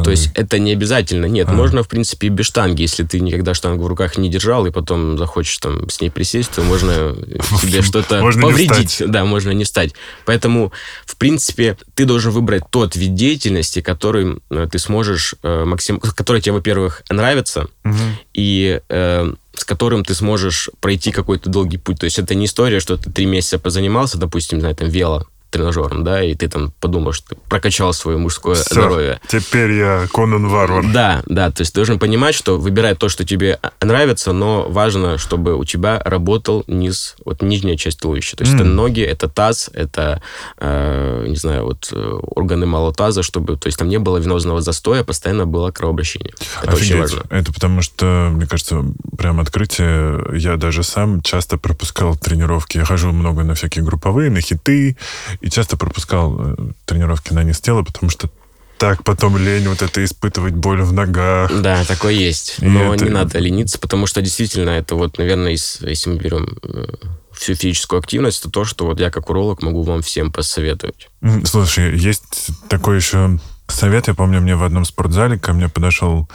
То 0.04 0.12
есть 0.12 0.30
это 0.36 0.60
не 0.60 0.74
обязательно. 0.74 1.26
Нет, 1.26 1.48
а. 1.50 1.54
можно, 1.54 1.84
в 1.84 1.88
принципе, 1.88 2.28
и 2.28 2.30
без 2.30 2.46
штанги. 2.46 2.82
Если 2.82 3.04
ты 3.04 3.20
никогда 3.20 3.54
штангу 3.54 3.86
в 3.86 3.88
руках 3.88 4.18
не 4.18 4.30
держал, 4.30 4.66
и 4.66 4.72
потом 4.72 5.18
захочешь 5.18 5.58
там 5.58 5.90
с 5.90 6.02
ней 6.02 6.10
присесть, 6.10 6.52
то 6.52 6.62
можно 6.62 7.16
себе 7.62 7.82
что-то 7.82 8.22
повредить. 8.22 9.02
Да, 9.06 9.26
можно 9.26 9.52
не 9.52 9.66
стать. 9.66 9.94
Поэтому, 10.26 10.72
в 11.06 11.16
принципе, 11.18 11.78
ты 11.96 12.06
должен 12.06 12.32
выбрать 12.32 12.64
тот 12.70 12.96
вид 12.96 13.16
деятельности, 13.16 13.82
который 13.82 14.38
э, 14.50 14.68
ты 14.72 14.80
сможешь 14.80 15.36
э, 15.44 15.66
максим... 15.66 16.00
который 16.00 16.42
тебе, 16.42 16.54
во-первых, 16.54 17.04
нравится, 17.10 17.68
угу. 17.84 17.96
и 18.34 18.82
э, 18.90 19.34
с 19.56 19.66
которым 19.66 20.04
ты 20.04 20.14
сможешь 20.16 20.70
пройти 20.80 21.12
какой-то 21.12 21.50
долгий 21.50 21.78
путь. 21.78 22.00
То 22.00 22.06
есть 22.06 22.20
это 22.20 22.36
не 22.36 22.46
история, 22.46 22.80
что 22.80 22.98
ты 22.98 23.12
три 23.12 23.26
месяца 23.26 23.60
позанимался, 23.60 24.18
допустим, 24.18 24.60
на 24.60 24.68
этом 24.68 24.90
вело, 24.90 25.28
тренажером, 25.54 26.04
да, 26.04 26.24
и 26.24 26.34
ты 26.36 26.50
там 26.50 26.74
подумал, 26.80 27.14
что 27.14 27.30
ты 27.30 27.36
прокачал 27.48 27.94
свое 27.94 28.18
мужское 28.18 28.56
Все, 28.56 28.74
здоровье. 28.74 29.22
теперь 29.28 29.72
я 29.72 30.08
Конан 30.12 30.48
Варвар. 30.48 30.86
Да, 30.92 31.24
да, 31.28 31.52
то 31.52 31.62
есть 31.62 31.74
ты 31.74 31.80
должен 31.80 32.00
понимать, 32.00 32.36
что 32.36 32.58
выбирай 32.58 32.96
то, 32.96 33.08
что 33.08 33.24
тебе 33.24 33.60
нравится, 33.82 34.34
но 34.34 34.68
важно, 34.70 35.18
чтобы 35.18 35.56
у 35.56 35.64
тебя 35.64 36.02
работал 36.04 36.64
низ, 36.68 37.16
вот 37.24 37.42
нижняя 37.42 37.78
часть 37.78 38.00
туловища. 38.00 38.36
То 38.36 38.44
есть 38.44 38.56
mm. 38.56 38.62
это 38.62 38.66
ноги, 38.66 39.02
это 39.02 39.30
таз, 39.30 39.70
это, 39.74 40.22
э, 40.58 41.26
не 41.28 41.36
знаю, 41.36 41.66
вот 41.66 41.90
э, 41.92 42.20
органы 42.36 42.66
малого 42.66 42.94
таза, 42.94 43.22
чтобы, 43.22 43.56
то 43.58 43.68
есть 43.68 43.78
там 43.78 43.90
не 43.90 44.00
было 44.00 44.18
венозного 44.18 44.62
застоя, 44.62 45.04
постоянно 45.04 45.46
было 45.46 45.72
кровообращение. 45.72 46.34
Это 46.62 46.72
Офигеть. 46.72 46.92
очень 46.92 47.00
важно. 47.00 47.24
Это 47.30 47.54
потому 47.54 47.82
что, 47.82 48.30
мне 48.32 48.48
кажется, 48.48 48.84
прям 49.18 49.40
открытие, 49.40 50.40
я 50.40 50.58
даже 50.58 50.84
сам 50.84 51.22
часто 51.22 51.58
пропускал 51.58 52.16
тренировки. 52.16 52.78
Я 52.78 52.86
хожу 52.86 53.12
много 53.12 53.44
на 53.44 53.54
всякие 53.54 53.84
групповые, 53.86 54.32
на 54.32 54.42
хиты, 54.42 54.98
и 55.44 55.50
часто 55.50 55.78
пропускал 55.78 56.36
э, 56.40 56.56
тренировки 56.86 57.34
на 57.34 57.44
низ 57.44 57.60
тела, 57.60 57.84
потому 57.84 58.10
что 58.10 58.30
так 58.78 59.04
потом 59.04 59.38
лень 59.38 59.68
вот 59.68 59.82
это 59.82 60.04
испытывать 60.04 60.56
боль 60.56 60.82
в 60.82 60.94
ногах. 60.94 61.52
Да, 61.62 61.84
такое 61.86 62.14
есть. 62.14 62.56
И 62.60 62.66
Но 62.66 62.94
это... 62.94 63.06
не 63.06 63.12
надо 63.12 63.40
лениться, 63.40 63.78
потому 63.78 64.08
что 64.08 64.22
действительно 64.22 64.72
это 64.72 64.96
вот, 64.96 65.18
наверное, 65.18 65.52
если 65.52 66.10
мы 66.10 66.18
берем 66.18 66.58
э, 66.64 66.86
всю 67.34 67.56
физическую 67.56 68.00
активность, 68.00 68.42
то 68.42 68.50
то, 68.50 68.64
что 68.64 68.86
вот 68.86 69.00
я 69.00 69.12
как 69.12 69.30
уролог 69.30 69.62
могу 69.62 69.84
вам 69.84 70.02
всем 70.02 70.32
посоветовать. 70.32 71.10
Слушай, 71.44 71.98
есть 71.98 72.50
такой 72.70 72.98
еще 72.98 73.40
совет, 73.68 74.08
я 74.08 74.14
помню, 74.14 74.42
мне 74.42 74.56
в 74.56 74.64
одном 74.64 74.86
спортзале 74.86 75.38
ко 75.38 75.54
мне 75.54 75.70
подошел, 75.70 76.30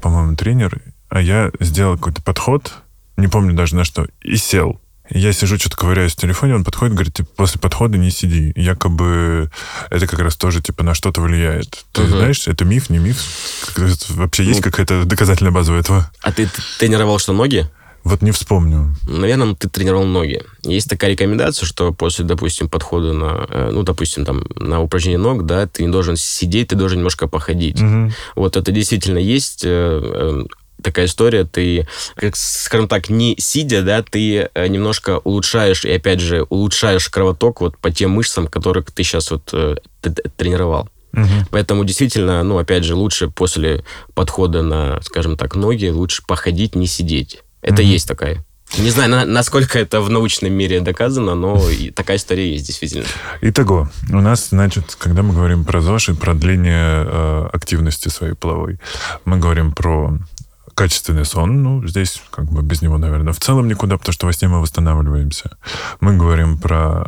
по-моему, 0.00 0.36
тренер, 0.36 0.82
а 1.08 1.20
я 1.20 1.50
сделал 1.60 1.96
какой-то 1.96 2.22
подход, 2.22 2.72
не 3.16 3.28
помню 3.28 3.54
даже 3.54 3.76
на 3.76 3.84
что, 3.84 4.06
и 4.22 4.36
сел. 4.36 4.80
Я 5.10 5.32
сижу, 5.32 5.58
что-то 5.58 5.76
ковыряюсь 5.76 6.12
в 6.12 6.16
телефоне, 6.16 6.54
он 6.54 6.64
подходит, 6.64 6.94
говорит, 6.94 7.14
типа, 7.14 7.28
после 7.36 7.60
подхода 7.60 7.96
не 7.98 8.10
сиди. 8.10 8.52
Якобы 8.56 9.50
это 9.90 10.06
как 10.06 10.20
раз 10.20 10.36
тоже, 10.36 10.60
типа, 10.62 10.82
на 10.84 10.94
что-то 10.94 11.20
влияет. 11.20 11.84
Ты 11.92 12.02
Мгм. 12.02 12.10
знаешь, 12.10 12.46
это 12.46 12.64
миф, 12.64 12.90
не 12.90 12.98
миф? 12.98 13.22
Вообще 14.10 14.44
есть 14.44 14.58
Ну, 14.60 14.70
какая-то 14.70 15.04
доказательная 15.04 15.52
база 15.52 15.72
этого? 15.74 16.10
А 16.22 16.32
ты 16.32 16.48
тренировал 16.78 17.18
что, 17.18 17.32
ноги? 17.32 17.66
Вот 18.04 18.22
не 18.22 18.30
вспомню. 18.30 18.94
Наверное, 19.06 19.54
ты 19.54 19.68
тренировал 19.68 20.06
ноги. 20.06 20.42
Есть 20.62 20.88
такая 20.88 21.10
рекомендация, 21.10 21.66
что 21.66 21.92
после, 21.92 22.24
допустим, 22.24 22.68
подхода 22.68 23.12
на, 23.12 23.46
э, 23.50 23.70
ну, 23.72 23.82
допустим, 23.82 24.24
там, 24.24 24.44
на 24.54 24.80
упражнение 24.80 25.18
ног, 25.18 25.44
да, 25.46 25.66
ты 25.66 25.82
не 25.82 25.90
должен 25.90 26.16
сидеть, 26.16 26.68
ты 26.68 26.76
должен 26.76 26.98
немножко 26.98 27.26
походить. 27.26 27.80
Мгм. 27.80 28.12
Вот 28.36 28.56
это 28.56 28.70
действительно 28.72 29.18
есть 29.18 29.62
э, 29.64 29.68
э, 30.02 30.44
такая 30.82 31.06
история. 31.06 31.44
Ты, 31.44 31.86
как, 32.16 32.36
скажем 32.36 32.88
так, 32.88 33.10
не 33.10 33.36
сидя, 33.38 33.82
да, 33.82 34.02
ты 34.02 34.48
э, 34.54 34.66
немножко 34.68 35.18
улучшаешь, 35.18 35.84
и 35.84 35.90
опять 35.92 36.20
же, 36.20 36.42
улучшаешь 36.48 37.08
кровоток 37.08 37.60
вот 37.60 37.78
по 37.78 37.90
тем 37.90 38.10
мышцам, 38.12 38.46
которых 38.46 38.90
ты 38.90 39.02
сейчас 39.02 39.30
вот 39.30 39.50
э, 39.52 39.76
тренировал. 40.36 40.88
Мгм. 41.12 41.46
Поэтому 41.50 41.84
действительно, 41.84 42.42
ну, 42.42 42.58
опять 42.58 42.84
же, 42.84 42.94
лучше 42.94 43.28
после 43.28 43.84
подхода 44.14 44.62
на, 44.62 45.00
скажем 45.02 45.36
так, 45.36 45.54
ноги, 45.56 45.86
лучше 45.88 46.22
походить, 46.26 46.74
не 46.74 46.86
сидеть. 46.86 47.42
Это 47.62 47.82
Мгм. 47.82 47.90
есть 47.92 48.06
такая. 48.06 48.44
Не 48.76 48.90
знаю, 48.90 49.08
на- 49.10 49.24
насколько 49.24 49.78
это 49.78 50.02
в 50.02 50.10
научном 50.10 50.52
мире 50.52 50.80
доказано, 50.82 51.34
но 51.34 51.58
такая 51.94 52.18
история 52.18 52.52
есть, 52.52 52.66
действительно. 52.66 53.06
Итого, 53.40 53.88
у 54.10 54.20
нас, 54.20 54.50
значит, 54.50 54.94
когда 54.98 55.22
мы 55.22 55.32
говорим 55.32 55.64
про 55.64 55.80
ЗОЖ 55.80 56.10
и 56.10 56.12
продление 56.12 57.06
э, 57.06 57.48
активности 57.54 58.08
своей 58.10 58.34
половой, 58.34 58.78
мы 59.24 59.38
говорим 59.38 59.72
про 59.72 60.18
качественный 60.78 61.24
сон. 61.24 61.60
Ну, 61.64 61.84
здесь 61.88 62.22
как 62.30 62.44
бы 62.52 62.62
без 62.62 62.82
него, 62.82 62.98
наверное, 62.98 63.32
в 63.32 63.40
целом 63.40 63.66
никуда, 63.66 63.98
потому 63.98 64.12
что 64.12 64.26
во 64.26 64.32
сне 64.32 64.46
мы 64.46 64.60
восстанавливаемся. 64.60 65.50
Мы 65.98 66.16
говорим 66.16 66.56
про 66.56 67.02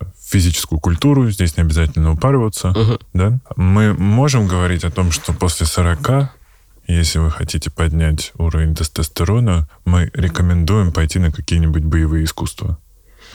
э, 0.00 0.04
физическую 0.30 0.78
культуру. 0.78 1.28
Здесь 1.28 1.56
не 1.56 1.64
обязательно 1.64 2.12
упарываться. 2.12 2.68
Мгм. 2.68 2.98
Да? 3.14 3.40
Мы 3.56 3.94
можем 3.94 4.46
говорить 4.46 4.84
о 4.84 4.92
том, 4.92 5.10
что 5.10 5.32
после 5.32 5.66
40, 5.66 6.30
если 6.86 7.18
вы 7.18 7.32
хотите 7.32 7.68
поднять 7.68 8.32
уровень 8.38 8.76
тестостерона, 8.76 9.68
мы 9.84 10.08
рекомендуем 10.14 10.92
пойти 10.92 11.18
на 11.18 11.32
какие-нибудь 11.32 11.82
боевые 11.82 12.26
искусства. 12.26 12.78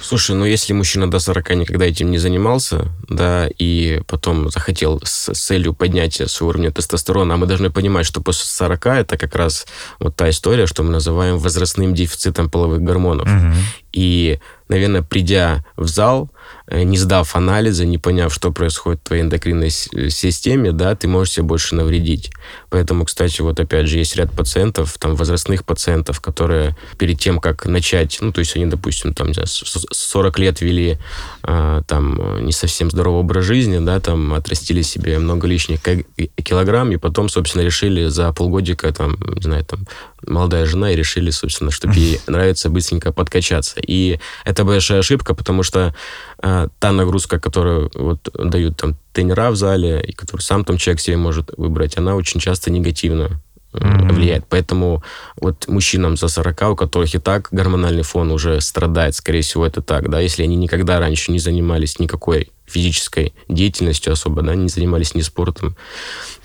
Слушай, 0.01 0.35
ну 0.35 0.45
если 0.45 0.73
мужчина 0.73 1.09
до 1.09 1.19
40 1.19 1.55
никогда 1.55 1.85
этим 1.85 2.11
не 2.11 2.17
занимался, 2.17 2.87
да, 3.07 3.47
и 3.57 4.01
потом 4.07 4.49
захотел 4.49 5.01
с 5.03 5.33
целью 5.33 5.73
поднятия 5.73 6.27
своего 6.27 6.49
уровня 6.49 6.71
тестостерона, 6.71 7.35
а 7.35 7.37
мы 7.37 7.45
должны 7.45 7.69
понимать, 7.69 8.05
что 8.05 8.21
после 8.21 8.45
40 8.45 8.85
это 8.87 9.17
как 9.17 9.35
раз 9.35 9.65
вот 9.99 10.15
та 10.15 10.29
история, 10.29 10.65
что 10.67 10.83
мы 10.83 10.91
называем 10.91 11.37
возрастным 11.37 11.93
дефицитом 11.93 12.49
половых 12.49 12.81
гормонов. 12.81 13.27
Мгм. 13.27 13.53
И, 13.93 14.39
наверное, 14.69 15.01
придя 15.01 15.65
в 15.75 15.87
зал, 15.87 16.29
э, 16.67 16.83
не 16.83 16.97
сдав 16.97 17.35
анализы, 17.35 17.85
не 17.85 17.97
поняв, 17.97 18.33
что 18.33 18.51
происходит 18.51 19.01
в 19.01 19.07
твоей 19.07 19.23
эндокринной 19.23 19.67
э, 19.67 20.09
системе, 20.09 20.71
да, 20.71 20.95
ты 20.95 21.07
можешь 21.07 21.33
себе 21.33 21.43
больше 21.43 21.75
навредить. 21.75 22.31
Поэтому, 22.69 23.05
кстати, 23.05 23.41
вот 23.41 23.59
опять 23.59 23.87
же, 23.87 23.97
есть 23.97 24.15
ряд 24.15 24.31
пациентов, 24.31 24.97
там, 24.97 25.15
возрастных 25.15 25.65
пациентов, 25.65 26.21
которые 26.21 26.75
перед 26.97 27.19
тем, 27.19 27.39
как 27.39 27.65
начать, 27.65 28.17
ну, 28.21 28.31
то 28.31 28.39
есть 28.39 28.55
они, 28.55 28.65
допустим, 28.65 29.13
там, 29.13 29.27
не 29.27 29.33
знаю, 29.33 29.47
с- 29.47 29.63
с- 29.65 29.85
40 29.91 30.39
лет 30.39 30.61
вели 30.61 30.97
а, 31.43 31.81
там 31.83 32.19
э, 32.37 32.41
не 32.41 32.51
совсем 32.51 32.89
здоровый 32.91 33.21
образ 33.21 33.43
жизни, 33.45 33.79
да, 33.83 33.99
там, 33.99 34.33
отрастили 34.33 34.81
себе 34.83 35.19
много 35.19 35.47
лишних 35.47 35.81
ки- 35.81 36.05
килограмм, 36.41 36.91
и 36.91 36.97
потом, 36.97 37.27
собственно, 37.29 37.63
решили 37.63 38.07
за 38.07 38.31
полгодика, 38.31 38.91
там, 38.93 39.17
не 39.35 39.41
знаю, 39.41 39.65
там, 39.65 39.85
молодая 40.27 40.65
жена, 40.65 40.91
и 40.91 40.95
решили, 40.95 41.29
собственно, 41.31 41.71
что 41.71 41.89
ей 41.89 42.19
нравится 42.27 42.69
быстренько 42.69 43.11
подкачаться. 43.11 43.79
И 43.79 44.19
это 44.45 44.63
большая 44.63 44.99
ошибка, 44.99 45.33
потому 45.33 45.63
что 45.63 45.93
э, 46.41 46.67
та 46.79 46.91
нагрузка, 46.91 47.39
которую 47.39 47.91
вот 47.93 48.29
дают 48.33 48.77
там 48.77 48.95
тренера 49.13 49.51
в 49.51 49.55
зале, 49.55 50.01
и 50.01 50.13
которую 50.13 50.41
сам 50.41 50.63
там 50.65 50.77
человек 50.77 50.99
себе 51.01 51.17
может 51.17 51.51
выбрать, 51.57 51.97
она 51.97 52.15
очень 52.15 52.39
часто 52.39 52.71
негативно 52.71 53.41
Мгм. 53.73 54.09
влияет. 54.09 54.45
Поэтому 54.49 55.01
вот 55.39 55.67
мужчинам 55.67 56.17
за 56.17 56.27
40, 56.27 56.71
у 56.71 56.75
которых 56.75 57.15
и 57.15 57.19
так 57.19 57.47
гормональный 57.51 58.03
фон 58.03 58.31
уже 58.31 58.59
страдает, 58.61 59.15
скорее 59.15 59.41
всего, 59.41 59.65
это 59.65 59.81
так, 59.81 60.09
да, 60.09 60.19
если 60.19 60.43
они 60.43 60.55
никогда 60.57 60.99
раньше 60.99 61.31
не 61.31 61.39
занимались 61.39 61.97
никакой 61.99 62.51
физической 62.67 63.33
деятельностью 63.49 64.13
особо, 64.13 64.41
да, 64.41 64.55
не 64.55 64.69
занимались 64.69 65.13
ни 65.15 65.21
спортом, 65.21 65.75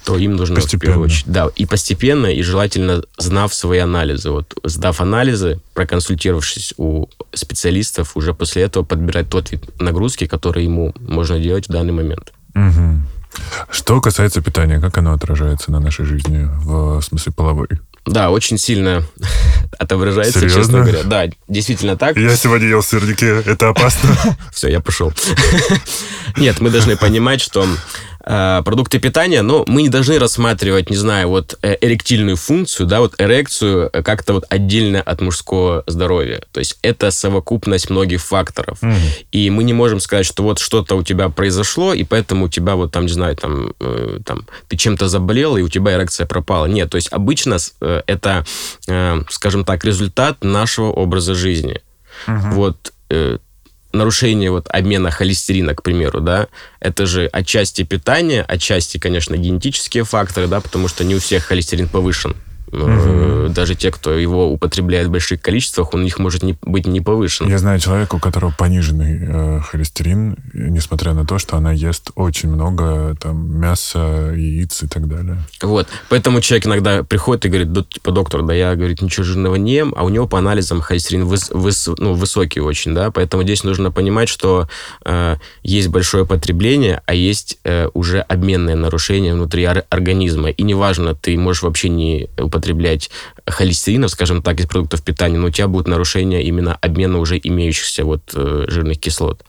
то 0.05 0.17
им 0.17 0.37
нужно 0.37 0.57
в 0.57 0.63
Постепенно. 0.63 0.93
первую 0.93 1.05
очередь, 1.07 1.27
да, 1.27 1.49
и 1.55 1.67
постепенно, 1.67 2.27
и 2.27 2.43
желательно 2.43 3.03
знав 3.19 3.55
свои 3.55 3.79
анализы. 3.79 4.31
Вот 4.31 4.55
сдав 4.65 5.01
анализы, 5.01 5.61
проконсультировавшись 5.75 6.75
у 6.79 7.07
специалистов, 7.33 8.17
уже 8.17 8.35
после 8.35 8.63
этого 8.63 8.85
подбирать 8.85 9.29
тот 9.29 9.51
вид 9.53 9.81
нагрузки, 9.81 10.27
который 10.27 10.65
ему 10.65 10.93
можно 10.99 11.39
делать 11.39 11.69
в 11.69 11.73
данный 11.73 11.93
момент. 11.93 12.33
Мгм. 12.55 13.07
Что 13.71 14.01
касается 14.01 14.41
питания, 14.43 14.81
как 14.81 14.97
оно 14.99 15.13
отражается 15.13 15.71
на 15.71 15.81
нашей 15.81 16.05
жизни, 16.05 16.49
в 16.65 17.01
смысле 17.03 17.33
половой? 17.33 17.69
Да, 18.07 18.31
очень 18.31 18.57
сильно 18.57 19.05
отображается, 19.79 20.39
Серьезно? 20.39 20.63
честно 20.63 20.79
говоря. 20.81 21.03
Да, 21.03 21.25
действительно 21.49 21.97
так. 21.97 22.17
Я 22.17 22.37
сегодня 22.37 22.69
ел 22.69 22.83
сырники, 22.83 23.25
это 23.25 23.71
опасно. 23.71 24.17
Все, 24.53 24.69
я 24.69 24.81
пошел. 24.81 25.13
Нет, 26.37 26.61
мы 26.61 26.71
должны 26.71 26.97
понимать, 26.97 27.41
что 27.41 27.67
э, 28.27 28.63
продукты 28.65 28.99
питания, 28.99 29.43
но 29.43 29.65
мы 29.67 29.83
не 29.83 29.89
должны 29.89 30.19
рассматривать, 30.19 30.91
не 30.91 30.97
знаю, 30.97 31.29
вот 31.29 31.59
э, 31.63 31.77
эректильную 31.81 32.37
функцию, 32.37 32.87
да, 32.87 33.01
вот 33.01 33.15
эрекцию 33.19 33.91
э, 33.93 34.03
как-то 34.03 34.35
вот 34.35 34.45
отдельно 34.49 35.01
от 35.01 35.21
мужского 35.21 35.85
здоровья. 35.87 36.43
То 36.53 36.61
есть 36.61 36.79
это 36.83 37.11
совокупность 37.11 37.91
многих 37.91 38.21
факторов. 38.21 38.83
Мгм. 38.83 38.97
И 39.33 39.51
мы 39.51 39.65
не 39.65 39.73
можем 39.73 40.01
сказать, 40.01 40.27
что 40.27 40.43
вот 40.43 40.59
что-то 40.59 40.97
у 40.97 41.03
тебя 41.03 41.29
произошло, 41.29 41.95
и 41.95 42.05
поэтому 42.05 42.47
у 42.47 42.49
тебя 42.49 42.77
вот 42.77 42.93
там, 42.93 43.07
не 43.07 43.13
знаю, 43.13 43.37
там, 43.37 43.73
э, 43.81 44.19
там 44.25 44.47
ты 44.69 44.77
чем-то 44.77 45.09
заболел, 45.09 45.57
и 45.57 45.63
у 45.63 45.69
тебя 45.69 45.95
эрекция 45.95 46.27
пропала. 46.27 46.67
Нет, 46.67 46.91
то 46.91 46.97
есть 46.97 47.09
обычно 47.13 47.59
э, 47.81 48.03
это, 48.07 48.45
э, 48.89 49.23
скажем 49.31 49.65
так, 49.65 49.85
результат 49.85 50.43
нашего 50.43 50.91
образа 50.91 51.35
жизни. 51.35 51.81
Вот 52.27 52.93
э, 53.11 53.39
нарушение 53.97 54.51
вот 54.51 54.69
обмена 54.69 55.11
холестерина, 55.11 55.75
к 55.75 55.83
примеру, 55.83 56.21
да, 56.21 56.49
это 56.81 57.07
же 57.07 57.27
отчасти 57.27 57.83
питание, 57.83 58.43
отчасти, 58.43 58.99
конечно, 58.99 59.37
генетические 59.37 60.05
факторы, 60.05 60.47
да, 60.47 60.61
потому 60.61 60.89
что 60.89 61.05
не 61.05 61.15
у 61.15 61.19
всех 61.19 61.45
холестерин 61.45 61.89
повышен. 61.89 62.37
Э, 62.73 63.49
Даже 63.51 63.75
те, 63.75 63.91
кто 63.91 64.13
его 64.13 64.51
употребляет 64.53 65.09
в 65.09 65.11
больших 65.11 65.41
количествах, 65.41 65.95
у 65.95 65.99
них 65.99 66.19
может 66.19 66.43
не, 66.43 66.57
быть 66.63 66.87
не 66.87 67.01
повышен. 67.01 67.49
Я 67.49 67.59
знаю 67.59 67.79
человека, 67.81 68.17
у 68.17 68.19
которого 68.19 68.53
пониженный 68.57 69.19
э, 69.23 69.61
холестерин, 69.61 70.37
несмотря 70.53 71.15
на 71.15 71.25
то, 71.25 71.39
что 71.39 71.57
она 71.57 71.73
ест 71.73 72.11
очень 72.15 72.51
много 72.51 73.17
там 73.21 73.59
мяса, 73.61 74.33
яиц 74.37 74.83
и 74.83 74.89
так 74.89 75.09
далее. 75.09 75.39
Вот. 75.63 75.89
Поэтому 76.09 76.41
человек 76.41 76.67
иногда 76.67 77.03
приходит 77.03 77.47
и 77.47 77.49
говорит, 77.49 77.73
да, 77.73 77.83
типа, 77.83 78.11
доктор, 78.11 78.43
да 78.43 78.53
я, 78.55 78.75
говорит, 78.75 79.01
ничего 79.03 79.25
жирного 79.25 79.57
не 79.57 79.75
ем, 79.75 79.95
а 79.97 80.05
у 80.05 80.09
него 80.09 80.27
по 80.27 80.39
анализам 80.39 80.81
холестерин 80.81 81.23
выс- 81.25 81.53
выс- 81.53 81.95
ну, 81.99 82.15
высокий 82.15 82.61
очень, 82.61 82.95
да, 82.95 83.11
поэтому 83.11 83.43
здесь 83.45 83.65
нужно 83.65 83.91
понимать, 83.91 84.29
что 84.29 84.69
э, 85.05 85.37
есть 85.63 85.89
большое 85.89 86.27
потребление, 86.27 87.01
а 87.07 87.15
есть 87.15 87.59
э, 87.65 87.89
уже 87.95 88.21
обменное 88.21 88.75
нарушение 88.77 89.35
внутри 89.35 89.67
ор- 89.67 89.85
организма. 89.89 90.51
И 90.51 90.63
неважно, 90.63 91.15
ты 91.15 91.37
можешь 91.39 91.63
вообще 91.63 91.89
не 91.89 92.29
употреблять 92.39 92.66
холестеринов, 93.47 94.11
скажем 94.11 94.43
так, 94.43 94.61
из 94.61 94.67
продуктов 94.67 95.03
питания, 95.03 95.39
но 95.39 95.49
у 95.49 95.51
тебя 95.51 95.69
будет 95.69 95.87
нарушение 95.87 96.43
именно 96.43 96.75
обмена 96.75 97.19
уже 97.19 97.39
имеющихся 97.43 98.05
вот 98.05 98.33
э, 98.35 98.65
жирных 98.69 98.99
кислот. 98.99 99.45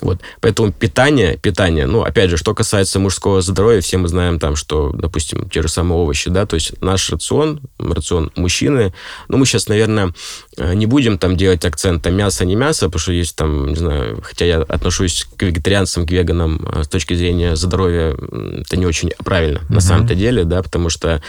Вот. 0.00 0.20
Поэтому 0.40 0.72
питание, 0.72 1.36
питание, 1.36 1.86
ну, 1.86 2.02
опять 2.02 2.30
же, 2.30 2.36
что 2.36 2.54
касается 2.54 2.98
мужского 2.98 3.42
здоровья, 3.42 3.80
все 3.80 3.98
мы 3.98 4.08
знаем 4.08 4.38
там, 4.38 4.56
что, 4.56 4.90
допустим, 4.92 5.48
те 5.48 5.62
же 5.62 5.68
самые 5.68 5.98
овощи, 5.98 6.30
да, 6.30 6.46
то 6.46 6.54
есть 6.54 6.80
наш 6.80 7.10
рацион, 7.10 7.60
рацион 7.78 8.30
мужчины, 8.36 8.94
ну, 9.28 9.38
мы 9.38 9.46
сейчас, 9.46 9.68
наверное, 9.68 10.12
э, 10.56 10.74
не 10.74 10.86
будем 10.86 11.18
там 11.18 11.36
делать 11.36 11.64
акцент 11.64 12.02
там 12.02 12.14
мясо, 12.14 12.44
не 12.44 12.54
мясо, 12.54 12.86
потому 12.86 13.00
что 13.00 13.12
есть 13.12 13.36
там, 13.36 13.68
не 13.68 13.76
знаю, 13.76 14.20
хотя 14.22 14.44
я 14.44 14.58
отношусь 14.62 15.26
к 15.36 15.42
вегетарианцам, 15.42 16.06
к 16.06 16.10
веганам 16.10 16.66
э, 16.72 16.84
с 16.84 16.88
точки 16.88 17.14
зрения 17.14 17.56
здоровья, 17.56 18.16
это 18.60 18.76
не 18.76 18.86
очень 18.86 19.10
правильно 19.24 19.60
на 19.68 19.76
Мгм. 19.76 19.80
самом-то 19.80 20.14
деле, 20.14 20.44
да, 20.44 20.62
потому 20.62 20.90
что 20.90 21.20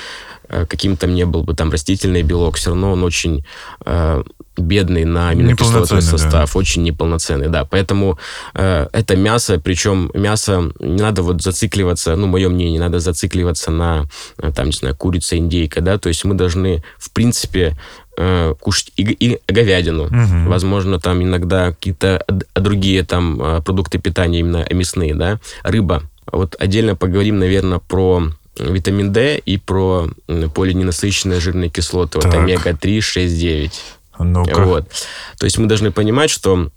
э, 0.48 0.66
каким 0.68 0.98
там 0.98 1.14
не 1.14 1.26
был 1.26 1.44
бы 1.44 1.54
там 1.56 1.72
растительный 1.72 2.22
белок, 2.24 2.58
все 2.58 2.70
равно 2.70 2.92
он 2.92 3.04
очень 3.04 3.46
э, 3.86 4.24
бедный 4.60 5.06
на 5.06 5.30
аминокислотный 5.30 5.82
Неполноценный, 5.82 6.02
да. 6.12 6.18
состав, 6.18 6.56
очень 6.56 6.84
неполноценный, 6.84 7.48
да. 7.50 7.66
Поэтому 7.66 8.18
э, 8.54 8.88
это 8.92 9.16
мясо, 9.16 9.60
причем 9.60 10.12
мясо 10.14 10.72
не 10.80 11.02
надо 11.02 11.22
вот 11.24 11.42
зацикливаться, 11.42 12.16
ну, 12.16 12.28
мое 12.28 12.50
мнение, 12.50 12.74
не 12.74 12.80
надо 12.80 13.00
зацикливаться 13.00 13.72
на, 13.72 14.06
э, 14.38 14.52
там, 14.56 14.68
не 14.68 14.72
знаю, 14.74 14.96
курица, 14.96 15.38
индейка, 15.38 15.82
да, 15.82 15.98
то 15.98 16.10
есть 16.10 16.24
мы 16.26 16.36
должны, 16.36 16.84
в 16.98 17.12
принципе, 17.12 17.78
э, 18.18 18.54
кушать 18.60 18.92
и, 18.98 19.04
и 19.04 19.40
говядину, 19.48 20.08
Мгм. 20.10 20.48
возможно, 20.50 21.00
там 21.00 21.24
иногда 21.24 21.72
какие-то 21.72 22.24
д- 22.28 22.46
другие 22.56 23.04
там 23.04 23.42
э, 23.42 23.62
продукты 23.62 23.98
питания 23.98 24.40
именно 24.40 24.66
мясные, 24.72 25.16
да, 25.16 25.40
рыба. 25.64 26.04
Вот 26.32 26.56
отдельно 26.60 26.96
поговорим, 26.96 27.40
наверное, 27.40 27.80
про 27.80 28.24
витамин 28.58 29.14
D 29.14 29.38
и 29.38 29.58
про 29.58 30.10
полиненасыщенные 30.54 31.40
жирные 31.40 31.70
кислоты, 31.70 32.18
вот 32.20 32.24
Так. 32.30 32.36
омега-3, 32.36 33.02
6, 33.02 33.40
9. 33.40 33.82
Ну-ка. 34.20 34.64
Вот. 34.64 34.90
То 35.38 35.46
есть 35.46 35.58
мы 35.58 35.68
должны 35.68 35.92
понимать, 35.92 36.30
что 36.30 36.70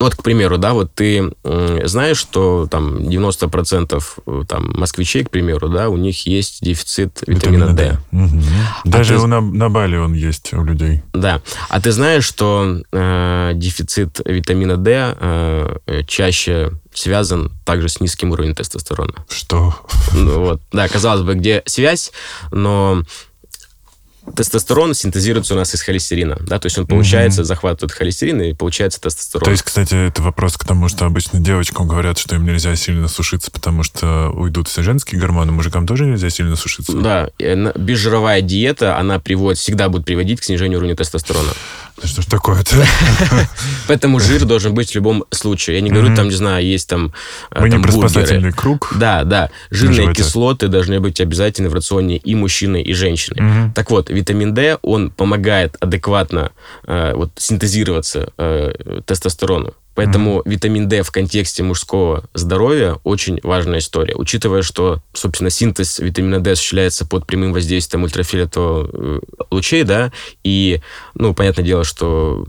вот, 0.00 0.16
к 0.16 0.22
примеру, 0.22 0.58
да, 0.58 0.74
вот 0.74 0.92
ты 0.94 1.30
знаешь, 1.44 2.18
что 2.18 2.66
там 2.70 2.96
90% 2.96 4.02
э, 4.26 4.42
там, 4.48 4.72
москвичей, 4.76 5.24
к 5.24 5.30
примеру, 5.30 5.68
да, 5.68 5.88
у 5.88 5.96
них 5.96 6.26
есть 6.26 6.62
дефицит 6.62 7.22
витамина, 7.26 7.70
витамина 7.70 7.76
D. 7.76 7.98
D. 8.10 8.24
Угу. 8.24 8.42
Даже 8.84 9.16
а 9.16 9.20
ты... 9.20 9.26
на, 9.26 9.40
на 9.40 9.70
Бали 9.70 9.96
он 9.96 10.12
есть 10.12 10.52
у 10.52 10.64
людей. 10.64 11.02
Да. 11.12 11.40
А 11.68 11.80
ты 11.80 11.92
знаешь, 11.92 12.24
что 12.24 12.82
э, 12.92 13.52
дефицит 13.54 14.20
витамина 14.24 14.76
D 14.76 15.16
э, 15.18 16.02
чаще 16.06 16.72
связан 16.92 17.52
также 17.64 17.88
с 17.88 18.00
низким 18.00 18.32
уровнем 18.32 18.54
тестостерона. 18.54 19.14
Что? 19.28 19.74
Ну, 20.12 20.40
вот. 20.40 20.60
Да, 20.72 20.88
казалось 20.88 21.22
бы, 21.22 21.34
где 21.34 21.62
связь, 21.66 22.12
но 22.50 23.04
тестостерон 24.34 24.94
синтезируется 24.94 25.54
у 25.54 25.56
нас 25.56 25.74
из 25.74 25.82
холестерина, 25.82 26.36
да, 26.40 26.58
то 26.58 26.66
есть 26.66 26.78
он 26.78 26.86
получается, 26.86 27.42
угу. 27.42 27.46
захватывает 27.46 27.92
холестерин 27.92 28.40
и 28.42 28.52
получается 28.52 29.00
тестостерон. 29.00 29.44
То 29.44 29.50
есть, 29.50 29.62
кстати, 29.62 30.08
это 30.08 30.22
вопрос 30.22 30.56
к 30.56 30.64
тому, 30.64 30.88
что 30.88 31.06
обычно 31.06 31.40
девочкам 31.40 31.86
говорят, 31.86 32.18
что 32.18 32.34
им 32.36 32.44
нельзя 32.44 32.74
сильно 32.76 33.08
сушиться, 33.08 33.50
потому 33.50 33.82
что 33.82 34.30
уйдут 34.30 34.68
все 34.68 34.82
женские 34.82 35.20
гормоны, 35.20 35.52
мужикам 35.52 35.86
тоже 35.86 36.06
нельзя 36.06 36.30
сильно 36.30 36.56
сушиться? 36.56 36.92
Да, 36.96 37.30
безжировая 37.76 38.40
диета, 38.40 38.98
она 38.98 39.18
приводит, 39.18 39.58
всегда 39.58 39.88
будет 39.88 40.04
приводить 40.04 40.40
к 40.40 40.44
снижению 40.44 40.78
уровня 40.78 40.96
тестостерона. 40.96 41.52
Что 42.02 42.22
ж 42.22 42.26
такое-то? 42.26 42.84
Поэтому 43.88 44.18
жир 44.18 44.44
должен 44.44 44.74
быть 44.74 44.90
в 44.90 44.94
любом 44.94 45.24
случае. 45.30 45.76
Я 45.76 45.82
не 45.82 45.90
говорю, 45.90 46.14
там, 46.16 46.28
не 46.28 46.34
знаю, 46.34 46.64
есть 46.64 46.88
там 46.88 47.12
э, 47.50 47.60
Мы 47.60 47.70
не 47.70 47.78
про 47.78 47.92
круг. 48.52 48.92
Да, 48.96 49.24
да. 49.24 49.50
Жирные 49.70 50.12
кислоты 50.12 50.68
должны 50.68 51.00
быть 51.00 51.20
обязательны 51.20 51.68
в 51.68 51.74
рационе 51.74 52.16
и 52.16 52.34
мужчины, 52.34 52.82
и 52.82 52.92
женщины. 52.94 53.72
Так 53.74 53.90
вот, 53.90 54.10
витамин 54.10 54.54
D, 54.54 54.78
он 54.82 55.10
помогает 55.10 55.76
адекватно 55.80 56.50
э, 56.86 57.12
вот, 57.14 57.30
синтезироваться 57.36 58.32
э, 58.38 59.00
тестостерону. 59.06 59.74
Поэтому 59.94 60.38
mm-hmm. 60.38 60.50
витамин 60.50 60.88
D 60.88 61.02
в 61.02 61.10
контексте 61.10 61.62
мужского 61.62 62.24
здоровья 62.34 62.98
очень 63.04 63.40
важная 63.42 63.78
история. 63.78 64.14
Учитывая, 64.14 64.62
что, 64.62 65.00
собственно, 65.12 65.50
синтез 65.50 65.98
витамина 65.98 66.40
D 66.40 66.52
осуществляется 66.52 67.06
под 67.06 67.26
прямым 67.26 67.52
воздействием 67.52 68.04
ультрафиолетовых 68.04 68.90
э, 68.92 69.20
лучей, 69.50 69.84
да, 69.84 70.12
и, 70.42 70.80
ну, 71.14 71.34
понятное 71.34 71.64
дело, 71.64 71.84
что 71.84 72.44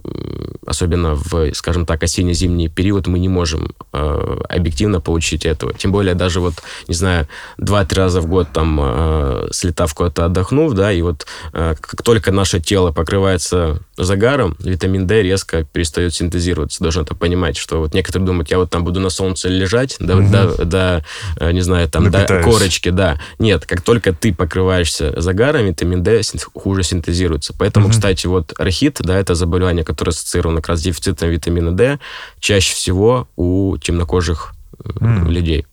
особенно 0.66 1.16
в, 1.16 1.54
скажем 1.54 1.86
так, 1.86 2.02
осенне-зимний 2.04 2.70
период 2.70 3.08
мы 3.08 3.20
не 3.20 3.30
можем 3.30 3.74
э, 3.94 4.38
объективно 4.50 5.00
получить 5.02 5.46
этого. 5.46 5.74
Тем 5.74 5.92
более 5.92 6.16
даже 6.16 6.40
вот, 6.40 6.56
не 6.88 6.96
знаю, 6.96 7.28
два-три 7.58 8.00
раза 8.00 8.22
в 8.22 8.28
год 8.28 8.48
там 8.54 8.80
э, 8.82 9.48
слетав 9.52 9.94
куда-то 9.94 10.26
отдохнув, 10.26 10.74
да, 10.74 10.92
и 10.92 11.02
вот 11.02 11.28
э, 11.54 11.76
как 11.80 12.02
только 12.02 12.32
наше 12.32 12.60
тело 12.60 12.92
покрывается 12.92 13.82
загаром, 13.98 14.58
витамин 14.60 15.08
D 15.08 15.22
резко 15.22 15.64
перестает 15.64 16.14
синтезироваться. 16.14 16.84
Должен 16.84 17.04
это 17.04 17.16
понимать, 17.16 17.35
что 17.58 17.80
вот 17.80 17.94
некоторые 17.94 18.26
думают, 18.26 18.52
я 18.52 18.58
вот 18.58 18.70
там 18.70 18.84
буду 18.84 19.00
на 19.00 19.10
солнце 19.10 19.50
лежать 19.50 19.96
до, 20.00 20.18
угу. 20.18 20.30
до, 20.30 20.66
до 20.66 21.06
не 21.52 21.62
знаю, 21.62 21.90
там, 21.90 22.06
Напитаюсь. 22.06 22.44
до 22.44 22.50
корочки, 22.50 22.90
да. 22.90 23.20
Нет, 23.40 23.66
как 23.66 23.82
только 23.82 24.14
ты 24.14 24.34
покрываешься 24.34 25.20
загаром, 25.20 25.66
витамин 25.66 26.04
D 26.04 26.22
хуже 26.54 26.84
синтезируется. 26.84 27.54
Поэтому, 27.58 27.88
угу. 27.88 27.94
кстати, 27.94 28.28
вот 28.28 28.54
рахит, 28.58 28.98
да, 29.02 29.18
это 29.18 29.36
заболевание, 29.36 29.84
которое 29.84 30.12
ассоциировано 30.12 30.62
как 30.62 30.70
раз 30.70 30.80
с 30.80 30.84
дефицитом 30.84 31.30
витамина 31.30 31.72
D, 31.72 32.00
чаще 32.40 32.74
всего 32.74 33.28
у 33.36 33.78
темнокожих 33.78 34.54
mm. 34.80 35.30
людей. 35.30 35.66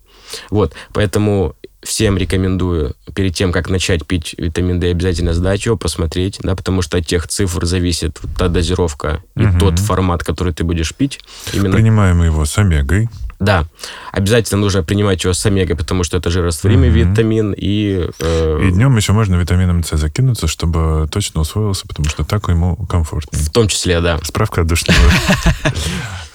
Вот, 0.51 0.73
поэтому 0.93 1.57
всем 1.83 2.17
рекомендую 2.17 2.95
перед 3.15 3.35
тем, 3.35 3.53
как 3.53 3.69
начать 3.69 4.07
пить 4.07 4.35
витамин 4.39 4.79
D, 4.79 4.91
обязательно 4.91 5.35
сдать 5.35 5.67
его, 5.67 5.77
посмотреть, 5.77 6.39
да, 6.43 6.55
потому 6.55 6.83
что 6.83 6.99
от 6.99 7.07
тех 7.07 7.27
цифр 7.27 7.67
зависит 7.67 8.21
та 8.37 8.49
дозировка 8.49 9.23
и 9.37 9.45
угу. 9.45 9.59
тот 9.59 9.79
формат, 9.79 10.23
который 10.23 10.53
ты 10.53 10.65
будешь 10.65 10.95
пить. 10.95 11.21
Именно... 11.53 11.77
Принимаем 11.77 12.23
его 12.23 12.45
с 12.45 12.57
омегой. 12.59 13.09
Да, 13.43 13.67
обязательно 14.13 14.61
нужно 14.61 14.85
принимать 14.85 15.25
его 15.25 15.33
с 15.33 15.45
омегой, 15.45 15.77
потому 15.77 16.05
что 16.05 16.17
это 16.17 16.31
жирорастворимый 16.31 16.91
угу. 16.91 16.99
витамин. 16.99 17.53
И, 17.57 18.09
э... 18.21 18.69
и 18.69 18.71
днем 18.71 18.97
еще 18.97 19.13
можно 19.13 19.35
витамином 19.35 19.83
С 19.83 19.97
закинуться, 19.97 20.47
чтобы 20.47 21.09
точно 21.11 21.41
усвоился, 21.41 21.89
потому 21.89 22.09
что 22.09 22.25
так 22.25 22.49
ему 22.49 22.77
комфортнее. 22.89 23.45
В 23.45 23.51
том 23.51 23.67
числе, 23.67 24.01
да. 24.01 24.21
Справка 24.23 24.61
от 24.61 24.69
душного. 24.69 25.01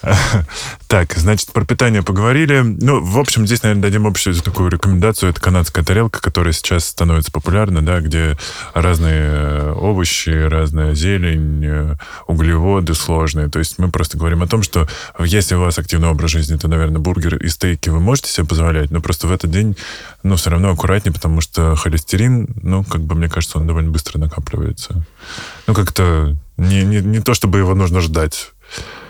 Так, 0.86 1.12
значит, 1.16 1.52
про 1.52 1.64
питание 1.66 2.02
поговорили. 2.02 2.60
Ну, 2.60 3.04
в 3.04 3.18
общем, 3.18 3.46
здесь, 3.46 3.62
наверное, 3.62 3.82
дадим 3.82 4.06
общую 4.06 4.34
такую 4.36 4.70
рекомендацию. 4.70 5.30
Это 5.30 5.40
канадская 5.40 5.84
тарелка, 5.84 6.20
которая 6.22 6.54
сейчас 6.54 6.86
становится 6.86 7.30
популярна, 7.30 7.84
да, 7.84 8.00
где 8.00 8.38
разные 8.72 9.20
э, 9.20 9.72
овощи, 9.72 10.30
разная 10.30 10.94
зелень, 10.94 11.62
э, 11.62 11.94
углеводы 12.26 12.94
сложные. 12.94 13.48
То 13.48 13.58
есть 13.58 13.78
мы 13.78 13.90
просто 13.90 14.16
говорим 14.16 14.42
о 14.42 14.46
том, 14.46 14.62
что 14.62 14.88
если 15.18 15.56
у 15.56 15.60
вас 15.60 15.78
активный 15.78 16.08
образ 16.08 16.30
жизни, 16.30 16.56
то, 16.56 16.68
наверное, 16.68 16.97
бургер 16.98 17.36
и 17.36 17.48
стейки 17.48 17.88
вы 17.88 18.00
можете 18.00 18.30
себе 18.30 18.46
позволять, 18.46 18.90
но 18.90 19.00
просто 19.00 19.26
в 19.26 19.32
этот 19.32 19.50
день, 19.50 19.76
ну, 20.22 20.36
все 20.36 20.50
равно 20.50 20.70
аккуратнее, 20.70 21.12
потому 21.12 21.40
что 21.40 21.74
холестерин, 21.76 22.48
ну, 22.62 22.84
как 22.84 23.02
бы, 23.02 23.14
мне 23.14 23.28
кажется, 23.28 23.58
он 23.58 23.66
довольно 23.66 23.90
быстро 23.90 24.18
накапливается. 24.18 25.06
Ну, 25.66 25.74
как-то 25.74 26.36
не, 26.56 26.82
не, 26.82 27.00
не 27.00 27.20
то, 27.20 27.34
чтобы 27.34 27.58
его 27.58 27.74
нужно 27.74 28.00
ждать. 28.00 28.52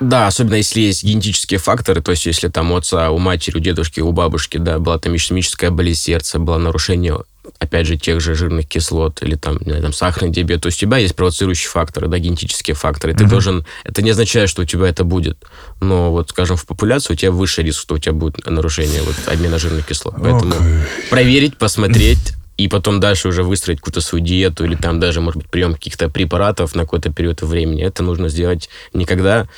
Да, 0.00 0.28
особенно 0.28 0.54
если 0.54 0.80
есть 0.80 1.02
генетические 1.02 1.58
факторы, 1.58 2.00
то 2.00 2.12
есть 2.12 2.26
если 2.26 2.48
там 2.48 2.70
у 2.70 2.76
отца, 2.76 3.10
у 3.10 3.18
матери, 3.18 3.56
у 3.56 3.60
дедушки, 3.60 4.00
у 4.00 4.12
бабушки, 4.12 4.56
да, 4.58 4.78
была 4.78 4.98
там 4.98 5.16
ишемическая 5.16 5.70
болезнь 5.70 6.00
сердца, 6.00 6.38
было 6.38 6.58
нарушение 6.58 7.18
опять 7.58 7.86
же, 7.86 7.96
тех 7.96 8.20
же 8.20 8.34
жирных 8.34 8.66
кислот 8.66 9.22
или 9.22 9.34
там, 9.34 9.58
знаю, 9.60 9.82
там 9.82 9.92
сахарный 9.92 10.30
диабет. 10.30 10.62
То 10.62 10.66
есть 10.66 10.78
у 10.78 10.86
тебя 10.86 10.98
есть 10.98 11.16
провоцирующие 11.16 11.70
факторы, 11.70 12.08
да, 12.08 12.18
генетические 12.18 12.74
факторы. 12.74 13.14
Ты 13.14 13.24
mm-hmm. 13.24 13.28
должен... 13.28 13.66
Это 13.84 14.02
не 14.02 14.10
означает, 14.10 14.48
что 14.48 14.62
у 14.62 14.64
тебя 14.64 14.86
это 14.88 15.04
будет. 15.04 15.38
Но 15.80 16.10
вот, 16.10 16.30
скажем, 16.30 16.56
в 16.56 16.66
популяции 16.66 17.14
у 17.14 17.16
тебя 17.16 17.32
выше 17.32 17.62
риск, 17.62 17.80
что 17.80 17.94
у 17.94 17.98
тебя 17.98 18.12
будет 18.12 18.44
нарушение 18.46 19.02
вот, 19.02 19.16
обмена 19.26 19.58
жирных 19.58 19.86
кислот. 19.86 20.14
Поэтому 20.20 20.54
okay. 20.54 20.84
проверить, 21.10 21.56
посмотреть, 21.56 22.34
и 22.58 22.66
потом 22.66 22.98
дальше 22.98 23.28
уже 23.28 23.44
выстроить 23.44 23.78
какую-то 23.78 24.00
свою 24.00 24.22
диету 24.24 24.64
или 24.64 24.74
там 24.74 24.98
даже, 24.98 25.20
может 25.20 25.40
быть, 25.42 25.50
прием 25.50 25.74
каких-то 25.74 26.10
препаратов 26.10 26.74
на 26.74 26.82
какой-то 26.82 27.12
период 27.12 27.40
времени. 27.40 27.84
Это 27.84 28.02
нужно 28.02 28.28
сделать 28.28 28.68
не 28.92 29.04
когда, 29.04 29.48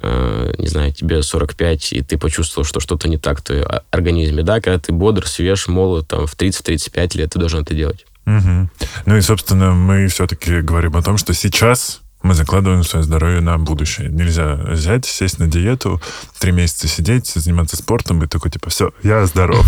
э, 0.00 0.54
не 0.56 0.68
знаю, 0.68 0.92
тебе 0.92 1.22
45, 1.22 1.92
и 1.92 2.02
ты 2.02 2.16
почувствовал, 2.16 2.64
что 2.64 2.78
что-то 2.78 3.08
не 3.08 3.18
так 3.18 3.40
в 3.40 3.42
твоем 3.42 3.66
организме, 3.90 4.44
да, 4.44 4.60
когда 4.60 4.78
ты 4.78 4.92
бодр, 4.92 5.26
свеж, 5.26 5.66
молод, 5.66 6.06
там, 6.06 6.26
в 6.26 6.36
30-35 6.36 7.16
лет 7.18 7.32
ты 7.32 7.40
должен 7.40 7.62
это 7.62 7.74
делать. 7.74 8.06
Угу. 8.26 8.70
Ну 9.06 9.16
и, 9.16 9.20
собственно, 9.20 9.72
мы 9.72 10.06
все-таки 10.06 10.60
говорим 10.60 10.96
о 10.96 11.02
том, 11.02 11.18
что 11.18 11.34
сейчас 11.34 12.03
мы 12.24 12.34
закладываем 12.34 12.82
свое 12.84 13.04
здоровье 13.04 13.40
на 13.40 13.58
будущее. 13.58 14.08
Нельзя 14.08 14.54
взять, 14.54 15.04
сесть 15.04 15.38
на 15.38 15.46
диету, 15.46 16.00
три 16.40 16.52
месяца 16.52 16.88
сидеть, 16.88 17.26
заниматься 17.26 17.76
спортом 17.76 18.24
и 18.24 18.26
такой, 18.26 18.50
типа, 18.50 18.70
все, 18.70 18.92
я 19.02 19.26
здоров. 19.26 19.66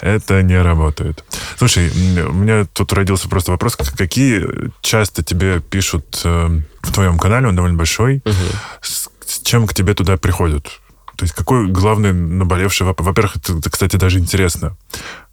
Это 0.00 0.42
не 0.42 0.60
работает. 0.62 1.24
Слушай, 1.58 1.90
у 2.26 2.32
меня 2.32 2.64
тут 2.72 2.92
родился 2.92 3.28
просто 3.28 3.50
вопрос, 3.50 3.76
какие 3.76 4.46
часто 4.82 5.24
тебе 5.24 5.60
пишут 5.60 6.20
э, 6.24 6.60
в 6.80 6.92
твоем 6.92 7.18
канале, 7.18 7.48
он 7.48 7.56
довольно 7.56 7.76
большой, 7.76 8.22
с, 8.80 9.08
с 9.26 9.40
чем 9.42 9.66
к 9.66 9.74
тебе 9.74 9.94
туда 9.94 10.16
приходят? 10.16 10.80
То 11.16 11.24
есть 11.24 11.34
какой 11.34 11.66
главный 11.66 12.12
наболевший 12.12 12.86
вопрос? 12.86 13.08
Во-первых, 13.08 13.36
это, 13.36 13.68
кстати, 13.68 13.96
даже 13.96 14.20
интересно. 14.20 14.76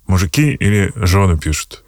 Мужики 0.07 0.53
или 0.53 0.91
жены 0.95 1.37
пишут? 1.37 1.83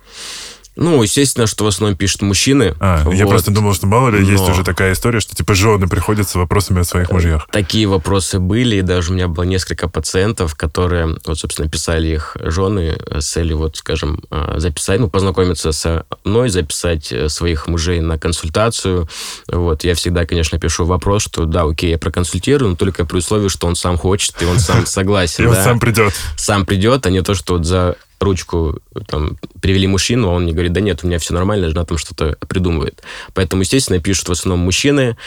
Ну, 0.75 1.03
естественно, 1.03 1.47
что 1.47 1.65
в 1.65 1.67
основном 1.67 1.97
пишут 1.97 2.23
мужчины. 2.23 2.75
А, 2.79 3.03
вот. 3.03 3.13
я 3.13 3.27
просто 3.27 3.51
думал, 3.51 3.73
что 3.73 3.87
мало 3.87 4.09
ли 4.09 4.19
Но... 4.19 4.31
есть 4.31 4.49
уже 4.49 4.63
такая 4.63 4.93
история, 4.93 5.19
что 5.19 5.35
типа 5.35 5.53
жены 5.53 5.87
приходят 5.87 6.27
с 6.27 6.35
вопросами 6.35 6.81
о 6.81 6.83
своих 6.83 7.11
мужьях. 7.11 7.47
Такие 7.51 7.87
вопросы 7.87 8.39
были, 8.39 8.77
и 8.77 8.81
даже 8.81 9.11
у 9.11 9.15
меня 9.15 9.27
было 9.27 9.43
несколько 9.43 9.87
пациентов, 9.87 10.55
которые, 10.55 11.17
вот, 11.25 11.37
собственно, 11.37 11.69
писали 11.69 12.07
их 12.07 12.35
жены 12.39 12.97
с 13.11 13.25
целью, 13.25 13.57
вот, 13.57 13.77
скажем, 13.77 14.21
а, 14.29 14.59
записать, 14.59 14.99
ну, 14.99 15.09
познакомиться 15.09 15.71
со 15.71 16.05
мной, 16.23 16.49
записать 16.49 17.11
э, 17.11 17.29
своих 17.29 17.67
мужей 17.67 17.99
на 17.99 18.17
консультацию. 18.17 19.07
Вот, 19.47 19.83
я 19.83 19.95
всегда, 19.95 20.25
конечно, 20.25 20.59
пишу 20.59 20.85
вопрос, 20.85 21.23
что 21.23 21.45
да, 21.45 21.63
окей, 21.63 21.91
я 21.91 21.97
проконсультирую, 21.97 22.71
но 22.71 22.75
только 22.75 23.05
при 23.05 23.17
условии, 23.17 23.47
что 23.47 23.67
он 23.67 23.75
сам 23.75 23.97
хочет, 23.97 24.41
и 24.41 24.45
он 24.45 24.59
сам 24.59 24.85
согласен. 24.85 25.43
И 25.43 25.47
он 25.47 25.55
сам 25.55 25.79
придет. 25.79 26.13
Сам 26.35 26.65
придет, 26.65 27.05
а 27.05 27.11
не 27.11 27.21
то, 27.21 27.35
что 27.35 27.53
вот 27.53 27.65
за 27.65 27.95
ручку, 28.23 28.79
там, 29.07 29.37
привели 29.61 29.87
мужчину, 29.87 30.29
а 30.29 30.33
он 30.33 30.43
мне 30.43 30.53
говорит, 30.53 30.73
да 30.73 30.81
нет, 30.81 31.03
у 31.03 31.07
меня 31.07 31.19
все 31.19 31.33
нормально, 31.33 31.69
жена 31.69 31.85
там 31.85 31.97
что-то 31.97 32.37
придумывает. 32.47 33.03
Поэтому, 33.33 33.61
естественно, 33.61 33.99
пишут 33.99 34.29
в 34.29 34.31
основном 34.31 34.65
мужчины, 34.65 35.17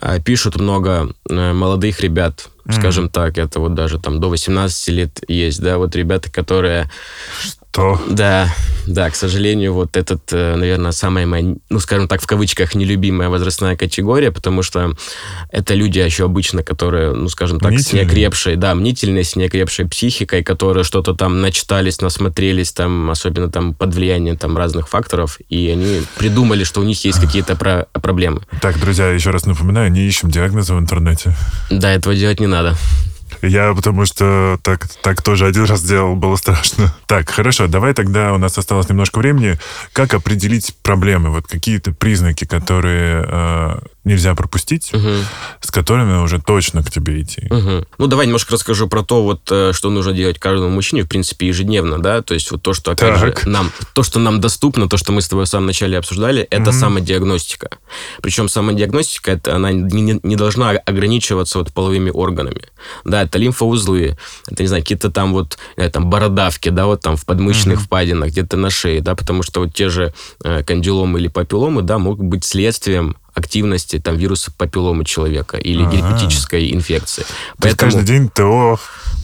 а, 0.00 0.20
пишут 0.20 0.56
много 0.56 1.12
э, 1.28 1.52
молодых 1.52 2.00
ребят, 2.00 2.48
mm-hmm. 2.66 2.78
скажем 2.78 3.08
так, 3.08 3.38
это 3.38 3.60
вот 3.60 3.74
даже 3.74 3.98
там 3.98 4.20
до 4.20 4.28
18 4.28 4.88
лет 4.88 5.20
есть, 5.28 5.60
да, 5.60 5.78
вот 5.78 5.94
ребята, 5.96 6.30
которые 6.30 6.90
что? 7.76 8.00
Да, 8.08 8.48
да, 8.86 9.10
к 9.10 9.14
сожалению, 9.14 9.74
вот 9.74 9.98
этот, 9.98 10.32
э, 10.32 10.56
наверное, 10.56 10.92
самая 10.92 11.26
моя, 11.26 11.56
ну, 11.68 11.78
скажем 11.78 12.08
так, 12.08 12.22
в 12.22 12.26
кавычках, 12.26 12.74
нелюбимая 12.74 13.28
возрастная 13.28 13.76
категория, 13.76 14.30
потому 14.32 14.62
что 14.62 14.94
это 15.50 15.74
люди 15.74 15.98
еще 15.98 16.24
обычно, 16.24 16.62
которые, 16.62 17.12
ну, 17.12 17.28
скажем 17.28 17.60
так, 17.60 17.78
с 17.78 17.92
неокрепшей, 17.92 18.56
да, 18.56 18.74
мнительной, 18.74 19.24
с 19.24 19.36
неокрепшей 19.36 19.86
психикой, 19.86 20.42
которые 20.42 20.84
что-то 20.84 21.12
там 21.12 21.42
начитались, 21.42 22.00
насмотрелись, 22.00 22.72
там, 22.72 23.10
особенно 23.10 23.50
там 23.50 23.74
под 23.74 23.94
влиянием 23.94 24.38
там 24.38 24.56
разных 24.56 24.88
факторов, 24.88 25.38
и 25.50 25.68
они 25.68 26.00
придумали, 26.16 26.64
что 26.64 26.80
у 26.80 26.84
них 26.84 27.04
есть 27.04 27.20
какие-то 27.20 27.56
про 27.56 27.88
проблемы. 27.92 28.40
Так, 28.62 28.80
друзья, 28.80 29.10
еще 29.10 29.30
раз 29.30 29.44
напоминаю, 29.44 29.92
не 29.92 30.06
ищем 30.06 30.30
диагнозы 30.30 30.72
в 30.72 30.78
интернете. 30.78 31.34
Да, 31.68 31.92
этого 31.92 32.14
делать 32.14 32.40
не 32.40 32.46
надо. 32.46 32.55
Я 33.42 33.74
потому 33.74 34.06
что 34.06 34.58
так, 34.62 34.88
так 35.02 35.22
тоже 35.22 35.46
один 35.46 35.64
раз 35.64 35.82
делал, 35.82 36.16
было 36.16 36.36
страшно. 36.36 36.94
Так, 37.06 37.28
хорошо, 37.30 37.66
давай 37.66 37.92
тогда, 37.94 38.32
у 38.32 38.38
нас 38.38 38.56
осталось 38.58 38.88
немножко 38.88 39.18
времени. 39.18 39.58
Как 39.92 40.14
определить 40.14 40.74
проблемы? 40.82 41.30
Вот 41.30 41.46
какие-то 41.46 41.92
признаки, 41.92 42.44
которые 42.44 43.24
э, 43.28 43.78
нельзя 44.06 44.34
пропустить, 44.34 44.94
угу. 44.94 45.08
с 45.60 45.70
которыми 45.70 46.22
уже 46.22 46.40
точно 46.40 46.82
к 46.82 46.90
тебе 46.90 47.20
идти. 47.20 47.46
Угу. 47.50 47.86
Ну, 47.98 48.06
давай 48.06 48.26
немножко 48.26 48.52
расскажу 48.52 48.88
про 48.88 49.02
то, 49.02 49.22
вот, 49.22 49.40
э, 49.50 49.72
что 49.74 49.90
нужно 49.90 50.12
делать 50.12 50.38
каждому 50.38 50.70
мужчине, 50.70 51.02
в 51.02 51.08
принципе, 51.08 51.48
ежедневно, 51.48 51.98
да, 51.98 52.22
то 52.22 52.32
есть 52.32 52.50
вот 52.52 52.62
то, 52.62 52.72
что, 52.72 52.92
опять 52.92 53.18
так. 53.18 53.40
же, 53.40 53.48
нам, 53.50 53.72
то, 53.94 54.04
что 54.04 54.20
нам 54.20 54.40
доступно, 54.40 54.88
то, 54.88 54.96
что 54.96 55.10
мы 55.10 55.20
с 55.20 55.28
тобой 55.28 55.44
в 55.44 55.48
самом 55.48 55.66
начале 55.66 55.98
обсуждали, 55.98 56.42
это 56.42 56.70
угу. 56.70 56.78
самодиагностика. 56.78 57.70
Причем 58.22 58.48
самодиагностика, 58.48 59.32
это, 59.32 59.56
она 59.56 59.72
не, 59.72 60.20
не 60.22 60.36
должна 60.36 60.70
ограничиваться 60.70 61.58
вот 61.58 61.72
половыми 61.72 62.10
органами. 62.10 62.62
Да, 63.04 63.22
это 63.22 63.38
лимфоузлы, 63.38 64.16
это, 64.46 64.62
не 64.62 64.68
знаю, 64.68 64.84
какие-то 64.84 65.10
там 65.10 65.32
вот, 65.32 65.58
э, 65.76 65.90
там, 65.90 66.08
бородавки, 66.08 66.68
да, 66.68 66.86
вот 66.86 67.00
там 67.00 67.16
в 67.16 67.26
подмышечных 67.26 67.78
угу. 67.78 67.86
впадинах, 67.86 68.30
где-то 68.30 68.56
на 68.56 68.70
шее, 68.70 69.00
да, 69.00 69.16
потому 69.16 69.42
что 69.42 69.62
вот 69.62 69.74
те 69.74 69.88
же 69.88 70.14
э, 70.44 70.62
кандиломы 70.62 71.18
или 71.18 71.26
папилломы, 71.26 71.82
да, 71.82 71.98
могут 71.98 72.26
быть 72.26 72.44
следствием 72.44 73.16
активности 73.36 73.98
там 73.98 74.16
вируса 74.16 74.50
папилломы 74.56 75.04
человека 75.04 75.58
или 75.58 75.82
А-а-а. 75.82 75.92
герпетической 75.92 76.72
инфекции. 76.72 77.22
То 77.22 77.28
Поэтому, 77.60 77.92
каждый 77.92 78.06
день 78.06 78.28
ТО 78.28 78.78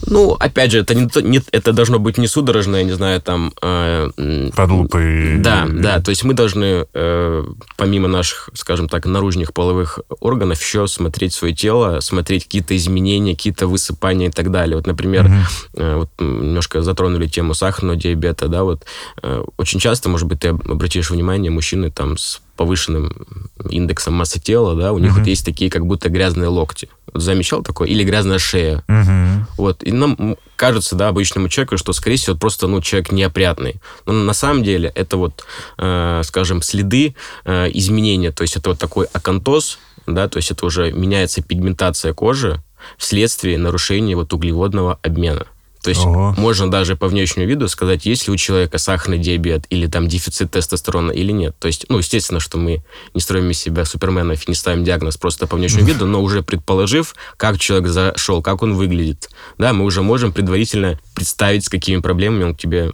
ну, 0.05 0.33
опять 0.33 0.71
же, 0.71 0.79
это, 0.79 0.95
не, 0.95 1.07
не, 1.21 1.41
это 1.51 1.71
должно 1.71 1.99
быть 1.99 2.17
не 2.17 2.27
судорожное, 2.27 2.83
не 2.83 2.91
знаю, 2.91 3.21
там... 3.21 3.53
Э, 3.61 4.09
Под 4.55 4.71
лупой. 4.71 5.37
Да, 5.37 5.65
да. 5.69 6.01
То 6.01 6.09
есть 6.09 6.23
мы 6.23 6.33
должны, 6.33 6.85
э, 6.93 7.45
помимо 7.77 8.07
наших, 8.07 8.49
скажем 8.53 8.89
так, 8.89 9.05
наружных 9.05 9.53
половых 9.53 9.99
органов, 10.19 10.61
еще 10.61 10.87
смотреть 10.87 11.33
свое 11.33 11.53
тело, 11.53 11.99
смотреть 12.01 12.45
какие-то 12.45 12.75
изменения, 12.75 13.35
какие-то 13.35 13.67
высыпания 13.67 14.27
и 14.27 14.31
так 14.31 14.51
далее. 14.51 14.75
Вот, 14.75 14.87
например, 14.87 15.25
угу. 15.25 15.33
э, 15.75 15.95
вот 15.95 16.09
немножко 16.19 16.81
затронули 16.81 17.27
тему 17.27 17.53
сахарного 17.53 17.97
диабета, 17.97 18.47
да, 18.47 18.63
вот 18.63 18.83
э, 19.21 19.43
очень 19.57 19.79
часто, 19.79 20.09
может 20.09 20.27
быть, 20.27 20.41
ты 20.41 20.49
обратишь 20.49 21.11
внимание, 21.11 21.51
мужчины 21.51 21.91
там 21.91 22.17
с 22.17 22.41
повышенным 22.55 23.27
индексом 23.69 24.13
массы 24.13 24.39
тела, 24.39 24.75
да, 24.75 24.93
у 24.93 24.99
них 24.99 25.11
uh-huh. 25.11 25.19
вот 25.19 25.27
есть 25.27 25.45
такие 25.45 25.71
как 25.71 25.85
будто 25.85 26.09
грязные 26.09 26.47
локти. 26.47 26.89
Вот 27.11 27.21
замечал 27.21 27.63
такое? 27.63 27.87
Или 27.87 28.03
грязная 28.03 28.39
шея. 28.39 28.83
Uh-huh. 28.87 29.41
Вот. 29.57 29.83
И 29.83 29.91
нам 29.91 30.37
кажется, 30.55 30.95
да, 30.95 31.09
обычному 31.09 31.49
человеку, 31.49 31.77
что, 31.77 31.93
скорее 31.93 32.17
всего, 32.17 32.35
просто, 32.35 32.67
ну, 32.67 32.81
человек 32.81 33.11
неопрятный. 33.11 33.81
Но 34.05 34.13
на 34.13 34.33
самом 34.33 34.63
деле 34.63 34.91
это 34.95 35.17
вот, 35.17 35.43
э, 35.77 36.21
скажем, 36.23 36.61
следы 36.61 37.15
э, 37.45 37.69
изменения. 37.73 38.31
То 38.31 38.43
есть 38.43 38.55
это 38.55 38.69
вот 38.69 38.79
такой 38.79 39.07
акантоз, 39.13 39.79
да, 40.05 40.27
то 40.27 40.37
есть 40.37 40.51
это 40.51 40.65
уже 40.65 40.91
меняется 40.91 41.41
пигментация 41.41 42.13
кожи 42.13 42.61
вследствие 42.97 43.57
нарушения 43.57 44.15
вот 44.15 44.33
углеводного 44.33 44.99
обмена. 45.01 45.47
То 45.83 45.89
есть 45.89 46.05
Ого. 46.05 46.33
можно 46.37 46.71
даже 46.71 46.95
по 46.95 47.07
внешнему 47.07 47.45
виду 47.45 47.67
сказать, 47.67 48.05
есть 48.05 48.27
ли 48.27 48.33
у 48.33 48.37
человека 48.37 48.77
сахарный 48.77 49.17
диабет 49.17 49.65
или 49.69 49.85
там 49.87 50.07
дефицит 50.07 50.49
тестостерона 50.49 51.11
или 51.11 51.33
нет. 51.33 51.55
То 51.59 51.67
есть, 51.67 51.85
ну, 51.89 51.97
естественно, 51.97 52.39
что 52.39 52.57
мы 52.57 52.83
не 53.13 53.19
строим 53.19 53.49
из 53.49 53.59
себя 53.59 53.83
суперменов 53.83 54.47
и 54.47 54.51
не 54.51 54.55
ставим 54.55 54.85
диагноз 54.85 55.17
просто 55.17 55.45
по 55.45 55.57
внешнему 55.57 55.85
виду, 55.85 56.05
но 56.05 56.21
уже 56.21 56.41
предположив, 56.41 57.15
как 57.35 57.59
человек 57.59 57.89
зашел, 57.89 58.41
как 58.41 58.63
он 58.63 58.75
выглядит, 58.75 59.29
да, 59.57 59.73
мы 59.73 59.83
уже 59.83 60.01
можем 60.01 60.31
предварительно 60.31 60.97
представить, 61.15 61.65
с 61.65 61.69
какими 61.69 61.99
проблемами 61.99 62.45
он 62.45 62.55
к 62.55 62.59
тебе 62.59 62.93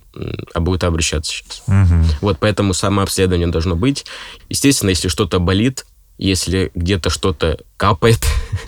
будет 0.55 0.83
обращаться 0.83 1.31
сейчас. 1.31 1.61
Угу. 1.67 2.05
Вот 2.21 2.37
поэтому 2.39 2.73
самообследование 2.73 3.47
должно 3.47 3.75
быть. 3.75 4.05
Естественно, 4.49 4.89
если 4.89 5.09
что-то 5.09 5.39
болит, 5.39 5.85
если 6.19 6.69
где-то 6.75 7.09
что-то 7.09 7.59
капает, 7.77 8.19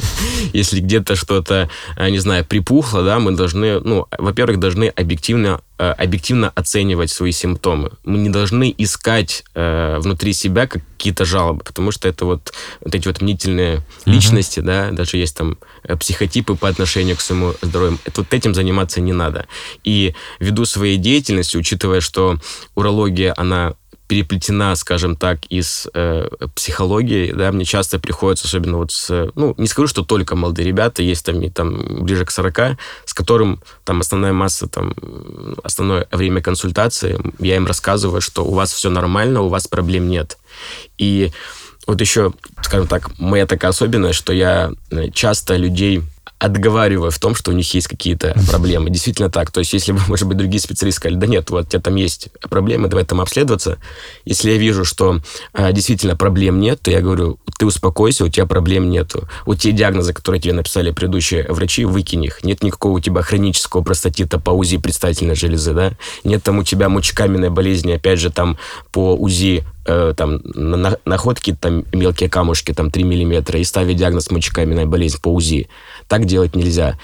если 0.53 0.79
где-то 0.79 1.15
что-то, 1.17 1.69
э, 1.97 2.09
не 2.09 2.19
знаю, 2.19 2.45
припухло, 2.45 3.03
да, 3.03 3.19
мы 3.19 3.33
должны, 3.33 3.81
ну, 3.81 4.07
во-первых, 4.17 4.57
должны 4.57 4.85
объективно, 4.85 5.59
э, 5.77 5.91
объективно 5.91 6.49
оценивать 6.55 7.11
свои 7.11 7.33
симптомы. 7.33 7.91
Мы 8.05 8.19
не 8.19 8.29
должны 8.29 8.73
искать 8.77 9.43
э, 9.53 9.97
внутри 9.99 10.31
себя 10.31 10.65
какие-то 10.65 11.25
жалобы, 11.25 11.61
потому 11.65 11.91
что 11.91 12.07
это 12.07 12.23
вот, 12.25 12.53
вот 12.79 12.95
эти 12.95 13.05
вот 13.05 13.21
мнительные 13.21 13.83
личности, 14.05 14.61
да, 14.61 14.91
даже 14.91 15.17
есть 15.17 15.35
там 15.35 15.57
э, 15.83 15.97
психотипы 15.97 16.55
по 16.55 16.69
отношению 16.69 17.17
к 17.17 17.21
своему 17.21 17.53
здоровью. 17.61 17.99
Это, 18.05 18.21
вот 18.21 18.33
этим 18.33 18.55
заниматься 18.55 19.01
не 19.01 19.13
надо. 19.13 19.45
И 19.83 20.15
ввиду 20.39 20.63
своей 20.63 20.95
деятельности, 20.95 21.57
учитывая, 21.57 21.99
что 21.99 22.39
урология, 22.75 23.33
она 23.35 23.73
переплетена, 24.11 24.75
скажем 24.75 25.15
так, 25.15 25.45
из 25.45 25.87
э, 25.93 26.27
психологии, 26.53 27.31
да, 27.31 27.49
мне 27.53 27.63
часто 27.63 27.97
приходится, 27.97 28.45
особенно 28.45 28.75
вот 28.75 28.91
с, 28.91 29.31
ну, 29.35 29.55
не 29.57 29.67
скажу, 29.67 29.87
что 29.87 30.03
только 30.03 30.35
молодые 30.35 30.67
ребята, 30.67 31.01
есть 31.01 31.25
там 31.25 31.41
и 31.41 31.49
там 31.49 32.03
ближе 32.03 32.25
к 32.25 32.31
40, 32.31 32.77
с 33.05 33.13
которым 33.13 33.61
там 33.85 34.01
основная 34.01 34.33
масса, 34.33 34.67
там, 34.67 34.93
основное 35.63 36.09
время 36.11 36.41
консультации, 36.41 37.17
я 37.39 37.55
им 37.55 37.65
рассказываю, 37.65 38.19
что 38.19 38.43
у 38.43 38.53
вас 38.53 38.73
все 38.73 38.89
нормально, 38.89 39.43
у 39.43 39.47
вас 39.47 39.69
проблем 39.69 40.09
нет. 40.09 40.37
И 40.97 41.31
вот 41.87 42.01
еще, 42.01 42.33
скажем 42.63 42.87
так, 42.87 43.17
моя 43.17 43.47
такая 43.47 43.71
особенность, 43.71 44.19
что 44.19 44.33
я 44.33 44.73
э, 44.89 45.09
часто 45.13 45.55
людей 45.55 46.03
отговариваю 46.41 47.11
в 47.11 47.19
том, 47.19 47.35
что 47.35 47.51
у 47.51 47.53
них 47.53 47.71
есть 47.75 47.87
какие-то 47.87 48.35
проблемы. 48.49 48.89
Действительно 48.89 49.29
так. 49.29 49.51
То 49.51 49.59
есть, 49.59 49.73
если 49.73 49.91
бы, 49.91 49.99
может 50.07 50.27
быть, 50.27 50.37
другие 50.37 50.59
специалисты 50.59 50.97
сказали, 50.97 51.19
да 51.19 51.27
нет, 51.27 51.51
вот 51.51 51.67
у 51.67 51.69
тебя 51.69 51.79
там 51.79 51.95
есть 51.95 52.29
проблемы, 52.49 52.87
давай 52.87 53.05
там 53.05 53.21
обследоваться. 53.21 53.77
Если 54.25 54.49
я 54.49 54.57
вижу, 54.57 54.83
что 54.83 55.19
а, 55.53 55.71
действительно 55.71 56.15
проблем 56.15 56.59
нет, 56.59 56.81
то 56.81 56.89
я 56.89 57.01
говорю, 57.01 57.39
ты 57.59 57.67
успокойся, 57.67 58.25
у 58.25 58.27
тебя 58.27 58.47
проблем 58.47 58.89
нету. 58.89 59.29
У 59.45 59.53
те 59.53 59.71
диагнозы, 59.71 60.13
которые 60.13 60.41
тебе 60.41 60.53
написали 60.53 60.89
предыдущие 60.89 61.45
врачи, 61.47 61.85
выкинь 61.85 62.23
их. 62.23 62.43
Нет 62.43 62.63
никакого 62.63 62.93
у 62.93 62.99
тебя 62.99 63.21
хронического 63.21 63.83
простатита 63.83 64.39
по 64.39 64.49
УЗИ 64.49 64.77
предстательной 64.77 65.35
железы, 65.35 65.75
да? 65.75 65.91
Нет 66.23 66.41
там 66.41 66.57
у 66.57 66.63
тебя 66.63 66.89
мочекаменной 66.89 67.51
болезни, 67.51 67.91
опять 67.91 68.19
же, 68.19 68.31
там 68.31 68.57
по 68.91 69.13
УЗИ 69.13 69.63
э, 69.85 70.13
там 70.15 70.41
на, 70.43 70.97
находки, 71.05 71.55
там 71.59 71.85
мелкие 71.93 72.29
камушки, 72.29 72.73
там 72.73 72.91
3 72.91 73.03
миллиметра, 73.03 73.59
и 73.59 73.63
ставить 73.63 73.97
диагноз 73.97 74.31
мочекаменная 74.31 74.85
болезнь 74.85 75.19
по 75.21 75.29
УЗИ. 75.29 75.67
Так 76.07 76.25
делать 76.25 76.55
нельзя. 76.55 76.97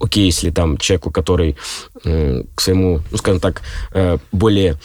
Окей, 0.00 0.26
если 0.26 0.50
там 0.50 0.76
человеку, 0.76 1.10
который 1.10 1.56
э, 2.04 2.42
к 2.54 2.60
своему, 2.60 3.00
ну, 3.10 3.16
скажем 3.16 3.40
так, 3.40 3.62
э, 3.92 4.18
более 4.32 4.78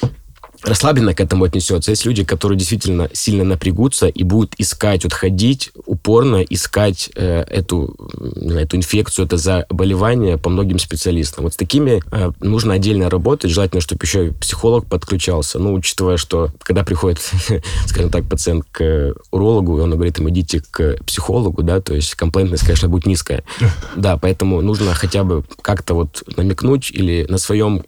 расслабленно 0.63 1.13
к 1.13 1.21
этому 1.21 1.45
отнесется. 1.45 1.91
Есть 1.91 2.05
люди, 2.05 2.23
которые 2.23 2.57
действительно 2.57 3.09
сильно 3.13 3.43
напрягутся 3.43 4.07
и 4.07 4.23
будут 4.23 4.53
искать, 4.57 5.03
вот 5.03 5.13
ходить 5.13 5.71
упорно, 5.85 6.37
искать 6.41 7.09
э, 7.15 7.41
эту, 7.41 7.95
эту 8.35 8.77
инфекцию, 8.77 9.25
это 9.25 9.37
заболевание 9.37 10.37
по 10.37 10.49
многим 10.49 10.79
специалистам. 10.79 11.45
Вот 11.45 11.53
с 11.53 11.57
такими 11.57 12.01
э, 12.11 12.31
нужно 12.39 12.73
отдельно 12.73 13.09
работать, 13.09 13.51
желательно, 13.51 13.81
чтобы 13.81 14.05
еще 14.05 14.31
психолог 14.33 14.85
подключался. 14.85 15.59
Ну, 15.59 15.73
учитывая, 15.73 16.17
что 16.17 16.51
когда 16.61 16.83
приходит, 16.83 17.19
скажем 17.85 18.09
так, 18.09 18.27
пациент 18.27 18.65
к 18.71 19.13
урологу, 19.31 19.77
и 19.77 19.81
он 19.81 19.91
говорит, 19.91 20.19
им 20.19 20.29
идите 20.29 20.61
к 20.71 20.97
психологу, 21.05 21.63
да, 21.63 21.81
то 21.81 21.93
есть 21.93 22.15
комплентность, 22.15 22.63
конечно, 22.63 22.89
будет 22.89 23.05
низкая. 23.05 23.43
Да, 23.95 24.17
поэтому 24.17 24.61
нужно 24.61 24.93
хотя 24.93 25.23
бы 25.23 25.43
как-то 25.61 25.93
вот 25.93 26.23
намекнуть 26.37 26.91
или 26.91 27.25
на 27.27 27.37
своем 27.37 27.79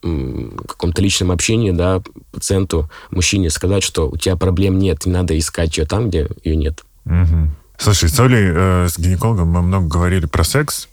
каком-то 0.67 1.01
личном 1.01 1.31
общении, 1.31 1.71
да, 1.71 2.01
пациент 2.31 2.60
пациенту, 2.61 2.89
мужчине 3.11 3.49
сказать, 3.49 3.83
что 3.83 4.09
у 4.09 4.17
тебя 4.17 4.35
проблем 4.35 4.79
нет, 4.79 5.05
не 5.05 5.11
надо 5.11 5.37
искать 5.37 5.77
ее 5.77 5.85
там, 5.85 6.09
где 6.09 6.27
ее 6.43 6.55
нет. 6.55 6.83
Угу. 7.05 7.49
Слушай, 7.77 8.09
с 8.09 8.19
Олей, 8.19 8.51
э, 8.53 8.87
с 8.89 8.97
гинекологом 8.97 9.49
мы 9.49 9.61
много 9.61 9.87
говорили 9.87 10.25
про 10.25 10.43
секс. 10.43 10.87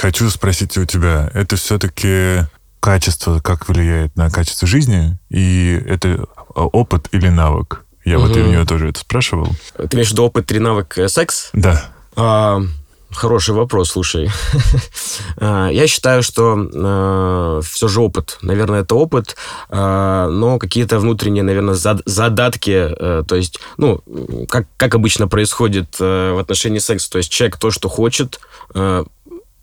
Хочу 0.00 0.28
спросить 0.30 0.76
у 0.76 0.84
тебя, 0.84 1.30
это 1.34 1.56
все-таки 1.56 2.46
качество, 2.80 3.40
как 3.40 3.68
влияет 3.68 4.14
на 4.16 4.30
качество 4.30 4.68
жизни, 4.68 5.18
и 5.30 5.82
это 5.86 6.26
опыт 6.54 7.08
или 7.12 7.28
навык? 7.28 7.84
Я 8.04 8.18
угу. 8.18 8.28
вот 8.28 8.36
у 8.36 8.40
нее 8.40 8.66
тоже 8.66 8.90
это 8.90 9.00
спрашивал. 9.00 9.48
Ты 9.76 9.96
имеешь 9.96 10.08
в 10.08 10.12
виду 10.12 10.24
опыт 10.24 10.50
или 10.52 10.58
навык 10.58 10.98
э, 10.98 11.08
секс? 11.08 11.50
Да. 11.54 11.82
А, 12.16 12.60
Хороший 13.14 13.54
вопрос, 13.54 13.90
слушай. 13.90 14.30
А, 15.36 15.68
я 15.68 15.86
считаю, 15.86 16.22
что 16.22 16.56
э, 16.56 17.60
все 17.64 17.88
же 17.88 18.00
опыт. 18.00 18.38
Наверное, 18.42 18.80
это 18.80 18.94
опыт, 18.94 19.36
э, 19.68 20.28
но 20.30 20.58
какие-то 20.58 20.98
внутренние, 20.98 21.42
наверное, 21.42 21.74
задатки. 21.74 22.70
Э, 22.70 23.24
то 23.26 23.36
есть, 23.36 23.60
ну, 23.76 24.00
как, 24.48 24.66
как 24.76 24.94
обычно 24.94 25.28
происходит 25.28 25.98
в 25.98 26.40
отношении 26.40 26.78
секса. 26.78 27.10
То 27.10 27.18
есть 27.18 27.30
человек 27.30 27.56
то, 27.58 27.70
что 27.70 27.88
хочет, 27.88 28.40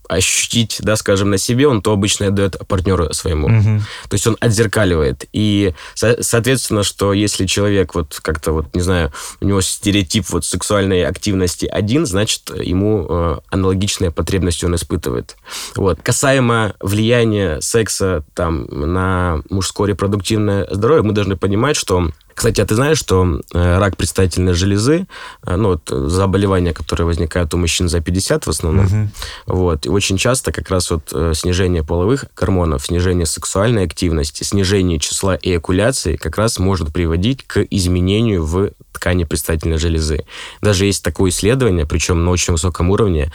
ощутить, 0.07 0.77
да, 0.81 0.95
скажем, 0.95 1.29
на 1.29 1.37
себе, 1.37 1.67
он 1.67 1.81
то 1.81 1.93
обычно 1.93 2.27
отдает 2.27 2.57
партнеру 2.67 3.13
своему. 3.13 3.47
Угу. 3.47 3.81
То 4.09 4.13
есть 4.13 4.27
он 4.27 4.37
отзеркаливает. 4.39 5.25
И, 5.31 5.73
соответственно, 5.95 6.83
что 6.83 7.13
если 7.13 7.45
человек 7.45 7.95
вот 7.95 8.19
как-то 8.21 8.51
вот, 8.51 8.75
не 8.75 8.81
знаю, 8.81 9.11
у 9.39 9.45
него 9.45 9.61
стереотип 9.61 10.29
вот 10.29 10.45
сексуальной 10.45 11.05
активности 11.05 11.65
один, 11.65 12.05
значит, 12.05 12.51
ему 12.55 13.05
э, 13.09 13.37
аналогичные 13.49 14.11
потребности 14.11 14.65
он 14.65 14.75
испытывает. 14.75 15.37
Вот. 15.75 16.01
Касаемо 16.01 16.75
влияния 16.79 17.61
секса 17.61 18.23
там 18.33 18.65
на 18.65 19.41
мужское 19.49 19.89
репродуктивное 19.89 20.67
здоровье, 20.69 21.03
мы 21.03 21.13
должны 21.13 21.37
понимать, 21.37 21.75
что 21.75 22.11
кстати, 22.33 22.61
а 22.61 22.65
ты 22.65 22.75
знаешь, 22.75 22.97
что 22.97 23.41
э, 23.53 23.77
рак 23.77 23.97
предстательной 23.97 24.53
железы, 24.53 25.07
э, 25.45 25.55
ну, 25.55 25.69
вот 25.69 25.89
заболевания, 25.89 26.73
которые 26.73 27.05
возникают 27.05 27.53
у 27.53 27.57
мужчин 27.57 27.89
за 27.89 28.01
50 28.01 28.45
в 28.45 28.49
основном, 28.49 28.85
угу. 28.85 29.09
вот, 29.47 29.85
и 29.85 29.89
очень 29.89 30.17
часто 30.17 30.51
как 30.51 30.69
раз 30.69 30.91
вот 30.91 31.11
э, 31.13 31.33
снижение 31.35 31.83
половых 31.83 32.25
гормонов, 32.35 32.85
снижение 32.85 33.25
сексуальной 33.25 33.85
активности, 33.85 34.43
снижение 34.43 34.99
числа 34.99 35.37
эякуляций 35.41 36.17
как 36.17 36.37
раз 36.37 36.59
может 36.59 36.93
приводить 36.93 37.45
к 37.45 37.61
изменению 37.69 38.45
в 38.45 38.71
ткани 38.91 39.23
предстательной 39.23 39.77
железы. 39.77 40.25
Даже 40.61 40.85
есть 40.85 41.03
такое 41.03 41.31
исследование, 41.31 41.85
причем 41.85 42.23
на 42.23 42.31
очень 42.31 42.53
высоком 42.53 42.91
уровне, 42.91 43.31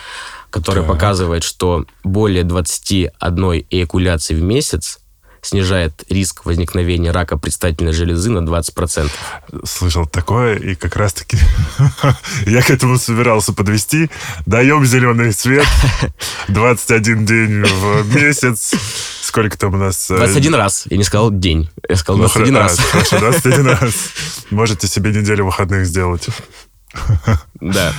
которое 0.50 0.82
так. 0.82 0.90
показывает, 0.90 1.42
что 1.42 1.86
более 2.04 2.44
21 2.44 3.66
эякуляции 3.70 4.34
в 4.34 4.42
месяц 4.42 5.00
снижает 5.46 6.04
риск 6.08 6.44
возникновения 6.44 7.10
рака 7.10 7.36
предстательной 7.36 7.92
железы 7.92 8.30
на 8.30 8.46
20%. 8.46 9.10
Слышал 9.64 10.06
такое, 10.06 10.56
и 10.56 10.74
как 10.74 10.96
раз-таки 10.96 11.38
я 12.46 12.62
к 12.62 12.70
этому 12.70 12.98
собирался 12.98 13.52
подвести. 13.52 14.10
Даем 14.44 14.84
зеленый 14.84 15.32
свет, 15.32 15.66
21 16.48 17.24
день 17.24 17.64
в 17.64 18.14
месяц. 18.14 18.74
Сколько 19.22 19.56
там 19.58 19.74
у 19.74 19.76
нас? 19.76 20.06
21 20.08 20.54
э, 20.54 20.56
раз. 20.56 20.84
Я 20.88 20.96
не 20.96 21.04
сказал 21.04 21.30
день. 21.30 21.70
Я 21.88 21.96
сказал 21.96 22.20
21 22.20 22.52
ну, 22.52 22.60
раз. 22.60 22.78
Хорошо, 22.78 23.18
21 23.20 23.66
раз. 23.68 23.94
Можете 24.50 24.86
себе 24.86 25.12
неделю 25.12 25.46
выходных 25.46 25.86
сделать. 25.86 26.28
Да. 27.60 27.92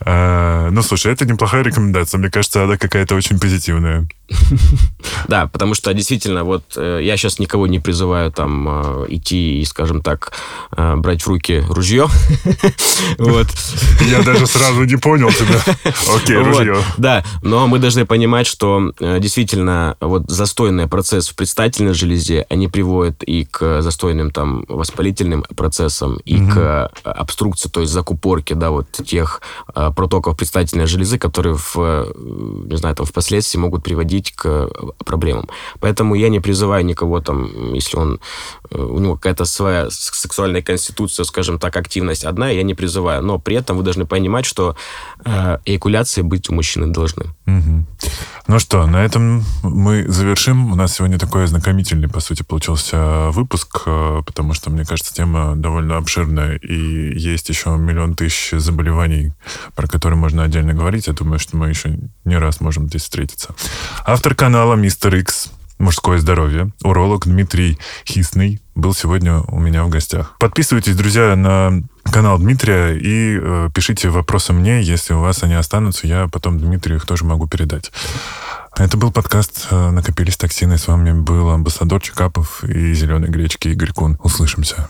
А, 0.00 0.70
ну, 0.70 0.82
слушай, 0.82 1.12
это 1.12 1.24
неплохая 1.24 1.62
рекомендация. 1.62 2.18
Мне 2.18 2.30
кажется, 2.30 2.64
она 2.64 2.76
какая-то 2.76 3.14
очень 3.14 3.38
позитивная. 3.38 4.06
Да, 5.28 5.46
потому 5.46 5.74
что 5.74 5.92
действительно, 5.92 6.44
вот 6.44 6.62
э, 6.76 7.00
я 7.02 7.16
сейчас 7.16 7.38
никого 7.38 7.66
не 7.66 7.80
призываю 7.80 8.30
там 8.30 8.68
э, 8.68 9.06
идти 9.08 9.60
и, 9.60 9.64
скажем 9.64 10.00
так, 10.02 10.32
э, 10.76 10.96
брать 10.96 11.22
в 11.22 11.28
руки 11.28 11.64
ружье. 11.68 12.06
Вот. 13.18 13.46
Я 14.10 14.22
даже 14.22 14.46
сразу 14.46 14.84
не 14.84 14.96
понял 14.96 15.30
тебя. 15.30 15.60
Окей, 16.16 16.36
ружье. 16.36 16.76
Да, 16.96 17.24
но 17.42 17.66
мы 17.66 17.78
должны 17.78 18.04
понимать, 18.04 18.46
что 18.46 18.92
действительно 18.98 19.96
вот 20.00 20.28
застойный 20.28 20.86
процесс 20.86 21.28
в 21.28 21.34
предстательной 21.34 21.94
железе, 21.94 22.46
они 22.48 22.68
приводят 22.68 23.22
и 23.22 23.44
к 23.44 23.82
застойным 23.82 24.30
там 24.30 24.64
воспалительным 24.68 25.44
процессам, 25.56 26.16
и 26.24 26.38
к 26.38 26.90
обструкции, 27.04 27.68
то 27.68 27.80
есть 27.80 27.92
закупорке, 27.92 28.54
да, 28.54 28.70
вот 28.70 28.90
тех 28.92 29.40
протоков 29.74 30.36
предстательной 30.36 30.86
железы, 30.86 31.18
которые 31.18 31.56
в, 31.56 32.12
не 32.68 32.76
знаю, 32.76 32.94
там 32.96 33.06
впоследствии 33.06 33.58
могут 33.58 33.82
приводить 33.82 34.15
приводить 34.16 34.32
к 34.32 34.46
э, 34.46 34.68
проблемам. 35.04 35.48
Поэтому 35.80 36.14
я 36.14 36.28
не 36.28 36.40
призываю 36.40 36.84
никого 36.84 37.20
там, 37.20 37.74
если 37.74 37.98
он 37.98 38.20
э, 38.70 38.78
у 38.78 38.98
него 38.98 39.16
какая-то 39.16 39.44
своя 39.44 39.90
сексуальная 39.90 40.62
конституция, 40.62 41.24
скажем 41.24 41.58
так, 41.58 41.76
активность 41.76 42.24
одна, 42.24 42.50
я 42.50 42.62
не 42.62 42.74
призываю. 42.74 43.22
Но 43.22 43.38
при 43.38 43.56
этом 43.56 43.76
вы 43.76 43.82
должны 43.82 44.06
понимать, 44.06 44.46
что 44.46 44.76
э, 45.24 45.58
эякуляции 45.66 46.22
быть 46.22 46.50
у 46.50 46.54
мужчины 46.54 46.86
должны. 46.92 47.24
Угу. 47.46 47.84
Ну 48.48 48.58
что, 48.58 48.86
на 48.86 49.04
этом 49.04 49.44
мы 49.62 50.04
завершим. 50.08 50.72
У 50.72 50.76
нас 50.76 50.94
сегодня 50.94 51.18
такой 51.18 51.44
ознакомительный, 51.44 52.08
по 52.08 52.20
сути, 52.20 52.42
получился 52.42 53.30
выпуск, 53.32 53.82
э, 53.86 54.22
потому 54.24 54.54
что, 54.54 54.70
мне 54.70 54.84
кажется, 54.84 55.14
тема 55.14 55.54
довольно 55.56 55.96
обширная, 55.96 56.56
и 56.56 57.18
есть 57.18 57.48
еще 57.48 57.70
миллион 57.70 58.14
тысяч 58.14 58.52
заболеваний, 58.52 59.32
про 59.74 59.86
которые 59.86 60.18
можно 60.18 60.44
отдельно 60.44 60.74
говорить. 60.74 61.06
Я 61.08 61.12
думаю, 61.12 61.38
что 61.38 61.56
мы 61.56 61.68
еще 61.68 61.98
не 62.24 62.38
раз 62.38 62.60
можем 62.60 62.88
здесь 62.88 63.02
встретиться. 63.02 63.54
Автор 64.08 64.36
канала 64.36 64.76
«Мистер 64.76 65.16
Икс. 65.16 65.50
Мужское 65.80 66.18
здоровье», 66.18 66.70
уролог 66.84 67.26
Дмитрий 67.26 67.76
Хисный 68.06 68.62
был 68.76 68.94
сегодня 68.94 69.40
у 69.40 69.58
меня 69.58 69.82
в 69.82 69.88
гостях. 69.88 70.36
Подписывайтесь, 70.38 70.94
друзья, 70.94 71.34
на 71.34 71.82
канал 72.04 72.38
Дмитрия 72.38 72.92
и 72.92 73.36
э, 73.36 73.68
пишите 73.74 74.08
вопросы 74.10 74.52
мне, 74.52 74.80
если 74.80 75.12
у 75.12 75.18
вас 75.18 75.42
они 75.42 75.54
останутся, 75.54 76.06
я 76.06 76.28
потом 76.28 76.60
Дмитрию 76.60 76.98
их 76.98 77.04
тоже 77.04 77.24
могу 77.24 77.48
передать. 77.48 77.90
Это 78.76 78.96
был 78.96 79.10
подкаст 79.10 79.66
э, 79.72 79.90
«Накопились 79.90 80.36
токсины». 80.36 80.78
С 80.78 80.86
вами 80.86 81.10
был 81.10 81.50
амбассадор 81.50 82.00
Чекапов 82.00 82.62
и 82.62 82.94
«Зеленой 82.94 83.28
гречки» 83.28 83.66
Игорь 83.68 83.90
Кун. 83.90 84.20
Услышимся. 84.22 84.88